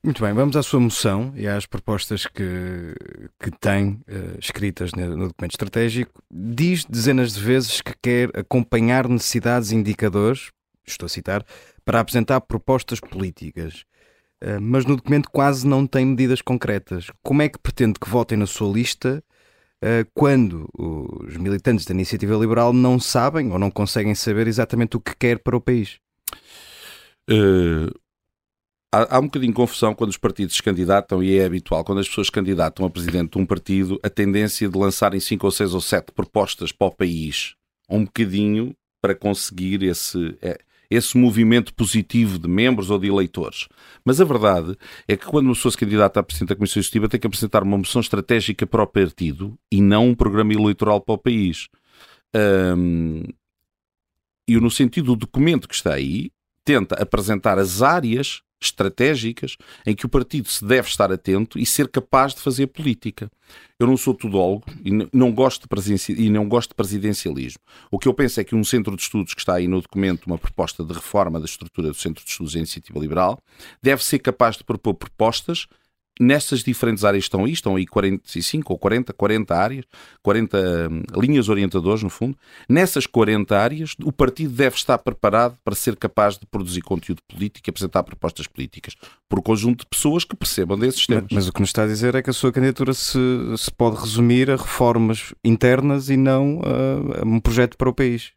Muito 0.03 0.23
bem, 0.23 0.33
vamos 0.33 0.55
à 0.55 0.63
sua 0.63 0.79
moção 0.79 1.31
e 1.35 1.47
às 1.47 1.67
propostas 1.67 2.25
que, 2.25 2.95
que 3.39 3.51
tem 3.59 4.01
uh, 4.09 4.39
escritas 4.39 4.91
no, 4.93 5.27
documento 5.27 5.51
estratégico. 5.51 6.23
Diz 6.31 6.83
dezenas 6.85 7.33
de 7.33 7.39
vezes 7.39 7.81
que 7.81 7.93
quer 8.01 8.31
acompanhar 8.35 9.07
necessidades 9.07 9.71
e 9.71 9.75
indicadores, 9.75 10.49
estou 10.87 11.05
a 11.05 11.09
citar, 11.09 11.45
para 11.85 11.99
apresentar 11.99 12.41
propostas 12.41 12.99
políticas. 12.99 13.85
Eh, 14.41 14.59
mas 14.59 14.85
no 14.85 14.95
documento 14.95 15.29
quase 15.31 15.67
não 15.67 15.85
tem 15.85 16.05
medidas 16.05 16.41
concretas. 16.41 17.11
Como 17.21 17.43
é 17.43 17.49
que 17.49 17.59
pretende 17.59 17.99
que 17.99 18.09
votem 18.09 18.37
na 18.37 18.47
sua 18.47 18.73
lista 18.73 19.23
eh, 19.81 20.05
quando 20.15 20.67
os 20.73 21.37
militantes 21.37 21.85
da 21.85 21.93
iniciativa 21.93 22.35
liberal 22.35 22.73
não 22.73 22.99
sabem 22.99 23.51
ou 23.51 23.59
não 23.59 23.69
conseguem 23.69 24.15
saber 24.15 24.47
exatamente 24.47 24.97
o 24.97 24.99
que 24.99 25.15
quer 25.15 25.39
para 25.39 25.55
o 25.55 25.61
país? 25.61 25.99
Uh, 27.29 27.93
há, 28.91 29.15
há 29.15 29.19
um 29.19 29.23
bocadinho 29.23 29.51
de 29.51 29.55
confusão 29.55 29.95
quando 29.95 30.09
os 30.09 30.17
partidos 30.17 30.55
se 30.55 30.63
candidatam 30.63 31.23
e 31.23 31.37
é 31.37 31.45
habitual, 31.45 31.83
quando 31.83 31.99
as 31.99 32.07
pessoas 32.07 32.27
se 32.27 32.31
candidatam 32.31 32.85
a 32.85 32.89
presidente 32.89 33.31
de 33.31 33.37
um 33.37 33.45
partido, 33.45 33.99
a 34.03 34.09
tendência 34.09 34.67
de 34.67 34.77
lançarem 34.77 35.19
cinco 35.19 35.45
ou 35.45 35.51
seis 35.51 35.73
ou 35.73 35.81
sete 35.81 36.11
propostas 36.11 36.71
para 36.71 36.87
o 36.87 36.91
país, 36.91 37.55
um 37.89 38.03
bocadinho 38.03 38.75
para 39.01 39.15
conseguir 39.15 39.83
esse. 39.83 40.37
É, 40.41 40.59
esse 40.91 41.17
movimento 41.17 41.73
positivo 41.73 42.37
de 42.37 42.49
membros 42.49 42.89
ou 42.89 42.99
de 42.99 43.07
eleitores. 43.07 43.69
Mas 44.03 44.19
a 44.19 44.25
verdade 44.25 44.77
é 45.07 45.15
que 45.15 45.25
quando 45.25 45.45
uma 45.45 45.55
pessoa 45.55 45.71
se 45.71 45.77
candidata 45.77 46.19
a 46.19 46.23
presidente 46.23 46.49
da 46.49 46.55
Comissão 46.57 46.81
Executiva 46.81 47.07
tem 47.07 47.17
que 47.17 47.25
apresentar 47.25 47.63
uma 47.63 47.77
moção 47.77 48.01
estratégica 48.01 48.67
para 48.67 48.83
o 48.83 48.87
partido 48.87 49.57
e 49.71 49.79
não 49.79 50.09
um 50.09 50.13
programa 50.13 50.51
eleitoral 50.51 50.99
para 50.99 51.15
o 51.15 51.17
país. 51.17 51.69
Um, 52.35 53.23
e 54.45 54.59
no 54.59 54.69
sentido 54.69 55.15
do 55.15 55.15
documento 55.15 55.65
que 55.65 55.75
está 55.75 55.93
aí, 55.93 56.29
tenta 56.71 56.95
apresentar 56.95 57.59
as 57.59 57.81
áreas 57.81 58.41
estratégicas 58.61 59.57
em 59.85 59.95
que 59.95 60.05
o 60.05 60.09
partido 60.09 60.47
se 60.47 60.63
deve 60.63 60.87
estar 60.87 61.11
atento 61.11 61.59
e 61.59 61.65
ser 61.65 61.89
capaz 61.89 62.33
de 62.33 62.41
fazer 62.41 62.67
política. 62.67 63.29
Eu 63.77 63.87
não 63.87 63.97
sou 63.97 64.13
tudólogo 64.13 64.63
e 64.85 64.91
não 65.11 65.33
gosto 65.33 65.67
de, 65.67 66.13
e 66.13 66.29
não 66.29 66.47
gosto 66.47 66.69
de 66.69 66.75
presidencialismo. 66.75 67.59
O 67.89 67.97
que 67.97 68.07
eu 68.07 68.13
penso 68.13 68.39
é 68.39 68.43
que 68.43 68.55
um 68.55 68.63
centro 68.63 68.95
de 68.95 69.01
estudos 69.01 69.33
que 69.33 69.41
está 69.41 69.55
aí 69.55 69.67
no 69.67 69.81
documento, 69.81 70.27
uma 70.27 70.37
proposta 70.37 70.83
de 70.83 70.93
reforma 70.93 71.39
da 71.39 71.45
estrutura 71.45 71.89
do 71.89 71.95
centro 71.95 72.23
de 72.23 72.29
estudos 72.29 72.53
da 72.53 72.59
iniciativa 72.59 72.99
liberal, 72.99 73.41
deve 73.81 74.03
ser 74.03 74.19
capaz 74.19 74.55
de 74.55 74.63
propor 74.63 74.93
propostas 74.93 75.67
nessas 76.19 76.63
diferentes 76.63 77.03
áreas 77.03 77.25
estão 77.25 77.45
aí, 77.45 77.51
estão 77.51 77.75
aí 77.75 77.85
45 77.85 78.73
ou 78.73 78.79
40, 78.79 79.13
40 79.13 79.55
áreas, 79.55 79.85
40 80.21 80.57
hum, 80.91 81.03
linhas 81.19 81.49
orientadoras, 81.49 82.03
no 82.03 82.09
fundo. 82.09 82.37
Nessas 82.69 83.07
40 83.07 83.57
áreas, 83.57 83.95
o 84.03 84.11
partido 84.11 84.53
deve 84.53 84.75
estar 84.75 84.97
preparado 84.97 85.57
para 85.63 85.75
ser 85.75 85.95
capaz 85.95 86.37
de 86.37 86.45
produzir 86.45 86.81
conteúdo 86.81 87.21
político 87.27 87.67
e 87.67 87.71
apresentar 87.71 88.03
propostas 88.03 88.47
políticas 88.47 88.95
por 89.27 89.39
um 89.39 89.41
conjunto 89.41 89.81
de 89.81 89.87
pessoas 89.87 90.23
que 90.23 90.35
percebam 90.35 90.77
desses 90.77 91.05
temas. 91.05 91.23
Mas, 91.23 91.33
mas 91.33 91.47
o 91.47 91.53
que 91.53 91.61
nos 91.61 91.69
está 91.69 91.83
a 91.83 91.87
dizer 91.87 92.15
é 92.15 92.21
que 92.21 92.29
a 92.29 92.33
sua 92.33 92.51
candidatura 92.51 92.93
se, 92.93 93.19
se 93.57 93.71
pode 93.71 93.97
resumir 93.97 94.49
a 94.51 94.55
reformas 94.55 95.33
internas 95.43 96.09
e 96.09 96.17
não 96.17 96.61
a, 96.63 97.21
a 97.21 97.25
um 97.25 97.39
projeto 97.39 97.77
para 97.77 97.89
o 97.89 97.93
país. 97.93 98.33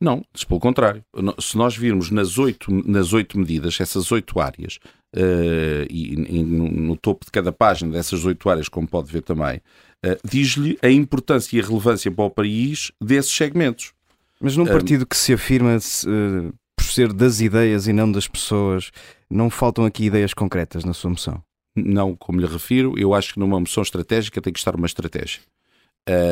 Não, 0.00 0.24
pelo 0.48 0.60
contrário. 0.60 1.04
Se 1.38 1.56
nós 1.56 1.76
virmos 1.76 2.10
nas 2.10 2.38
oito, 2.38 2.70
nas 2.88 3.12
oito 3.12 3.38
medidas, 3.38 3.80
essas 3.80 4.10
oito 4.10 4.40
áreas, 4.40 4.78
uh, 5.14 5.86
e, 5.88 6.14
e, 6.14 6.42
no 6.42 6.96
topo 6.96 7.24
de 7.24 7.30
cada 7.30 7.52
página 7.52 7.92
dessas 7.92 8.24
oito 8.24 8.48
áreas, 8.48 8.68
como 8.68 8.86
pode 8.88 9.10
ver 9.12 9.22
também, 9.22 9.58
uh, 10.04 10.18
diz-lhe 10.24 10.78
a 10.82 10.90
importância 10.90 11.56
e 11.56 11.60
a 11.60 11.64
relevância 11.64 12.10
para 12.10 12.24
o 12.24 12.30
país 12.30 12.90
desses 13.00 13.32
segmentos. 13.32 13.92
Mas 14.40 14.56
num 14.56 14.66
partido 14.66 15.06
que 15.06 15.16
se 15.16 15.32
afirma 15.32 15.76
uh, 15.76 16.54
por 16.74 16.84
ser 16.84 17.12
das 17.12 17.40
ideias 17.40 17.86
e 17.86 17.92
não 17.92 18.10
das 18.10 18.26
pessoas, 18.26 18.90
não 19.30 19.48
faltam 19.48 19.84
aqui 19.84 20.06
ideias 20.06 20.34
concretas 20.34 20.84
na 20.84 20.92
sua 20.92 21.10
moção? 21.10 21.42
Não, 21.76 22.16
como 22.16 22.40
lhe 22.40 22.46
refiro, 22.46 22.98
eu 22.98 23.14
acho 23.14 23.34
que 23.34 23.40
numa 23.40 23.58
moção 23.58 23.82
estratégica 23.82 24.42
tem 24.42 24.52
que 24.52 24.58
estar 24.58 24.74
uma 24.74 24.86
estratégia. 24.86 25.40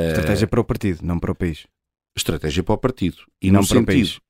Estratégia 0.09 0.49
para 0.49 0.61
o 0.61 0.65
partido, 0.65 0.99
não 1.03 1.19
para 1.21 1.31
o 1.31 1.35
país 1.35 1.67
estratégia 2.17 2.63
para 2.63 2.75
o 2.75 2.79
partido. 2.79 3.19
E 3.43 3.51
não 3.51 3.61
no 3.61 3.67
para 3.67 3.77
sentido, 3.77 3.83
o 3.83 3.87
país. 3.87 4.21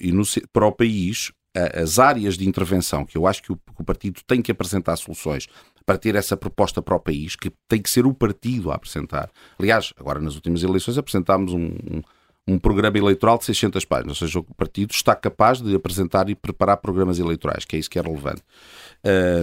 E 0.00 0.12
no, 0.12 0.22
para 0.52 0.66
o 0.66 0.72
país, 0.72 1.32
as 1.54 1.98
áreas 1.98 2.36
de 2.36 2.48
intervenção 2.48 3.04
que 3.04 3.16
eu 3.16 3.26
acho 3.26 3.42
que 3.42 3.52
o, 3.52 3.56
que 3.56 3.80
o, 3.82 3.84
partido 3.84 4.20
tem 4.26 4.40
que 4.40 4.50
apresentar 4.50 4.96
soluções 4.96 5.46
para 5.84 5.98
ter 5.98 6.14
essa 6.14 6.36
proposta 6.36 6.80
para 6.80 6.94
o 6.94 7.00
país, 7.00 7.36
que 7.36 7.52
tem 7.68 7.82
que 7.82 7.90
ser 7.90 8.06
o 8.06 8.14
partido 8.14 8.70
a 8.70 8.76
apresentar. 8.76 9.30
Aliás, 9.58 9.92
agora 9.98 10.20
nas 10.20 10.34
últimas 10.34 10.62
eleições 10.62 10.96
apresentámos 10.96 11.52
um, 11.52 11.66
um, 11.66 12.02
um 12.48 12.58
programa 12.58 12.96
eleitoral 12.96 13.36
de 13.36 13.44
600 13.44 13.84
páginas, 13.84 14.22
ou 14.22 14.26
seja, 14.26 14.38
o 14.38 14.54
partido 14.54 14.92
está 14.92 15.14
capaz 15.14 15.60
de 15.60 15.74
apresentar 15.74 16.30
e 16.30 16.34
preparar 16.34 16.76
programas 16.78 17.18
eleitorais, 17.18 17.64
que 17.64 17.76
é 17.76 17.78
isso 17.78 17.90
que 17.90 17.98
é 17.98 18.02
relevante. 18.02 18.42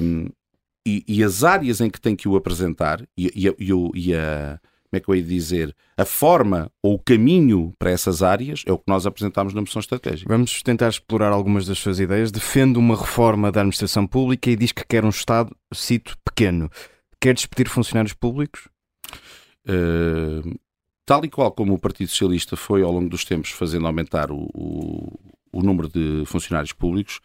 Um, 0.02 0.30
e, 0.88 1.04
e, 1.08 1.24
as 1.24 1.44
áreas 1.44 1.82
em 1.82 1.90
que 1.90 2.00
tem 2.00 2.16
que 2.16 2.28
o 2.28 2.36
apresentar 2.36 3.06
e, 3.16 3.28
e, 3.36 3.48
e, 3.48 4.10
e 4.10 4.16
a 4.16 4.60
como 4.90 4.98
é 4.98 5.00
que 5.00 5.10
eu 5.10 5.16
ia 5.16 5.24
dizer, 5.24 5.76
a 5.96 6.04
forma 6.04 6.72
ou 6.82 6.96
o 6.96 7.00
caminho 7.00 7.74
para 7.78 7.92
essas 7.92 8.24
áreas 8.24 8.64
é 8.66 8.72
o 8.72 8.78
que 8.78 8.86
nós 8.88 9.06
apresentámos 9.06 9.54
na 9.54 9.62
moção 9.62 9.80
estratégica. 9.80 10.28
Vamos 10.28 10.64
tentar 10.64 10.90
explorar 10.90 11.32
algumas 11.32 11.68
das 11.68 11.78
suas 11.78 12.00
ideias. 12.00 12.32
Defende 12.32 12.80
uma 12.80 12.96
reforma 12.96 13.52
da 13.52 13.62
administração 13.62 14.08
pública 14.08 14.50
e 14.50 14.56
diz 14.56 14.72
que 14.72 14.84
quer 14.84 15.06
um 15.06 15.10
Estado, 15.10 15.56
cito, 15.72 16.18
pequeno. 16.26 16.72
Quer 17.22 17.36
despedir 17.36 17.70
funcionários 17.70 18.14
públicos? 18.14 18.68
Uh, 19.68 20.60
tal 21.06 21.24
e 21.24 21.30
qual 21.30 21.52
como 21.52 21.76
o 21.76 21.80
Partido 21.80 22.10
Socialista 22.10 22.56
foi 22.56 22.82
ao 22.82 22.92
longo 22.92 23.10
dos 23.10 23.24
tempos 23.24 23.52
fazendo 23.52 23.86
aumentar 23.86 24.32
o, 24.32 24.50
o, 24.56 25.20
o 25.52 25.62
número 25.62 25.88
de 25.88 26.24
funcionários 26.26 26.74
públicos, 26.74 27.20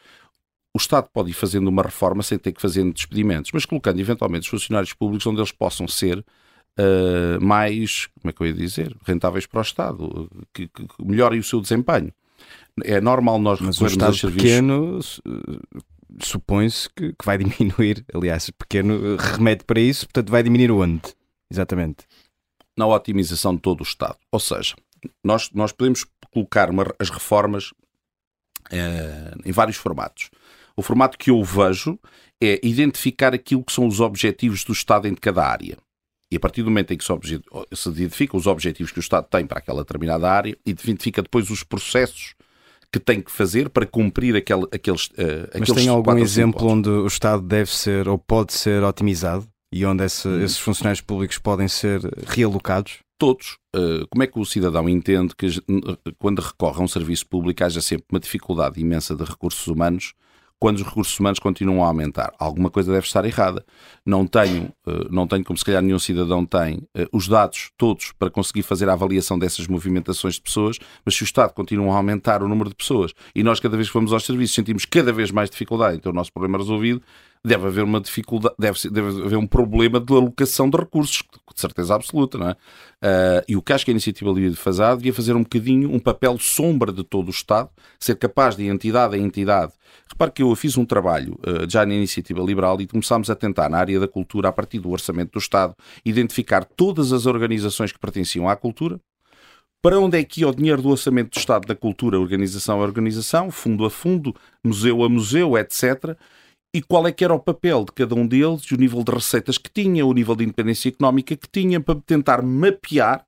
o 0.75 0.79
Estado 0.79 1.09
pode 1.11 1.31
ir 1.31 1.35
fazendo 1.35 1.69
uma 1.69 1.83
reforma 1.83 2.23
sem 2.23 2.37
ter 2.37 2.53
que 2.53 2.61
fazer 2.61 2.85
despedimentos, 2.93 3.53
mas 3.55 3.65
colocando 3.65 4.01
eventualmente 4.01 4.43
os 4.43 4.49
funcionários 4.49 4.93
públicos 4.93 5.27
onde 5.27 5.39
eles 5.39 5.53
possam 5.53 5.89
ser 5.89 6.23
uh, 6.79 7.45
mais, 7.45 8.07
como 8.20 8.31
é 8.31 8.33
que 8.33 8.43
eu 8.43 8.47
ia 8.47 8.53
dizer, 8.53 8.97
rentáveis 9.07 9.47
para 9.47 9.59
o 9.59 9.62
Estado, 9.62 10.31
que, 10.53 10.68
que 10.68 10.87
melhorem 11.01 11.39
o 11.39 11.45
seu 11.45 11.61
desempenho. 11.61 12.12
É 12.83 13.01
normal 13.01 13.39
nós 13.39 13.61
Mas 13.61 13.81
o 13.81 13.87
Estado 13.87 14.16
serviços... 14.16 14.43
pequeno 14.43 15.01
supõe-se 16.20 16.89
que, 16.91 17.12
que, 17.12 17.25
vai 17.25 17.39
diminuir, 17.43 18.05
aliás, 18.12 18.51
pequeno 18.51 19.16
remete 19.16 19.64
para 19.64 19.81
isso, 19.81 20.07
portanto 20.07 20.31
vai 20.31 20.43
diminuir 20.43 20.70
onde? 20.70 21.03
Exatamente. 21.51 22.07
Na 22.77 22.87
otimização 22.87 23.55
de 23.55 23.61
todo 23.61 23.81
o 23.81 23.85
Estado. 23.85 24.16
Ou 24.33 24.41
seja, 24.41 24.75
nós, 25.22 25.51
nós 25.53 25.72
podemos 25.72 26.05
colocar 26.33 26.70
uma, 26.70 26.93
as 26.99 27.11
reformas 27.11 27.70
uh, 28.72 29.41
em 29.45 29.53
vários 29.53 29.77
formatos. 29.77 30.31
O 30.77 30.83
formato 30.83 31.16
que 31.16 31.31
eu 31.31 31.43
vejo 31.45 31.99
é 32.43 32.61
identificar 32.66 33.33
aquilo 33.33 33.62
que 33.62 33.72
são 33.72 33.87
os 33.87 34.01
objetivos 34.01 34.64
do 34.64 34.72
Estado 34.72 35.07
em 35.07 35.14
cada 35.14 35.47
área. 35.47 35.79
E 36.35 36.37
a 36.37 36.41
partir 36.41 36.64
do 36.64 36.68
momento 36.68 36.93
em 36.93 36.97
que 36.97 37.05
se 37.05 37.89
identifica 37.89 38.37
os 38.37 38.49
objetivos 38.49 38.91
que 38.91 38.99
o 38.99 39.01
Estado 39.01 39.28
tem 39.30 39.47
para 39.47 39.59
aquela 39.59 39.82
determinada 39.82 40.28
área, 40.28 40.59
identifica 40.66 41.22
depois 41.22 41.49
os 41.49 41.62
processos 41.62 42.35
que 42.91 42.99
tem 42.99 43.20
que 43.20 43.30
fazer 43.30 43.68
para 43.68 43.87
cumprir 43.87 44.35
aquele, 44.35 44.66
aqueles, 44.72 45.07
uh, 45.11 45.49
Mas 45.57 45.70
tem 45.70 45.87
algum 45.87 46.18
exemplo 46.18 46.66
onde 46.66 46.89
o 46.89 47.07
Estado 47.07 47.41
deve 47.41 47.70
ser 47.70 48.09
ou 48.09 48.18
pode 48.18 48.53
ser 48.53 48.82
otimizado 48.82 49.47
e 49.72 49.87
onde 49.87 50.03
esse, 50.03 50.26
hum. 50.26 50.43
esses 50.43 50.59
funcionários 50.59 51.01
públicos 51.01 51.39
podem 51.39 51.68
ser 51.68 52.01
realocados? 52.26 52.99
Todos. 53.16 53.57
Uh, 53.72 54.05
como 54.11 54.24
é 54.24 54.26
que 54.26 54.37
o 54.37 54.45
cidadão 54.45 54.89
entende 54.89 55.37
que 55.37 55.47
quando 56.18 56.41
recorre 56.41 56.80
a 56.80 56.82
um 56.82 56.89
serviço 56.89 57.28
público 57.28 57.62
haja 57.62 57.80
sempre 57.80 58.07
uma 58.11 58.18
dificuldade 58.18 58.80
imensa 58.80 59.14
de 59.14 59.22
recursos 59.22 59.68
humanos 59.68 60.14
quando 60.65 60.79
os 60.79 60.83
recursos 60.83 61.21
humanos 61.21 61.39
continuam 61.39 61.85
a 61.85 61.89
aumentar. 61.89 62.33
Alguma 62.39 62.71
coisa 62.71 62.91
deve 62.91 63.05
estar 63.05 63.23
errada. 63.27 63.62
Não 64.03 64.27
tenho, 64.27 64.73
eh, 64.87 65.09
não 65.11 65.27
tenho 65.27 65.45
como 65.45 65.59
se 65.59 65.62
calhar 65.62 65.83
nenhum 65.83 65.99
cidadão 65.99 66.47
tem, 66.47 66.89
eh, 66.95 67.07
os 67.12 67.29
dados 67.29 67.71
todos 67.77 68.12
para 68.19 68.31
conseguir 68.31 68.62
fazer 68.62 68.89
a 68.89 68.95
avaliação 68.95 69.39
dessas 69.39 69.67
movimentações 69.67 70.37
de 70.37 70.41
pessoas, 70.41 70.79
mas 71.05 71.15
se 71.17 71.23
o 71.23 71.27
Estado 71.27 71.53
continua 71.53 71.93
a 71.93 71.97
aumentar 71.99 72.43
o 72.43 72.49
número 72.49 72.71
de 72.71 72.77
pessoas 72.77 73.12
e 73.35 73.43
nós 73.43 73.61
cada 73.61 73.77
vez 73.77 73.89
que 73.89 73.95
vamos 73.95 74.11
aos 74.11 74.25
serviços 74.25 74.55
sentimos 74.55 74.87
cada 74.87 75.12
vez 75.12 75.31
mais 75.31 75.51
dificuldade 75.51 75.99
em 75.99 76.01
ter 76.01 76.09
o 76.09 76.15
nosso 76.15 76.33
problema 76.33 76.57
resolvido, 76.57 77.03
deve 77.45 77.66
haver 77.66 77.84
uma 77.84 78.01
dificuldade, 78.01 78.55
deve, 78.59 78.88
deve 78.88 79.22
haver 79.22 79.36
um 79.36 79.47
problema 79.47 80.01
de 80.01 80.12
alocação 80.14 80.70
de 80.70 80.78
recursos, 80.78 81.22
de 81.55 81.61
certeza 81.61 81.95
absoluta, 81.95 82.38
não 82.38 82.49
é? 82.49 82.53
Uh, 82.53 83.45
e 83.47 83.57
o 83.57 83.61
que 83.61 83.72
acho 83.74 83.84
que 83.84 83.90
a 83.90 83.92
iniciativa 83.92 84.32
devia 84.32 84.57
fazer, 84.57 84.97
devia 84.97 85.12
fazer 85.12 85.36
um 85.36 85.42
bocadinho 85.42 85.92
um 85.92 85.99
papel 85.99 86.38
sombra 86.38 86.90
de 86.90 87.05
todo 87.05 87.28
o 87.28 87.30
Estado, 87.30 87.68
ser 88.01 88.16
capaz 88.16 88.57
de 88.57 88.66
entidade 88.66 89.14
a 89.14 89.18
entidade. 89.18 89.72
Repare 90.09 90.30
que 90.30 90.42
eu 90.42 90.55
fiz 90.57 90.78
um 90.78 90.86
trabalho 90.86 91.38
uh, 91.47 91.68
já 91.70 91.84
na 91.84 91.92
iniciativa 91.92 92.42
liberal 92.42 92.80
e 92.80 92.86
começámos 92.86 93.28
a 93.28 93.34
tentar, 93.34 93.68
na 93.68 93.76
área 93.76 94.01
da 94.01 94.09
cultura, 94.09 94.49
a 94.49 94.53
partir 94.53 94.78
do 94.78 94.90
orçamento 94.90 95.32
do 95.32 95.38
Estado, 95.38 95.74
identificar 96.03 96.64
todas 96.64 97.12
as 97.12 97.26
organizações 97.26 97.92
que 97.92 97.99
pertenciam 97.99 98.49
à 98.49 98.57
cultura, 98.57 98.99
para 99.82 100.01
onde 100.01 100.18
é 100.18 100.24
que 100.24 100.40
ia 100.40 100.49
o 100.49 100.55
dinheiro 100.55 100.80
do 100.80 100.88
orçamento 100.88 101.32
do 101.32 101.38
Estado 101.38 101.66
da 101.66 101.74
cultura, 101.74 102.18
organização 102.18 102.80
a 102.80 102.82
organização, 102.82 103.51
fundo 103.51 103.84
a 103.84 103.90
fundo, 103.90 104.34
museu 104.64 105.05
a 105.05 105.11
museu, 105.11 105.59
etc 105.59 106.16
e 106.75 106.83
qual 106.83 107.07
é 107.07 107.12
que 107.12 107.25
era 107.25 107.33
o 107.33 107.39
papel 107.39 107.85
de 107.85 107.93
cada 107.93 108.16
um 108.16 108.27
deles, 108.27 108.68
o 108.72 108.77
nível 108.77 109.05
de 109.05 109.12
receitas 109.12 109.57
que 109.57 109.70
tinha, 109.70 110.05
o 110.05 110.12
nível 110.12 110.35
de 110.35 110.43
independência 110.43 110.89
económica 110.89 111.37
que 111.37 111.49
tinha, 111.49 111.81
para 111.81 112.01
tentar 112.05 112.43
mapear 112.43 113.25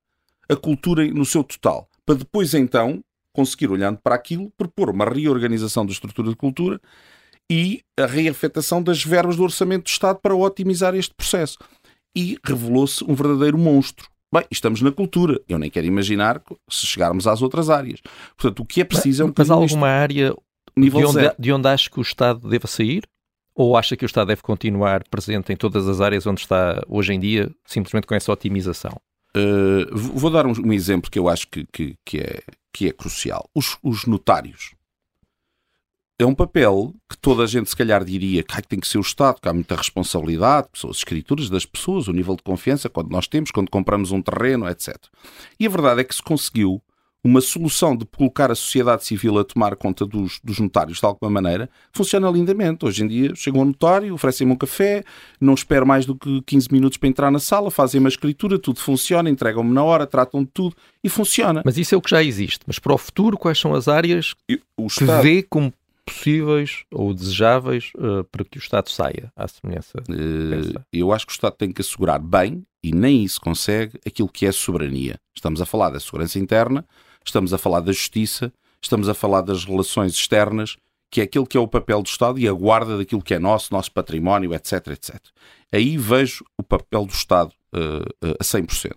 a 0.49 0.57
cultura 0.57 1.07
no 1.07 1.25
seu 1.25 1.45
total, 1.45 1.89
para 2.05 2.17
depois 2.17 2.55
então 2.55 3.01
conseguir, 3.33 3.71
olhando 3.71 3.99
para 3.99 4.17
aquilo, 4.17 4.51
propor 4.59 4.91
uma 4.91 5.05
reorganização 5.05 5.87
da 5.87 5.93
estrutura 5.93 6.31
de 6.31 6.37
cultura 6.37 6.81
e 7.49 7.83
a 7.97 8.07
reafetação 8.07 8.83
das 8.83 9.05
verbas 9.05 9.37
do 9.37 9.45
orçamento 9.45 9.85
do 9.85 9.91
Estado 9.91 10.19
para 10.21 10.35
otimizar 10.35 10.97
este 10.97 11.15
processo. 11.15 11.57
E 12.17 12.39
revelou-se 12.43 13.05
um 13.05 13.15
verdadeiro 13.15 13.59
monstro. 13.59 14.09
Bem, 14.35 14.45
estamos 14.51 14.81
na 14.81 14.91
cultura. 14.91 15.41
Eu 15.49 15.59
nem 15.59 15.71
quero 15.71 15.87
imaginar 15.87 16.43
se 16.69 16.87
chegarmos 16.87 17.27
às 17.27 17.43
outras 17.43 17.71
áreas. 17.71 18.01
Portanto, 18.37 18.61
o 18.61 18.67
que 18.67 18.81
é 18.81 18.85
preciso 18.85 19.23
é 19.23 19.27
um 19.27 19.33
Mas 19.37 19.51
há 19.51 19.55
alguma 19.55 19.89
área 19.89 20.35
de 20.77 21.05
onde, 21.05 21.33
de 21.39 21.53
onde 21.53 21.69
acho 21.69 21.91
que 21.91 22.01
o 22.01 22.03
Estado 22.03 22.49
deva 22.49 22.67
sair? 22.67 23.05
Ou 23.57 23.75
acha 23.75 23.97
que 23.97 24.05
o 24.05 24.07
Estado 24.07 24.29
deve 24.29 24.43
continuar 24.43 25.03
presente 25.09 25.51
em 25.51 25.57
todas 25.57 25.89
as 25.89 26.03
áreas 26.03 26.27
onde 26.27 26.43
está 26.43 26.83
hoje 26.87 27.15
em 27.15 27.19
dia, 27.19 27.51
simplesmente 27.65 28.07
com 28.07 28.15
essa 28.15 28.31
otimização? 28.31 28.93
Uh, 29.35 29.97
vou 29.97 30.31
dar 30.31 30.47
um, 30.47 30.53
um, 30.53 30.73
exemplo 30.75 31.11
que 31.11 31.19
eu 31.19 31.27
acho 31.27 31.49
que, 31.49 31.67
que, 31.73 31.97
que, 32.05 32.19
é, 32.19 32.43
que 32.71 32.89
é 32.89 32.93
crucial. 32.93 33.49
Os, 33.55 33.79
os, 33.83 34.05
notários. 34.05 34.75
É 36.19 36.25
um 36.25 36.35
papel 36.35 36.95
que 37.09 37.17
toda 37.17 37.45
a 37.45 37.47
gente 37.47 37.71
se 37.71 37.77
calhar 37.77 38.05
diria 38.05 38.43
que 38.43 38.63
tem 38.63 38.79
que 38.79 38.89
ser 38.89 38.99
o 38.99 39.03
Estado, 39.03 39.41
que 39.41 39.49
há 39.49 39.53
muita 39.55 39.75
responsabilidade, 39.75 40.69
as 40.75 40.99
escrituras 40.99 41.49
das 41.49 41.65
pessoas, 41.65 42.09
o 42.09 42.13
nível 42.13 42.37
de 42.37 42.43
confiança 42.43 42.91
quando 42.91 43.11
nós 43.11 43.27
temos, 43.27 43.51
quando 43.51 43.71
compramos 43.71 44.13
um 44.13 44.21
terreno, 44.21 44.69
etc. 44.69 44.97
E 45.59 45.67
a 45.67 45.71
verdade 45.71 46.03
é 46.03 46.05
que 46.05 46.15
se 46.15 46.23
conseguiu 46.23 46.83
uma 47.27 47.41
solução 47.41 47.97
de 47.97 48.07
colocar 48.07 48.51
a 48.51 48.55
sociedade 48.55 49.05
civil 49.05 49.39
a 49.39 49.45
tomar 49.45 49.75
conta 49.77 50.07
dos, 50.07 50.41
dos 50.43 50.61
notários 50.61 50.99
de 50.99 51.05
alguma 51.05 51.31
maneira, 51.31 51.69
funciona 51.93 52.31
lindamente. 52.31 52.87
Hoje 52.87 53.03
em 53.03 53.09
dia 53.09 53.33
chegam 53.35 53.61
ao 53.61 53.67
notário, 53.67 54.15
oferecem-me 54.15 54.53
um 54.53 54.57
café, 54.57 55.03
não 55.41 55.55
espero 55.55 55.87
mais 55.87 56.07
do 56.07 56.15
que 56.15 56.41
15 56.43 56.69
minutos 56.73 56.99
para 56.99 57.09
entrar 57.09 57.31
na 57.31 57.41
sala, 57.41 57.71
fazem 57.71 57.99
uma 57.99 58.09
escritura, 58.09 58.59
tudo 58.59 58.79
funciona, 58.79 59.29
entregam-me 59.29 59.73
na 59.73 59.83
hora, 59.83 60.07
tratam 60.07 60.45
de 60.45 60.51
tudo 60.55 60.77
e 61.03 61.09
funciona. 61.09 61.63
Mas 61.65 61.77
isso 61.77 61.95
é 61.95 61.99
o 61.99 62.01
que 62.01 62.11
já 62.11 62.23
existe. 62.23 62.61
Mas 62.67 62.79
para 62.79 62.95
o 62.95 62.99
futuro, 62.99 63.37
quais 63.37 63.59
são 63.59 63.75
as 63.75 63.89
áreas 63.89 64.35
o 64.77 64.87
que 64.87 65.05
vê 65.05 65.43
como 65.43 65.73
possíveis 66.07 66.85
ou 66.93 67.13
desejáveis 67.13 67.91
uh, 67.97 68.23
para 68.31 68.45
que 68.45 68.59
o 68.59 68.61
Estado 68.61 68.89
saia 68.89 69.33
à 69.35 69.49
semelhança? 69.49 69.99
Uh, 70.09 70.81
eu 70.93 71.13
acho 71.13 71.27
que 71.27 71.33
o 71.33 71.35
Estado 71.35 71.55
tem 71.55 71.73
que 71.73 71.81
assegurar 71.81 72.21
bem, 72.21 72.65
e 72.85 72.93
nem 72.93 73.25
isso 73.25 73.41
consegue, 73.41 73.99
aquilo 74.07 74.29
que 74.29 74.47
é 74.47 74.53
soberania. 74.53 75.17
Estamos 75.35 75.61
a 75.61 75.67
falar 75.67 75.91
da 75.91 75.99
segurança 75.99 76.39
interna, 76.39 76.87
estamos 77.27 77.53
a 77.53 77.59
falar 77.59 77.81
da 77.81 77.93
justiça, 77.93 78.53
estamos 78.81 79.09
a 79.09 79.15
falar 79.15 79.43
das 79.43 79.65
relações 79.65 80.13
externas, 80.15 80.77
que 81.11 81.21
é 81.21 81.25
aquilo 81.25 81.47
que 81.47 81.57
é 81.57 81.61
o 81.61 81.69
papel 81.69 82.03
do 82.03 82.09
Estado 82.09 82.39
e 82.39 82.49
a 82.49 82.53
guarda 82.53 82.99
daquilo 82.99 83.23
que 83.23 83.35
é 83.35 83.39
nosso, 83.39 83.73
nosso 83.73 83.93
património, 83.93 84.55
etc, 84.55 84.89
etc. 84.89 85.17
Aí 85.73 85.97
vejo 85.97 86.45
o 86.59 86.63
papel 86.63 87.05
do 87.07 87.13
Estado 87.13 87.53
uh, 87.75 88.29
uh, 88.29 88.37
a 88.39 88.45
100%. 88.45 88.93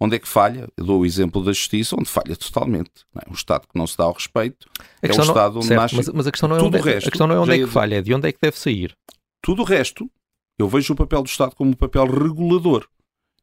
Onde 0.00 0.16
é 0.16 0.18
que 0.18 0.26
falha? 0.26 0.68
Eu 0.76 0.84
dou 0.84 1.00
o 1.00 1.06
exemplo 1.06 1.44
da 1.44 1.52
justiça, 1.52 1.94
onde 1.96 2.08
falha 2.08 2.34
totalmente. 2.36 2.90
É? 3.14 3.30
Um 3.30 3.34
Estado 3.34 3.68
que 3.68 3.78
não 3.78 3.86
se 3.86 3.96
dá 3.96 4.04
ao 4.04 4.12
respeito 4.12 4.68
é 5.00 5.08
o 5.08 5.10
Estado 5.10 5.58
onde 5.58 5.66
certo, 5.66 5.80
nasce 5.80 5.96
mas, 5.96 6.08
mas, 6.08 6.26
a 6.26 6.32
questão 6.32 6.48
não 6.48 6.56
é 6.56 6.58
tudo 6.58 6.76
onde, 6.76 6.88
o 6.88 6.92
resto, 6.92 7.06
a 7.06 7.10
questão 7.10 7.26
não 7.26 7.34
é 7.36 7.38
onde 7.38 7.52
é 7.52 7.58
que 7.58 7.66
falha, 7.66 7.94
é 7.96 8.02
de 8.02 8.12
onde 8.12 8.28
é 8.28 8.32
que 8.32 8.38
deve 8.42 8.58
sair. 8.58 8.96
Tudo 9.40 9.62
o 9.62 9.64
resto, 9.64 10.10
eu 10.58 10.68
vejo 10.68 10.92
o 10.92 10.96
papel 10.96 11.22
do 11.22 11.28
Estado 11.28 11.54
como 11.54 11.70
um 11.70 11.74
papel 11.74 12.04
regulador 12.06 12.88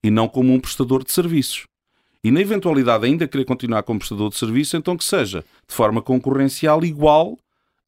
e 0.03 0.11
não 0.11 0.27
como 0.27 0.53
um 0.53 0.59
prestador 0.59 1.03
de 1.03 1.11
serviços 1.13 1.65
e 2.23 2.31
na 2.31 2.41
eventualidade 2.41 3.05
ainda 3.05 3.27
querer 3.27 3.45
continuar 3.45 3.83
como 3.83 3.99
prestador 3.99 4.29
de 4.29 4.37
serviço, 4.37 4.75
então 4.75 4.97
que 4.97 5.05
seja 5.05 5.43
de 5.67 5.73
forma 5.73 6.01
concorrencial 6.01 6.83
igual 6.83 7.37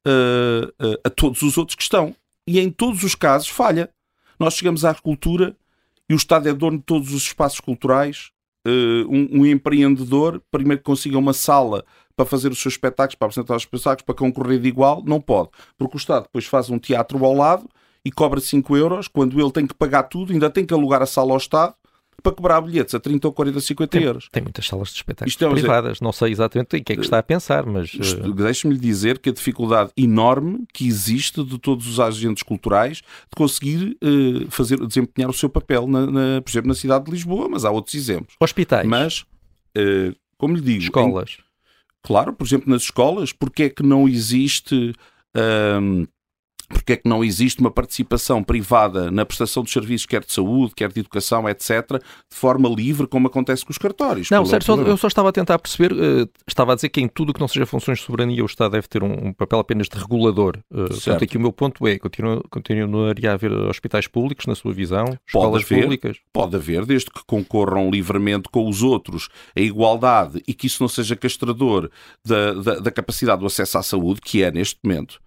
uh, 0.06 0.86
uh, 0.86 1.00
a 1.04 1.10
todos 1.10 1.42
os 1.42 1.58
outros 1.58 1.76
que 1.76 1.82
estão. 1.82 2.14
E 2.46 2.58
em 2.58 2.70
todos 2.70 3.02
os 3.02 3.14
casos 3.14 3.48
falha. 3.48 3.90
Nós 4.38 4.54
chegamos 4.54 4.84
à 4.84 4.94
cultura 4.94 5.54
e 6.08 6.14
o 6.14 6.16
Estado 6.16 6.48
é 6.48 6.52
dono 6.52 6.78
de 6.78 6.84
todos 6.84 7.12
os 7.12 7.22
espaços 7.22 7.60
culturais. 7.60 8.30
Uh, 8.66 9.04
um, 9.08 9.40
um, 9.40 9.46
empreendedor, 9.46 10.40
primeiro 10.50 10.78
que 10.78 10.84
consiga 10.84 11.18
uma 11.18 11.32
sala 11.32 11.84
para 12.16 12.24
fazer 12.24 12.50
os 12.50 12.60
seus 12.60 12.74
espetáculos, 12.74 13.16
para 13.16 13.26
apresentar 13.26 13.56
os 13.56 13.62
espetáculos, 13.62 14.02
para 14.02 14.14
concorrer 14.14 14.60
de 14.60 14.68
igual, 14.68 15.02
não 15.04 15.20
pode. 15.20 15.50
Porque 15.76 15.96
o 15.96 15.98
Estado 15.98 16.24
depois 16.24 16.46
faz 16.46 16.70
um 16.70 16.78
teatro 16.78 17.22
ao 17.24 17.34
lado 17.34 17.68
e 18.04 18.10
cobra 18.10 18.40
5 18.40 18.76
euros, 18.76 19.08
quando 19.08 19.40
ele 19.40 19.50
tem 19.50 19.66
que 19.66 19.74
pagar 19.74 20.04
tudo, 20.04 20.32
ainda 20.32 20.48
tem 20.48 20.64
que 20.64 20.72
alugar 20.72 21.02
a 21.02 21.06
sala 21.06 21.32
ao 21.32 21.38
Estado 21.38 21.74
para 22.22 22.32
cobrar 22.32 22.60
bilhetes 22.60 22.94
a 22.94 23.00
30 23.00 23.26
ou 23.26 23.32
40, 23.32 23.60
50 23.60 23.90
tem, 23.90 24.02
euros. 24.02 24.28
Tem 24.30 24.42
muitas 24.42 24.66
salas 24.66 24.88
de 24.88 24.96
espetáculos 24.96 25.34
é 25.40 25.50
privadas, 25.50 25.92
dizer, 25.94 26.04
não 26.04 26.12
sei 26.12 26.30
exatamente 26.30 26.76
o 26.76 26.84
que 26.84 26.92
é 26.92 26.96
que 26.96 27.02
está 27.02 27.18
a 27.18 27.22
pensar, 27.22 27.66
mas... 27.66 27.92
Uh... 27.94 28.32
Deixe-me 28.32 28.76
dizer 28.78 29.18
que 29.18 29.30
a 29.30 29.32
dificuldade 29.32 29.90
enorme 29.96 30.64
que 30.72 30.86
existe 30.86 31.42
de 31.42 31.58
todos 31.58 31.86
os 31.86 31.98
agentes 31.98 32.42
culturais 32.42 32.98
de 32.98 33.36
conseguir 33.36 33.96
uh, 34.02 34.50
fazer, 34.50 34.78
desempenhar 34.86 35.30
o 35.30 35.34
seu 35.34 35.48
papel, 35.48 35.86
na, 35.86 36.06
na, 36.06 36.42
por 36.42 36.50
exemplo, 36.50 36.68
na 36.68 36.74
cidade 36.74 37.04
de 37.04 37.10
Lisboa, 37.10 37.48
mas 37.48 37.64
há 37.64 37.70
outros 37.70 37.94
exemplos. 37.94 38.36
Hospitais. 38.40 38.86
Mas, 38.86 39.20
uh, 39.76 40.14
como 40.38 40.54
lhe 40.54 40.62
digo... 40.62 40.84
Escolas. 40.84 41.38
Em, 41.38 41.42
claro, 42.02 42.32
por 42.32 42.46
exemplo, 42.46 42.70
nas 42.70 42.82
escolas, 42.82 43.32
porque 43.32 43.64
é 43.64 43.68
que 43.68 43.82
não 43.82 44.08
existe... 44.08 44.94
porque 46.72 46.94
é 46.94 46.96
que 46.96 47.08
não 47.08 47.22
existe 47.22 47.60
uma 47.60 47.70
participação 47.70 48.42
privada 48.42 49.10
na 49.10 49.24
prestação 49.24 49.62
dos 49.62 49.72
serviços, 49.72 50.06
quer 50.06 50.24
de 50.24 50.32
saúde, 50.32 50.72
quer 50.74 50.90
de 50.90 51.00
educação, 51.00 51.48
etc., 51.48 52.00
de 52.30 52.36
forma 52.36 52.68
livre, 52.68 53.06
como 53.06 53.26
acontece 53.26 53.64
com 53.64 53.70
os 53.70 53.78
cartórios. 53.78 54.30
Não, 54.30 54.44
eu 54.86 54.96
só 54.96 55.08
estava 55.08 55.28
a 55.28 55.32
tentar 55.32 55.58
perceber, 55.58 55.92
uh, 55.92 56.28
estava 56.46 56.72
a 56.72 56.74
dizer 56.74 56.88
que 56.88 57.00
em 57.00 57.08
tudo 57.08 57.32
que 57.32 57.40
não 57.40 57.48
seja 57.48 57.66
funções 57.66 57.98
de 57.98 58.04
soberania, 58.04 58.42
o 58.42 58.46
Estado 58.46 58.72
deve 58.72 58.88
ter 58.88 59.02
um, 59.02 59.28
um 59.28 59.32
papel 59.32 59.58
apenas 59.58 59.88
de 59.88 59.98
regulador. 59.98 60.58
Uh, 60.70 60.88
portanto, 60.88 61.24
aqui 61.24 61.36
o 61.36 61.40
meu 61.40 61.52
ponto 61.52 61.86
é, 61.86 61.98
continua, 61.98 62.42
continuaria 62.50 63.30
a 63.30 63.34
haver 63.34 63.52
hospitais 63.52 64.06
públicos, 64.06 64.46
na 64.46 64.54
sua 64.54 64.72
visão, 64.72 65.04
escolas 65.26 65.62
pode 65.62 65.74
haver, 65.74 65.82
públicas? 65.82 66.16
Pode 66.32 66.56
haver, 66.56 66.86
desde 66.86 67.10
que 67.10 67.20
concorram 67.26 67.90
livremente 67.90 68.48
com 68.50 68.68
os 68.68 68.82
outros, 68.82 69.28
a 69.56 69.60
igualdade, 69.60 70.42
e 70.46 70.54
que 70.54 70.66
isso 70.66 70.82
não 70.82 70.88
seja 70.88 71.16
castrador 71.16 71.90
da, 72.24 72.54
da, 72.54 72.74
da 72.80 72.90
capacidade 72.90 73.40
do 73.40 73.46
acesso 73.46 73.78
à 73.78 73.82
saúde, 73.82 74.20
que 74.20 74.42
é 74.42 74.50
neste 74.50 74.78
momento 74.82 75.20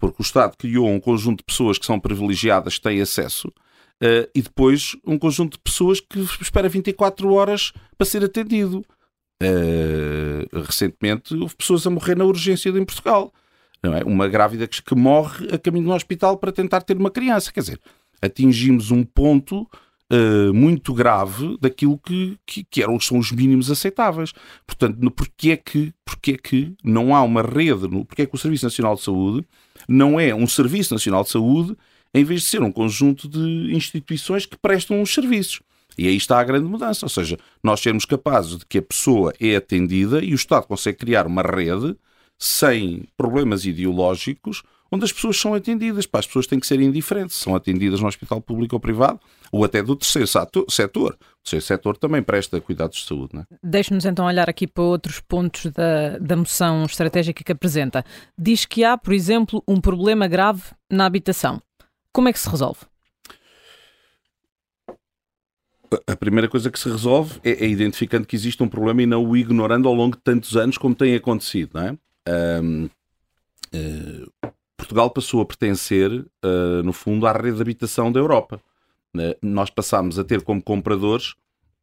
porque 0.00 0.22
o 0.22 0.24
Estado 0.24 0.56
criou 0.56 0.88
um 0.88 0.98
conjunto 0.98 1.38
de 1.38 1.44
pessoas 1.44 1.78
que 1.78 1.84
são 1.84 2.00
privilegiadas, 2.00 2.78
que 2.78 2.82
têm 2.82 3.00
acesso, 3.00 3.48
uh, 3.48 4.28
e 4.34 4.40
depois 4.42 4.96
um 5.06 5.18
conjunto 5.18 5.52
de 5.52 5.62
pessoas 5.62 6.00
que 6.00 6.18
espera 6.40 6.68
24 6.68 7.32
horas 7.32 7.72
para 7.96 8.06
ser 8.06 8.24
atendido. 8.24 8.82
Uh, 9.42 10.60
recentemente 10.64 11.34
houve 11.34 11.54
pessoas 11.56 11.86
a 11.86 11.90
morrer 11.90 12.16
na 12.16 12.24
urgência 12.24 12.70
em 12.70 12.84
Portugal. 12.84 13.32
Não 13.82 13.94
é? 13.94 14.02
Uma 14.02 14.28
grávida 14.28 14.66
que, 14.66 14.82
que 14.82 14.94
morre 14.94 15.48
a 15.54 15.58
caminho 15.58 15.86
do 15.86 15.92
hospital 15.92 16.36
para 16.36 16.52
tentar 16.52 16.80
ter 16.82 16.96
uma 16.96 17.10
criança. 17.10 17.52
Quer 17.52 17.60
dizer, 17.60 17.80
atingimos 18.20 18.90
um 18.90 19.04
ponto 19.04 19.66
Uh, 20.12 20.52
muito 20.52 20.92
grave 20.92 21.56
daquilo 21.60 21.96
que, 21.96 22.36
que, 22.44 22.64
que, 22.64 22.82
eram, 22.82 22.98
são 22.98 23.16
os 23.16 23.30
mínimos 23.30 23.70
aceitáveis. 23.70 24.32
Portanto, 24.66 25.08
porquê 25.12 25.52
é 25.52 25.56
que, 25.56 25.94
porquê 26.04 26.32
é 26.32 26.36
que 26.36 26.74
não 26.82 27.14
há 27.14 27.22
uma 27.22 27.42
rede, 27.42 27.88
porquê 27.88 28.22
é 28.22 28.26
que 28.26 28.34
o 28.34 28.38
Serviço 28.38 28.64
Nacional 28.64 28.96
de 28.96 29.02
Saúde 29.02 29.46
não 29.88 30.18
é 30.18 30.34
um 30.34 30.48
Serviço 30.48 30.92
Nacional 30.92 31.22
de 31.22 31.30
Saúde 31.30 31.76
em 32.12 32.24
vez 32.24 32.42
de 32.42 32.48
ser 32.48 32.60
um 32.60 32.72
conjunto 32.72 33.28
de 33.28 33.72
instituições 33.72 34.46
que 34.46 34.58
prestam 34.58 35.00
os 35.00 35.14
serviços. 35.14 35.60
E 35.96 36.08
aí 36.08 36.16
está 36.16 36.40
a 36.40 36.44
grande 36.44 36.66
mudança, 36.66 37.04
ou 37.04 37.10
seja, 37.10 37.38
nós 37.62 37.80
sermos 37.80 38.04
capazes 38.04 38.58
de 38.58 38.66
que 38.66 38.78
a 38.78 38.82
pessoa 38.82 39.32
é 39.40 39.56
atendida 39.56 40.24
e 40.24 40.32
o 40.32 40.34
Estado 40.34 40.66
consegue 40.66 40.98
criar 40.98 41.26
uma 41.26 41.42
rede 41.42 41.96
sem 42.38 43.04
problemas 43.16 43.64
ideológicos 43.64 44.62
onde 44.90 45.04
as 45.04 45.12
pessoas 45.12 45.36
são 45.36 45.54
atendidas. 45.54 46.06
Para 46.06 46.20
as 46.20 46.26
pessoas 46.26 46.46
têm 46.46 46.58
que 46.58 46.66
ser 46.66 46.80
indiferentes, 46.80 47.36
são 47.36 47.54
atendidas 47.54 48.00
no 48.00 48.08
hospital 48.08 48.40
público 48.40 48.74
ou 48.74 48.80
privado 48.80 49.20
ou 49.52 49.64
até 49.64 49.82
do 49.82 49.96
terceiro 49.96 50.28
setor. 50.68 51.12
O 51.14 51.42
terceiro 51.42 51.64
setor 51.64 51.96
também 51.96 52.22
presta 52.22 52.60
cuidados 52.60 52.98
de 52.98 53.06
saúde. 53.06 53.34
Não 53.34 53.42
é? 53.42 53.46
Deixe-nos 53.62 54.04
então 54.04 54.26
olhar 54.26 54.48
aqui 54.48 54.66
para 54.66 54.82
outros 54.82 55.20
pontos 55.20 55.66
da, 55.72 56.18
da 56.18 56.36
moção 56.36 56.84
estratégica 56.84 57.42
que 57.42 57.52
apresenta. 57.52 58.04
Diz 58.38 58.64
que 58.64 58.84
há, 58.84 58.96
por 58.96 59.12
exemplo, 59.12 59.62
um 59.66 59.80
problema 59.80 60.26
grave 60.26 60.62
na 60.90 61.06
habitação. 61.06 61.60
Como 62.12 62.28
é 62.28 62.32
que 62.32 62.38
se 62.38 62.48
resolve? 62.48 62.80
A 66.06 66.14
primeira 66.14 66.48
coisa 66.48 66.70
que 66.70 66.78
se 66.78 66.88
resolve 66.88 67.40
é, 67.42 67.64
é, 67.64 67.68
identificando 67.68 68.24
que 68.24 68.36
existe 68.36 68.62
um 68.62 68.68
problema 68.68 69.02
e 69.02 69.06
não 69.06 69.24
o 69.24 69.36
ignorando 69.36 69.88
ao 69.88 69.94
longo 69.94 70.16
de 70.16 70.22
tantos 70.22 70.56
anos 70.56 70.78
como 70.78 70.94
tem 70.94 71.16
acontecido. 71.16 71.70
Não 71.74 71.82
é? 71.82 71.98
Um, 72.62 72.84
uh, 72.84 72.90
eh, 73.72 74.50
Portugal 74.80 75.10
passou 75.10 75.42
a 75.42 75.44
pertencer, 75.44 76.10
uh, 76.10 76.82
no 76.82 76.92
fundo, 76.92 77.26
à 77.26 77.32
rede 77.32 77.56
de 77.56 77.62
habitação 77.62 78.10
da 78.10 78.18
Europa. 78.18 78.60
Uh, 79.14 79.36
nós 79.42 79.68
passámos 79.68 80.18
a 80.18 80.24
ter 80.24 80.40
como 80.40 80.62
compradores 80.62 81.34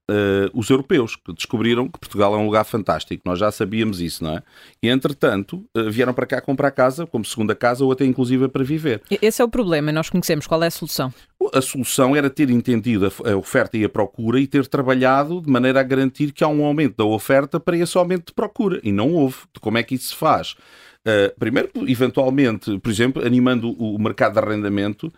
uh, 0.09 0.49
os 0.51 0.69
europeus, 0.69 1.15
que 1.15 1.31
descobriram 1.31 1.87
que 1.87 1.99
Portugal 1.99 2.33
é 2.33 2.37
um 2.37 2.45
lugar 2.45 2.65
fantástico. 2.65 3.21
Nós 3.23 3.37
já 3.37 3.51
sabíamos 3.51 4.01
isso, 4.01 4.23
não 4.23 4.37
é? 4.37 4.43
E, 4.81 4.89
entretanto, 4.89 5.63
vieram 5.91 6.13
para 6.13 6.25
cá 6.25 6.41
comprar 6.41 6.71
casa, 6.71 7.05
como 7.05 7.23
segunda 7.23 7.53
casa, 7.53 7.85
ou 7.85 7.91
até 7.91 8.03
inclusive 8.03 8.47
para 8.47 8.63
viver. 8.63 9.01
Esse 9.21 9.41
é 9.41 9.45
o 9.45 9.49
problema, 9.49 9.91
nós 9.91 10.09
conhecemos. 10.09 10.47
Qual 10.47 10.63
é 10.63 10.67
a 10.67 10.71
solução? 10.71 11.13
A 11.53 11.61
solução 11.61 12.15
era 12.15 12.29
ter 12.29 12.49
entendido 12.49 13.05
a 13.05 13.35
oferta 13.37 13.77
e 13.77 13.85
a 13.85 13.89
procura 13.89 14.39
e 14.39 14.47
ter 14.47 14.65
trabalhado 14.67 15.39
de 15.39 15.49
maneira 15.49 15.79
a 15.79 15.83
garantir 15.83 16.31
que 16.31 16.43
há 16.43 16.47
um 16.47 16.65
aumento 16.65 16.97
da 16.97 17.05
oferta 17.05 17.59
para 17.59 17.77
esse 17.77 17.97
aumento 17.97 18.27
de 18.27 18.33
procura. 18.33 18.81
E 18.83 18.91
não 18.91 19.13
houve. 19.13 19.37
Como 19.61 19.77
é 19.77 19.83
que 19.83 19.95
isso 19.95 20.09
se 20.09 20.15
faz? 20.15 20.55
Uh, 21.07 21.33
primeiro, 21.39 21.69
eventualmente, 21.87 22.77
por 22.79 22.91
exemplo, 22.91 23.25
animando 23.25 23.71
o 23.71 23.97
mercado 23.97 24.33
de 24.33 24.39
arrendamento, 24.39 25.13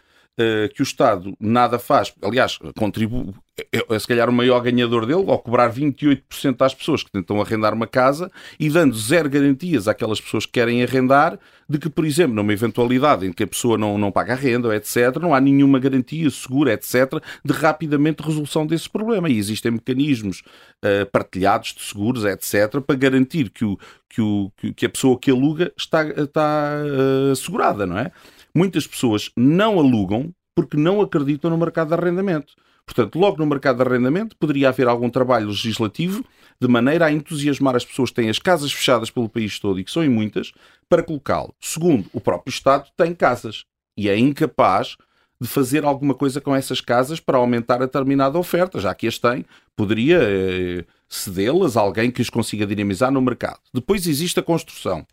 que 0.73 0.81
o 0.81 0.83
Estado 0.83 1.35
nada 1.39 1.77
faz. 1.77 2.13
Aliás, 2.21 2.57
contribui, 2.77 3.33
é, 3.71 3.85
é, 3.89 3.99
se 3.99 4.07
calhar 4.07 4.29
o 4.29 4.33
maior 4.33 4.59
ganhador 4.61 5.05
dele, 5.05 5.25
ao 5.29 5.39
cobrar 5.39 5.71
28% 5.71 6.65
às 6.65 6.73
pessoas 6.73 7.03
que 7.03 7.11
tentam 7.11 7.41
arrendar 7.41 7.73
uma 7.73 7.87
casa 7.87 8.31
e 8.59 8.69
dando 8.69 8.95
zero 8.97 9.29
garantias 9.29 9.87
àquelas 9.87 10.21
pessoas 10.21 10.45
que 10.45 10.53
querem 10.53 10.81
arrendar 10.81 11.37
de 11.67 11.77
que, 11.77 11.89
por 11.89 12.05
exemplo, 12.05 12.35
numa 12.35 12.53
eventualidade 12.53 13.27
em 13.27 13.33
que 13.33 13.43
a 13.43 13.47
pessoa 13.47 13.77
não, 13.77 13.97
não 13.97 14.11
paga 14.11 14.33
a 14.33 14.35
renda, 14.35 14.73
etc., 14.75 15.17
não 15.21 15.33
há 15.33 15.41
nenhuma 15.41 15.79
garantia 15.79 16.29
segura, 16.29 16.73
etc., 16.73 17.21
de 17.43 17.53
rapidamente 17.53 18.23
resolução 18.23 18.65
desse 18.65 18.89
problema. 18.89 19.29
E 19.29 19.37
existem 19.37 19.71
mecanismos 19.71 20.41
uh, 20.83 21.05
partilhados 21.11 21.73
de 21.73 21.81
seguros, 21.81 22.25
etc., 22.25 22.79
para 22.81 22.95
garantir 22.95 23.49
que, 23.49 23.65
o, 23.65 23.77
que, 24.09 24.21
o, 24.21 24.51
que 24.75 24.85
a 24.85 24.89
pessoa 24.89 25.19
que 25.19 25.29
aluga 25.29 25.71
está, 25.77 26.07
está 26.07 26.81
uh, 26.83 27.31
assegurada, 27.31 27.85
não 27.85 27.99
é? 27.99 28.11
Muitas 28.53 28.87
pessoas 28.87 29.31
não 29.35 29.79
alugam 29.79 30.33
porque 30.55 30.77
não 30.77 31.01
acreditam 31.01 31.49
no 31.49 31.57
mercado 31.57 31.89
de 31.89 31.93
arrendamento. 31.93 32.53
Portanto, 32.85 33.19
logo 33.19 33.37
no 33.37 33.45
mercado 33.45 33.77
de 33.77 33.83
arrendamento 33.83 34.35
poderia 34.35 34.69
haver 34.69 34.87
algum 34.87 35.09
trabalho 35.09 35.47
legislativo 35.47 36.25
de 36.59 36.67
maneira 36.67 37.05
a 37.05 37.11
entusiasmar 37.11 37.75
as 37.75 37.85
pessoas 37.85 38.09
que 38.09 38.15
têm 38.15 38.29
as 38.29 38.39
casas 38.39 38.71
fechadas 38.71 39.11
pelo 39.11 39.29
país 39.29 39.59
todo 39.59 39.79
e 39.79 39.83
que 39.83 39.91
são 39.91 40.03
em 40.03 40.09
muitas 40.09 40.51
para 40.89 41.03
colocá-lo. 41.03 41.53
Segundo, 41.61 42.09
o 42.11 42.19
próprio 42.19 42.51
Estado 42.51 42.89
tem 42.97 43.13
casas 43.13 43.63
e 43.95 44.09
é 44.09 44.17
incapaz 44.17 44.97
de 45.39 45.47
fazer 45.47 45.85
alguma 45.85 46.13
coisa 46.13 46.41
com 46.41 46.53
essas 46.53 46.81
casas 46.81 47.19
para 47.19 47.37
aumentar 47.37 47.75
a 47.75 47.85
determinada 47.85 48.37
oferta, 48.37 48.79
já 48.79 48.93
que 48.93 49.07
as 49.07 49.17
tem, 49.17 49.45
poderia 49.75 50.19
eh, 50.21 50.83
cedê-las 51.07 51.77
a 51.77 51.81
alguém 51.81 52.11
que 52.11 52.21
os 52.21 52.29
consiga 52.29 52.65
dinamizar 52.65 53.11
no 53.11 53.21
mercado. 53.21 53.59
Depois 53.73 54.05
existe 54.05 54.39
a 54.39 54.43
construção. 54.43 55.05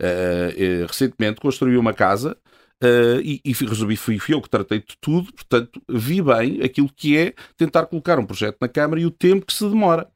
Uh, 0.00 0.86
recentemente 0.86 1.40
construí 1.40 1.76
uma 1.76 1.92
casa 1.92 2.36
Uh, 2.82 3.20
e, 3.24 3.40
e 3.44 3.52
resolvi, 3.52 3.96
fui, 3.96 4.20
fui 4.20 4.34
eu 4.34 4.40
que 4.40 4.48
tratei 4.48 4.78
de 4.78 4.96
tudo, 5.00 5.32
portanto, 5.32 5.82
vi 5.88 6.22
bem 6.22 6.62
aquilo 6.62 6.88
que 6.94 7.16
é 7.16 7.34
tentar 7.56 7.86
colocar 7.86 8.20
um 8.20 8.24
projeto 8.24 8.56
na 8.60 8.68
Câmara 8.68 9.00
e 9.00 9.06
o 9.06 9.10
tempo 9.10 9.46
que 9.46 9.52
se 9.52 9.68
demora. 9.68 10.08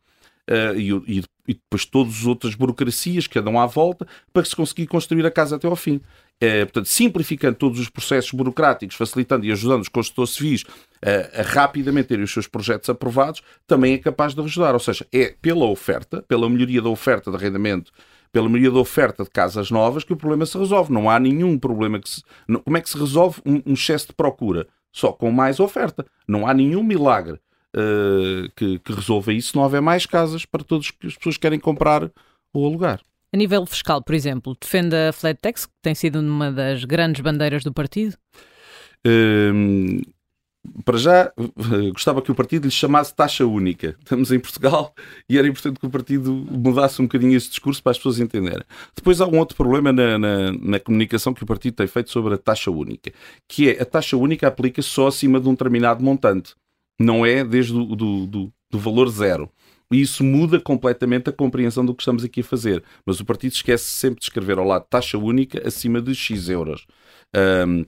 Uh, 0.49 0.77
e, 0.77 1.19
e, 1.19 1.25
e, 1.49 1.55
depois 1.55 1.85
todas 1.85 2.15
as 2.15 2.27
outras 2.27 2.55
burocracias 2.55 3.29
que 3.29 3.39
andam 3.39 3.61
à 3.61 3.67
volta 3.67 4.07
para 4.33 4.45
se 4.45 4.55
conseguir 4.55 4.87
construir 4.87 5.25
a 5.25 5.31
casa 5.31 5.57
até 5.57 5.67
ao 5.67 5.77
fim. 5.77 6.01
Uh, 6.43 6.67
portanto, 6.67 6.87
simplificando 6.87 7.57
todos 7.57 7.79
os 7.79 7.89
processos 7.89 8.33
burocráticos, 8.33 8.97
facilitando 8.97 9.47
e 9.47 9.53
ajudando 9.53 9.83
os 9.83 9.89
construtores 9.89 10.35
civis 10.35 10.63
uh, 10.63 11.41
a 11.41 11.43
rapidamente 11.43 12.09
terem 12.09 12.25
os 12.25 12.33
seus 12.33 12.49
projetos 12.49 12.89
aprovados, 12.89 13.43
também 13.67 13.95
é 13.95 13.99
capaz 13.99 14.35
de 14.35 14.41
ajudar. 14.41 14.75
Ou 14.75 14.81
seja, 14.81 15.07
é 15.13 15.35
pela 15.41 15.65
oferta, 15.65 16.23
pela 16.23 16.49
melhoria 16.49 16.83
da 16.83 16.89
oferta 16.89 17.31
de 17.31 17.37
arrendamento 17.37 17.93
pela 18.33 18.49
maioria 18.49 18.71
da 18.71 18.79
oferta 18.79 19.23
de 19.23 19.31
casas 19.31 19.71
novas 19.71 20.03
que 20.03 20.13
o 20.13 20.17
problema 20.17 20.47
se 20.47 20.57
resolve. 20.59 20.93
Não 20.93 21.09
há 21.09 21.21
nenhum 21.21 21.59
problema 21.59 22.01
que 22.01 22.09
se. 22.09 22.23
Como 22.65 22.77
é 22.77 22.81
que 22.81 22.91
se 22.91 22.99
resolve 22.99 23.41
um, 23.45 23.63
um 23.67 23.75
excesso 23.75 24.09
de 24.09 24.15
procura? 24.15 24.67
Só 24.91 25.13
com 25.13 25.31
mais 25.31 25.61
oferta. 25.61 26.05
Não 26.27 26.47
há 26.47 26.55
nenhum 26.55 26.83
milagre 26.83 27.39
uh, 27.77 28.51
que, 28.57 28.79
que, 28.79 28.93
resolva 28.93 29.33
isso 29.33 29.51
se 29.51 29.57
não 29.57 29.63
houver 29.63 29.81
mais 29.81 30.07
casas 30.07 30.45
para 30.45 30.65
todos 30.65 30.91
que 30.91 31.07
as 31.07 31.17
pessoas 31.17 31.37
querem 31.37 31.59
comprar 31.59 32.11
ou 32.53 32.67
alugar. 32.67 33.01
A 33.33 33.37
nível 33.37 33.65
fiscal, 33.65 34.03
por 34.03 34.15
exemplo, 34.15 34.55
defende 34.61 34.95
a 34.95 35.13
flat 35.13 35.39
tax, 35.41 35.65
que 35.65 35.73
tem 35.81 35.95
sido 35.95 36.21
uma 36.21 36.53
das 36.53 36.85
grandes 36.85 37.23
bandeiras 37.23 37.65
do 37.65 37.73
partido? 37.73 38.15
Uh, 39.07 40.03
para 40.85 40.97
já, 40.97 41.33
gostava 41.93 42.23
que 42.23 42.31
o 42.31 42.35
partido 42.35 42.65
lhe 42.65 42.71
chamasse 42.71 43.15
taxa 43.15 43.45
única. 43.45 43.97
Estamos 43.99 44.31
em 44.31 44.39
Portugal 44.39 44.95
e 45.29 45.37
era 45.37 45.49
importante 45.49 45.81
que 45.81 45.87
o 45.87 45.91
partido 45.91 46.33
mudasse 46.33 47.03
um 47.03 47.07
bocadinho 47.07 47.37
esse 47.37 47.49
discurso 47.49 47.83
para 47.83 47.91
as 47.91 47.99
pessoas 47.99 48.21
entenderem. 48.21 48.65
Depois 48.95 49.21
há 49.21 49.27
um 49.27 49.39
outro 49.39 49.57
problema 49.57 49.93
na, 49.93 50.19
na, 50.19 50.53
na 50.53 50.81
comunicação 50.81 51.35
que 51.35 51.43
o 51.43 51.47
partido 51.47 51.75
tem 51.75 51.87
feito 51.87 52.11
sobre 52.11 52.35
a 52.35 52.39
taxa 52.39 52.71
única, 52.71 53.13
que 53.49 53.71
é 53.71 53.83
a 53.83 53.85
taxa 53.85 54.17
única 54.17 54.47
aplica 54.47 54.81
só 54.83 55.09
acima 55.09 55.41
de 55.41 55.49
um 55.49 55.53
determinado 55.53 56.03
montante, 56.03 56.55
não 56.99 57.27
é 57.27 57.45
desde 57.45 57.75
o 57.75 57.97
do, 57.97 58.27
do, 58.27 58.53
do 58.71 58.79
valor 58.79 59.09
zero. 59.09 59.51
E 59.93 60.01
isso 60.01 60.25
muda 60.25 60.59
completamente 60.59 61.29
a 61.29 61.33
compreensão 61.33 61.85
do 61.85 61.95
que 61.95 62.01
estamos 62.01 62.25
aqui 62.25 62.41
a 62.41 62.45
fazer. 62.45 62.83
Mas 63.05 63.21
o 63.21 63.27
partido 63.27 63.53
esquece 63.53 63.85
sempre 63.85 64.21
de 64.21 64.25
escrever 64.25 64.57
ao 64.57 64.67
lado 64.67 64.87
taxa 64.89 65.19
única 65.19 65.69
acima 65.69 66.01
de 66.01 66.15
X 66.15 66.49
euros. 66.49 66.87
Um, 67.37 67.85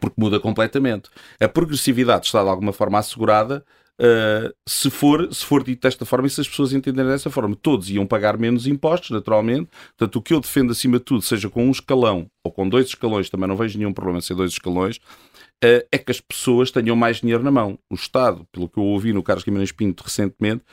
porque 0.00 0.20
muda 0.20 0.38
completamente. 0.38 1.08
A 1.40 1.48
progressividade 1.48 2.26
está 2.26 2.42
de 2.42 2.48
alguma 2.48 2.72
forma 2.72 2.98
assegurada 2.98 3.64
uh, 4.00 4.54
se, 4.66 4.90
for, 4.90 5.32
se 5.32 5.44
for 5.44 5.62
dito 5.62 5.82
desta 5.82 6.04
forma 6.04 6.26
e 6.26 6.30
se 6.30 6.40
as 6.40 6.48
pessoas 6.48 6.72
entenderem 6.72 7.10
dessa 7.10 7.30
forma. 7.30 7.54
Todos 7.54 7.90
iam 7.90 8.06
pagar 8.06 8.38
menos 8.38 8.66
impostos, 8.66 9.10
naturalmente. 9.10 9.68
Portanto, 9.96 10.16
o 10.16 10.22
que 10.22 10.34
eu 10.34 10.40
defendo 10.40 10.72
acima 10.72 10.98
de 10.98 11.04
tudo, 11.04 11.22
seja 11.22 11.48
com 11.48 11.66
um 11.66 11.70
escalão 11.70 12.30
ou 12.44 12.50
com 12.50 12.68
dois 12.68 12.86
escalões, 12.86 13.28
também 13.28 13.48
não 13.48 13.56
vejo 13.56 13.78
nenhum 13.78 13.92
problema 13.92 14.20
ser 14.20 14.34
dois 14.34 14.52
escalões, 14.52 14.96
uh, 14.96 15.86
é 15.92 15.98
que 15.98 16.10
as 16.10 16.20
pessoas 16.20 16.70
tenham 16.70 16.96
mais 16.96 17.18
dinheiro 17.18 17.42
na 17.42 17.50
mão. 17.50 17.78
O 17.90 17.94
Estado, 17.94 18.46
pelo 18.50 18.68
que 18.68 18.78
eu 18.78 18.84
ouvi 18.84 19.12
no 19.12 19.22
Carlos 19.22 19.44
Guimarães 19.44 19.72
Pinto 19.72 20.02
recentemente, 20.02 20.64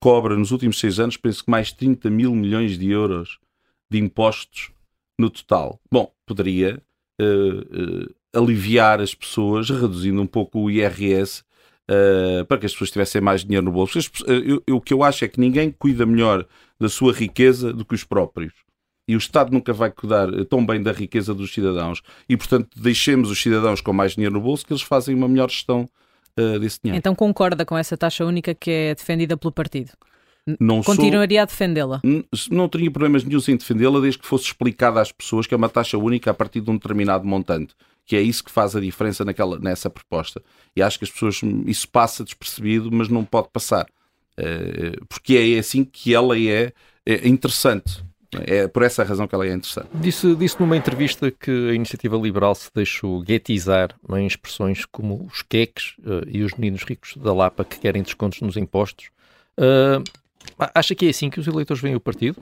cobra 0.00 0.36
nos 0.36 0.50
últimos 0.50 0.78
seis 0.78 0.98
anos, 0.98 1.16
penso 1.16 1.44
que 1.44 1.50
mais 1.50 1.72
30 1.72 2.10
mil 2.10 2.34
milhões 2.34 2.78
de 2.78 2.90
euros 2.90 3.38
de 3.90 3.98
impostos 3.98 4.70
no 5.18 5.30
total. 5.30 5.80
Bom, 5.90 6.12
poderia 6.26 6.82
uh, 7.20 8.14
aliviar 8.34 9.00
as 9.00 9.14
pessoas, 9.14 9.70
reduzindo 9.70 10.20
um 10.20 10.26
pouco 10.26 10.58
o 10.60 10.70
IRS, 10.70 11.42
uh, 11.90 12.44
para 12.46 12.58
que 12.58 12.66
as 12.66 12.72
pessoas 12.72 12.90
tivessem 12.90 13.20
mais 13.20 13.44
dinheiro 13.44 13.64
no 13.64 13.72
bolso. 13.72 13.98
Eu, 14.26 14.62
eu, 14.66 14.76
o 14.76 14.80
que 14.80 14.92
eu 14.92 15.02
acho 15.02 15.24
é 15.24 15.28
que 15.28 15.40
ninguém 15.40 15.70
cuida 15.70 16.04
melhor 16.04 16.46
da 16.78 16.88
sua 16.88 17.12
riqueza 17.12 17.72
do 17.72 17.84
que 17.84 17.94
os 17.94 18.04
próprios. 18.04 18.52
E 19.06 19.14
o 19.14 19.18
Estado 19.18 19.52
nunca 19.52 19.72
vai 19.72 19.90
cuidar 19.90 20.28
tão 20.46 20.64
bem 20.64 20.82
da 20.82 20.90
riqueza 20.90 21.34
dos 21.34 21.52
cidadãos. 21.52 22.00
E, 22.26 22.36
portanto, 22.36 22.68
deixemos 22.74 23.30
os 23.30 23.40
cidadãos 23.40 23.80
com 23.80 23.92
mais 23.92 24.14
dinheiro 24.14 24.34
no 24.34 24.40
bolso 24.40 24.64
que 24.64 24.72
eles 24.72 24.82
fazem 24.82 25.14
uma 25.14 25.28
melhor 25.28 25.50
gestão 25.50 25.88
uh, 26.38 26.58
desse 26.58 26.80
dinheiro. 26.82 26.98
Então 26.98 27.14
concorda 27.14 27.66
com 27.66 27.76
essa 27.76 27.96
taxa 27.96 28.24
única 28.24 28.54
que 28.54 28.70
é 28.70 28.94
defendida 28.94 29.36
pelo 29.36 29.52
partido? 29.52 29.92
Não 30.60 30.82
Continuaria 30.82 31.38
sou, 31.38 31.42
a 31.42 31.46
defendê-la? 31.46 32.02
Não 32.50 32.68
teria 32.68 32.90
problemas 32.90 33.24
nenhum 33.24 33.40
em 33.48 33.56
defendê-la 33.56 34.00
desde 34.00 34.18
que 34.18 34.26
fosse 34.26 34.44
explicada 34.44 35.00
às 35.00 35.10
pessoas 35.10 35.46
que 35.46 35.54
é 35.54 35.56
uma 35.56 35.68
taxa 35.68 35.96
única 35.96 36.30
a 36.30 36.34
partir 36.34 36.60
de 36.60 36.70
um 36.70 36.74
determinado 36.74 37.26
montante. 37.26 37.74
Que 38.04 38.16
é 38.16 38.20
isso 38.20 38.44
que 38.44 38.50
faz 38.50 38.76
a 38.76 38.80
diferença 38.80 39.24
naquela, 39.24 39.58
nessa 39.58 39.88
proposta. 39.88 40.42
E 40.76 40.82
acho 40.82 40.98
que 40.98 41.04
as 41.06 41.10
pessoas, 41.10 41.40
isso 41.66 41.88
passa 41.88 42.22
despercebido, 42.22 42.92
mas 42.92 43.08
não 43.08 43.24
pode 43.24 43.48
passar. 43.48 43.86
Eh, 44.36 44.96
porque 45.08 45.36
é 45.36 45.58
assim 45.58 45.84
que 45.84 46.14
ela 46.14 46.38
é, 46.38 46.72
é 47.06 47.28
interessante. 47.28 48.04
É 48.46 48.66
por 48.66 48.82
essa 48.82 49.04
razão 49.04 49.28
que 49.28 49.34
ela 49.34 49.46
é 49.46 49.52
interessante. 49.52 49.88
Disse, 49.94 50.34
disse 50.34 50.58
numa 50.58 50.76
entrevista 50.76 51.30
que 51.30 51.70
a 51.70 51.72
iniciativa 51.72 52.16
liberal 52.16 52.54
se 52.54 52.68
deixou 52.74 53.20
guetizar 53.20 53.94
em 54.10 54.26
expressões 54.26 54.84
como 54.84 55.24
os 55.24 55.42
queques 55.42 55.94
uh, 56.00 56.26
e 56.28 56.42
os 56.42 56.52
meninos 56.54 56.82
ricos 56.82 57.16
da 57.16 57.32
Lapa 57.32 57.64
que 57.64 57.78
querem 57.78 58.02
descontos 58.02 58.40
nos 58.40 58.56
impostos. 58.56 59.06
Uh, 59.56 60.02
Acha 60.74 60.94
que 60.94 61.06
é 61.06 61.10
assim 61.10 61.30
que 61.30 61.40
os 61.40 61.46
eleitores 61.46 61.82
veem 61.82 61.94
o 61.94 62.00
partido? 62.00 62.40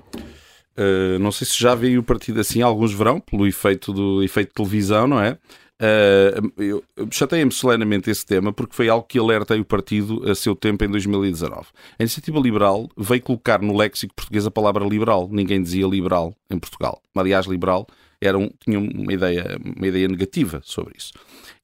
Uh, 0.76 1.18
não 1.18 1.30
sei 1.30 1.46
se 1.46 1.58
já 1.58 1.74
veem 1.74 1.98
o 1.98 2.02
partido 2.02 2.40
assim, 2.40 2.62
alguns 2.62 2.92
verão, 2.92 3.20
pelo 3.20 3.46
efeito 3.46 3.92
do 3.92 4.22
efeito 4.22 4.48
de 4.48 4.54
televisão, 4.54 5.06
não 5.06 5.20
é? 5.20 5.38
Uh, 5.82 6.52
eu 6.56 6.84
chateei-me 7.10 7.50
solenemente 7.50 8.08
esse 8.08 8.24
tema 8.24 8.52
porque 8.52 8.74
foi 8.74 8.88
algo 8.88 9.04
que 9.04 9.18
alertei 9.18 9.58
o 9.58 9.64
partido 9.64 10.30
a 10.30 10.34
seu 10.34 10.54
tempo 10.54 10.84
em 10.84 10.88
2019. 10.88 11.66
A 11.98 12.02
iniciativa 12.02 12.38
liberal 12.38 12.88
veio 12.96 13.20
colocar 13.20 13.60
no 13.60 13.76
léxico 13.76 14.14
português 14.14 14.46
a 14.46 14.50
palavra 14.50 14.84
liberal. 14.84 15.28
Ninguém 15.30 15.60
dizia 15.60 15.86
liberal 15.86 16.34
em 16.48 16.58
Portugal. 16.58 17.02
Aliás, 17.16 17.46
liberal 17.46 17.86
era 18.20 18.38
um, 18.38 18.48
tinha 18.60 18.78
uma 18.78 19.12
ideia, 19.12 19.58
uma 19.76 19.86
ideia 19.86 20.06
negativa 20.06 20.62
sobre 20.64 20.94
isso. 20.96 21.12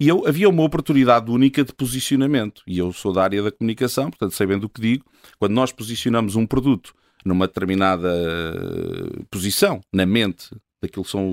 E 0.01 0.07
eu, 0.07 0.27
havia 0.27 0.49
uma 0.49 0.63
oportunidade 0.63 1.31
única 1.31 1.65
de 1.65 1.73
posicionamento. 1.73 2.63
E 2.67 2.79
eu 2.79 2.93
sou 2.93 3.13
da 3.13 3.25
área 3.25 3.43
da 3.43 3.51
comunicação, 3.51 4.11
portanto, 4.11 4.33
sabendo 4.33 4.65
o 4.65 4.69
que 4.69 4.81
digo, 4.81 5.05
quando 5.39 5.53
nós 5.53 5.73
posicionamos 5.73 6.37
um 6.37 6.47
produto 6.47 6.95
numa 7.25 7.49
determinada 7.49 8.09
eh, 8.09 9.23
posição 9.29 9.81
na 9.93 10.07
mente 10.07 10.51
daquilo 10.81 11.05
que 11.05 11.11
são 11.11 11.29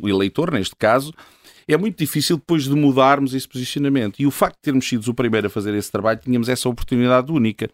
o 0.00 0.08
eleitor, 0.08 0.52
neste 0.52 0.76
caso, 0.76 1.12
é 1.68 1.76
muito 1.76 1.98
difícil 1.98 2.36
depois 2.36 2.62
de 2.62 2.74
mudarmos 2.74 3.34
esse 3.34 3.48
posicionamento. 3.48 4.20
E 4.20 4.26
o 4.26 4.30
facto 4.30 4.54
de 4.54 4.62
termos 4.62 4.88
sido 4.88 5.08
o 5.08 5.14
primeiro 5.14 5.48
a 5.48 5.50
fazer 5.50 5.74
esse 5.74 5.90
trabalho, 5.90 6.20
tínhamos 6.22 6.48
essa 6.48 6.68
oportunidade 6.68 7.32
única. 7.32 7.68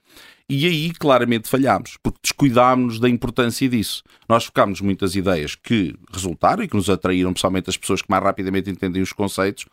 E 0.49 0.67
aí 0.67 0.93
claramente 0.93 1.47
falhámos, 1.47 1.99
porque 2.03 2.19
descuidámos 2.23 2.99
da 2.99 3.09
importância 3.09 3.69
disso. 3.69 4.03
Nós 4.27 4.47
focámos 4.47 4.81
muitas 4.81 5.15
ideias 5.15 5.55
que 5.55 5.95
resultaram 6.11 6.63
e 6.63 6.69
que 6.69 6.77
nos 6.77 6.89
atraíram, 6.89 7.35
pessoalmente 7.35 7.69
as 7.69 7.77
pessoas 7.77 8.01
que 8.01 8.11
mais 8.11 8.23
rapidamente 8.23 8.71
entendem 8.71 9.03
os 9.03 9.13
conceitos, 9.13 9.67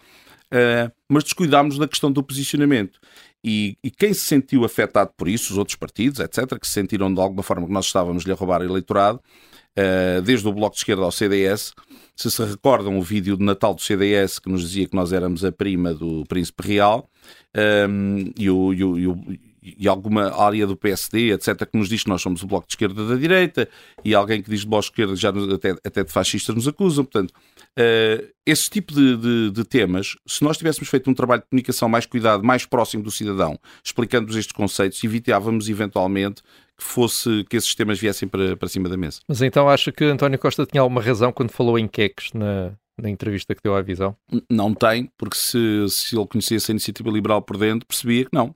uh, 0.54 0.92
mas 1.08 1.24
descuidámos 1.24 1.78
da 1.78 1.88
questão 1.88 2.12
do 2.12 2.24
posicionamento. 2.24 3.00
E, 3.44 3.78
e, 3.84 3.90
quem 3.90 4.14
se 4.14 4.22
sentiu 4.22 4.66
afetado 4.66 5.12
por 5.16 5.30
isso, 5.30 5.54
os 5.54 5.58
outros 5.58 5.78
partidos, 5.78 6.20
etc., 6.20 6.60
que 6.60 6.68
se 6.68 6.74
sentiram 6.74 7.14
de 7.14 7.22
alguma 7.22 7.42
forma 7.42 7.66
que 7.66 7.72
nós 7.72 7.86
estávamos-lhe 7.86 8.32
a 8.32 8.36
roubar 8.36 8.62
eleitorado, 8.62 9.22
uh, 9.78 10.22
desde 10.22 10.48
o 10.48 10.52
Bloco 10.52 10.76
de 10.76 10.82
Esquerda 10.82 11.04
ao 11.04 11.12
CDS, 11.12 11.74
se 12.16 12.30
se 12.30 12.44
recordam 12.44 12.98
o 12.98 13.02
vídeo 13.02 13.38
de 13.38 13.44
Natal 13.44 13.74
do 13.74 13.82
CDS 13.82 14.40
que 14.40 14.50
nos 14.50 14.62
dizia 14.62 14.88
que 14.88 14.96
nós 14.96 15.14
éramos 15.14 15.46
a 15.46 15.52
prima 15.52 15.94
do 15.94 16.26
Príncipe 16.28 16.68
Real, 16.68 17.10
um, 17.56 17.60
ehm, 17.60 18.34
e 18.38 18.50
o, 18.50 18.74
e 18.74 19.08
o 19.08 19.49
e 19.78 19.88
alguma 19.88 20.34
área 20.42 20.66
do 20.66 20.76
PSD, 20.76 21.32
etc., 21.32 21.66
que 21.66 21.78
nos 21.78 21.90
diz 21.90 22.04
que 22.04 22.10
nós 22.10 22.22
somos 22.22 22.44
o 22.44 22.48
Bloco 22.48 22.68
de 22.68 22.74
Esquerda 22.74 23.06
da 23.08 23.16
direita, 23.16 23.68
e 24.04 24.16
alguém 24.16 24.42
que 24.42 24.50
diz 24.50 24.64
Bloco 24.64 24.84
de 24.84 24.92
Esquerda 24.92 25.16
já 25.16 25.32
nos, 25.32 25.52
até, 25.54 25.72
até 25.84 26.04
de 26.04 26.12
fascistas 26.12 26.56
nos 26.56 26.68
acusam. 26.68 27.04
Portanto, 27.04 27.32
uh, 27.32 28.28
esse 28.46 28.70
tipo 28.70 28.94
de, 28.94 29.18
de, 29.18 29.52
de, 29.52 29.64
temas, 29.64 30.16
se 30.26 30.44
nós 30.44 30.58
tivéssemos 30.58 30.90
feito 30.90 31.10
um 31.10 31.14
trabalho 31.14 31.42
de 31.42 31.48
comunicação 31.50 31.90
mais 31.90 32.06
cuidado, 32.06 32.44
mais 32.44 32.66
próximo 32.66 33.04
do 33.04 33.12
cidadão, 33.12 33.60
explicando-nos 33.84 34.36
estes 34.36 34.54
conceitos, 34.54 35.04
evitávamos 35.04 35.70
eventualmente 35.70 36.42
que 36.78 36.84
fosse 36.84 37.44
que 37.50 37.58
esses 37.58 37.76
temas 37.76 38.00
viessem 38.00 38.28
para, 38.28 38.56
para 38.56 38.70
cima 38.70 38.88
da 38.88 38.96
mesa. 38.96 39.20
Mas 39.28 39.42
então 39.42 39.70
acha 39.70 39.92
que 39.92 40.06
António 40.06 40.40
Costa 40.40 40.66
tinha 40.66 40.82
alguma 40.82 41.02
razão 41.02 41.32
quando 41.32 41.52
falou 41.52 41.78
em 41.78 41.88
queques 41.88 42.32
na, 42.34 42.72
na 43.02 43.10
entrevista 43.10 43.56
que 43.56 43.62
deu 43.64 43.76
à 43.76 43.82
visão? 43.82 44.16
Não 44.50 44.74
tem, 44.74 45.12
porque 45.18 45.38
se, 45.38 45.86
se 45.90 46.18
ele 46.18 46.28
conhecesse 46.28 46.72
a 46.72 46.74
iniciativa 46.74 47.10
liberal 47.10 47.42
por 47.42 47.58
dentro, 47.58 47.88
percebia 47.88 48.26
que 48.26 48.34
não. 48.34 48.56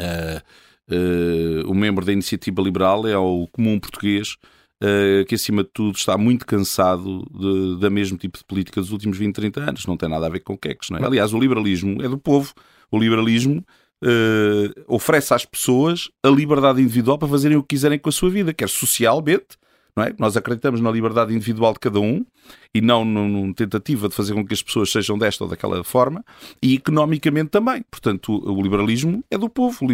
Uh, 0.00 0.94
uh, 0.94 1.70
o 1.70 1.74
membro 1.74 2.04
da 2.04 2.12
Iniciativa 2.12 2.62
Liberal 2.62 3.06
é 3.06 3.16
o 3.16 3.46
comum 3.52 3.78
português 3.78 4.36
uh, 4.82 5.24
que, 5.26 5.34
acima 5.34 5.62
de 5.62 5.70
tudo, 5.72 5.96
está 5.96 6.16
muito 6.16 6.46
cansado 6.46 7.24
da 7.78 7.90
mesmo 7.90 8.16
tipo 8.16 8.38
de 8.38 8.44
política 8.44 8.80
dos 8.80 8.90
últimos 8.90 9.18
20, 9.18 9.34
30 9.34 9.60
anos. 9.60 9.86
Não 9.86 9.96
tem 9.96 10.08
nada 10.08 10.26
a 10.26 10.30
ver 10.30 10.40
com 10.40 10.56
queques, 10.56 10.90
não 10.90 10.98
é? 10.98 11.04
Aliás, 11.04 11.32
o 11.32 11.38
liberalismo 11.38 12.02
é 12.02 12.08
do 12.08 12.18
povo. 12.18 12.52
O 12.90 12.98
liberalismo 12.98 13.64
oferece 14.88 15.34
às 15.34 15.44
pessoas 15.44 16.08
a 16.22 16.28
liberdade 16.30 16.80
individual 16.80 17.18
para 17.18 17.28
fazerem 17.28 17.58
o 17.58 17.62
que 17.62 17.76
quiserem 17.76 17.98
com 17.98 18.08
a 18.08 18.12
sua 18.12 18.30
vida, 18.30 18.54
quer 18.54 18.68
socialmente, 18.68 19.58
é? 20.02 20.14
Nós 20.18 20.36
acreditamos 20.36 20.80
na 20.80 20.90
liberdade 20.90 21.34
individual 21.34 21.72
de 21.72 21.80
cada 21.80 22.00
um 22.00 22.24
e 22.74 22.80
não 22.80 23.04
numa 23.04 23.52
tentativa 23.54 24.08
de 24.08 24.14
fazer 24.14 24.34
com 24.34 24.46
que 24.46 24.54
as 24.54 24.62
pessoas 24.62 24.90
sejam 24.90 25.18
desta 25.18 25.44
ou 25.44 25.50
daquela 25.50 25.82
forma 25.82 26.24
e 26.62 26.74
economicamente 26.74 27.50
também. 27.50 27.82
Portanto, 27.90 28.32
o, 28.32 28.62
liberalismo 28.62 29.24
é 29.30 29.36
do 29.36 29.48
povo. 29.48 29.86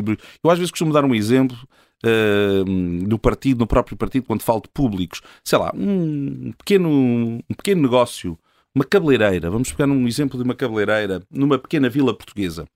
Eu 0.42 0.50
às 0.50 0.58
vezes 0.58 0.70
costumo 0.70 0.92
dar 0.92 1.04
um 1.04 1.14
exemplo 1.14 1.56
uh, 2.04 3.06
do 3.06 3.18
partido, 3.18 3.60
no 3.60 3.66
próprio 3.66 3.96
partido, 3.96 4.26
quando 4.26 4.42
falo 4.42 4.60
de 4.60 4.68
públicos. 4.68 5.20
Sei 5.44 5.58
lá, 5.58 5.72
um 5.74 6.52
pequeno, 6.58 6.90
um 6.90 7.54
pequeno 7.56 7.82
negócio, 7.82 8.38
uma 8.74 8.84
cabeleireira. 8.84 9.50
Vamos 9.50 9.72
pegar 9.72 9.90
um 9.90 10.06
exemplo 10.06 10.38
de 10.38 10.44
uma 10.44 10.54
cabeleireira 10.54 11.22
numa 11.30 11.58
pequena 11.58 11.88
vila 11.88 12.14
portuguesa. 12.14 12.66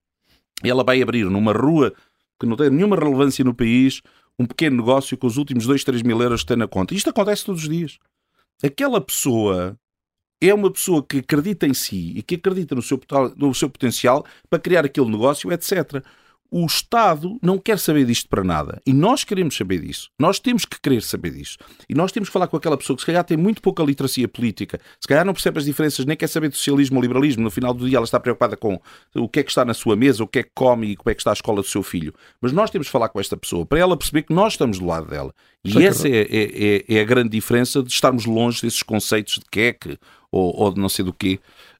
Ela 0.63 0.83
vai 0.83 1.01
abrir 1.01 1.25
numa 1.25 1.53
rua 1.53 1.93
que 2.39 2.47
não 2.47 2.55
tem 2.55 2.71
nenhuma 2.71 2.95
relevância 2.95 3.45
no 3.45 3.53
país 3.53 4.01
um 4.41 4.45
pequeno 4.45 4.77
negócio 4.77 5.17
com 5.17 5.27
os 5.27 5.37
últimos 5.37 5.65
2, 5.65 5.83
3 5.83 6.01
mil 6.01 6.21
euros 6.21 6.41
que 6.41 6.47
tem 6.47 6.57
na 6.57 6.67
conta. 6.67 6.93
Isto 6.93 7.09
acontece 7.09 7.45
todos 7.45 7.63
os 7.63 7.69
dias. 7.69 7.97
Aquela 8.63 8.99
pessoa 9.01 9.77
é 10.41 10.53
uma 10.53 10.71
pessoa 10.71 11.05
que 11.05 11.19
acredita 11.19 11.67
em 11.67 11.73
si 11.73 12.13
e 12.15 12.23
que 12.23 12.35
acredita 12.35 12.75
no 12.75 12.81
seu, 12.81 12.99
no 13.37 13.53
seu 13.53 13.69
potencial 13.69 14.25
para 14.49 14.59
criar 14.59 14.85
aquele 14.85 15.09
negócio, 15.09 15.51
etc 15.51 16.03
o 16.51 16.65
Estado 16.65 17.39
não 17.41 17.57
quer 17.57 17.79
saber 17.79 18.05
disto 18.05 18.27
para 18.27 18.43
nada. 18.43 18.81
E 18.85 18.91
nós 18.91 19.23
queremos 19.23 19.55
saber 19.55 19.79
disso. 19.79 20.09
Nós 20.19 20.37
temos 20.37 20.65
que 20.65 20.79
querer 20.81 21.01
saber 21.01 21.31
disso. 21.31 21.57
E 21.87 21.95
nós 21.95 22.11
temos 22.11 22.27
que 22.27 22.33
falar 22.33 22.47
com 22.47 22.57
aquela 22.57 22.77
pessoa 22.77 22.97
que 22.97 23.01
se 23.01 23.05
calhar 23.05 23.23
tem 23.23 23.37
muito 23.37 23.61
pouca 23.61 23.81
literacia 23.81 24.27
política, 24.27 24.77
se 24.99 25.07
calhar 25.07 25.25
não 25.25 25.33
percebe 25.33 25.59
as 25.59 25.65
diferenças, 25.65 26.05
nem 26.05 26.17
quer 26.17 26.27
saber 26.27 26.49
do 26.49 26.57
socialismo 26.57 26.97
ou 26.97 27.01
liberalismo. 27.01 27.41
No 27.41 27.49
final 27.49 27.73
do 27.73 27.87
dia 27.87 27.97
ela 27.97 28.03
está 28.03 28.19
preocupada 28.19 28.57
com 28.57 28.81
o 29.15 29.29
que 29.29 29.39
é 29.39 29.43
que 29.43 29.49
está 29.49 29.63
na 29.63 29.73
sua 29.73 29.95
mesa, 29.95 30.23
o 30.25 30.27
que 30.27 30.39
é 30.39 30.43
que 30.43 30.51
come 30.53 30.87
e 30.87 30.95
como 30.97 31.09
é 31.09 31.13
que 31.13 31.21
está 31.21 31.29
a 31.29 31.33
escola 31.33 31.61
do 31.61 31.67
seu 31.67 31.81
filho. 31.81 32.13
Mas 32.41 32.51
nós 32.51 32.69
temos 32.69 32.87
que 32.87 32.91
falar 32.91 33.07
com 33.07 33.19
esta 33.19 33.37
pessoa 33.37 33.65
para 33.65 33.79
ela 33.79 33.95
perceber 33.95 34.23
que 34.23 34.33
nós 34.33 34.53
estamos 34.53 34.77
do 34.77 34.85
lado 34.85 35.07
dela. 35.07 35.33
E 35.63 35.71
Sei 35.71 35.85
essa 35.85 36.07
é, 36.09 36.21
é, 36.21 36.25
é, 36.29 36.85
é, 36.97 37.01
a 37.01 37.05
grande 37.05 37.29
diferença 37.29 37.81
de 37.81 37.91
estarmos 37.91 38.25
longe 38.25 38.61
desses 38.61 38.83
conceitos 38.83 39.35
de 39.35 39.45
queque 39.49 39.97
ou, 40.31 40.53
ou 40.59 40.73
de 40.73 40.81
não 40.81 40.89
sei 40.89 41.05
do 41.05 41.13
quê. 41.13 41.39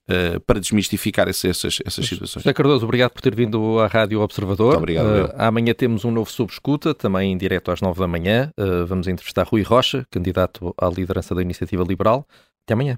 Uh, 0.09 0.39
para 0.41 0.59
desmistificar 0.59 1.29
esse, 1.29 1.47
essas, 1.47 1.77
essas 1.85 2.05
situações. 2.05 2.43
José 2.43 2.53
Cardoso, 2.53 2.83
obrigado 2.83 3.11
por 3.11 3.21
ter 3.21 3.35
vindo 3.35 3.79
à 3.79 3.87
Rádio 3.87 4.19
Observador. 4.19 4.73
Muito 4.73 4.79
obrigado. 4.79 5.29
Uh, 5.29 5.33
amanhã 5.37 5.73
temos 5.73 6.03
um 6.03 6.11
novo 6.11 6.29
Subescuta, 6.29 6.93
também 6.93 7.31
em 7.31 7.37
direto 7.37 7.71
às 7.71 7.81
nove 7.81 7.99
da 7.99 8.07
manhã. 8.07 8.51
Uh, 8.59 8.85
vamos 8.85 9.07
entrevistar 9.07 9.47
Rui 9.47 9.61
Rocha, 9.61 10.03
candidato 10.11 10.73
à 10.77 10.89
liderança 10.89 11.35
da 11.35 11.41
Iniciativa 11.41 11.83
Liberal. 11.83 12.27
Até 12.65 12.73
amanhã. 12.73 12.97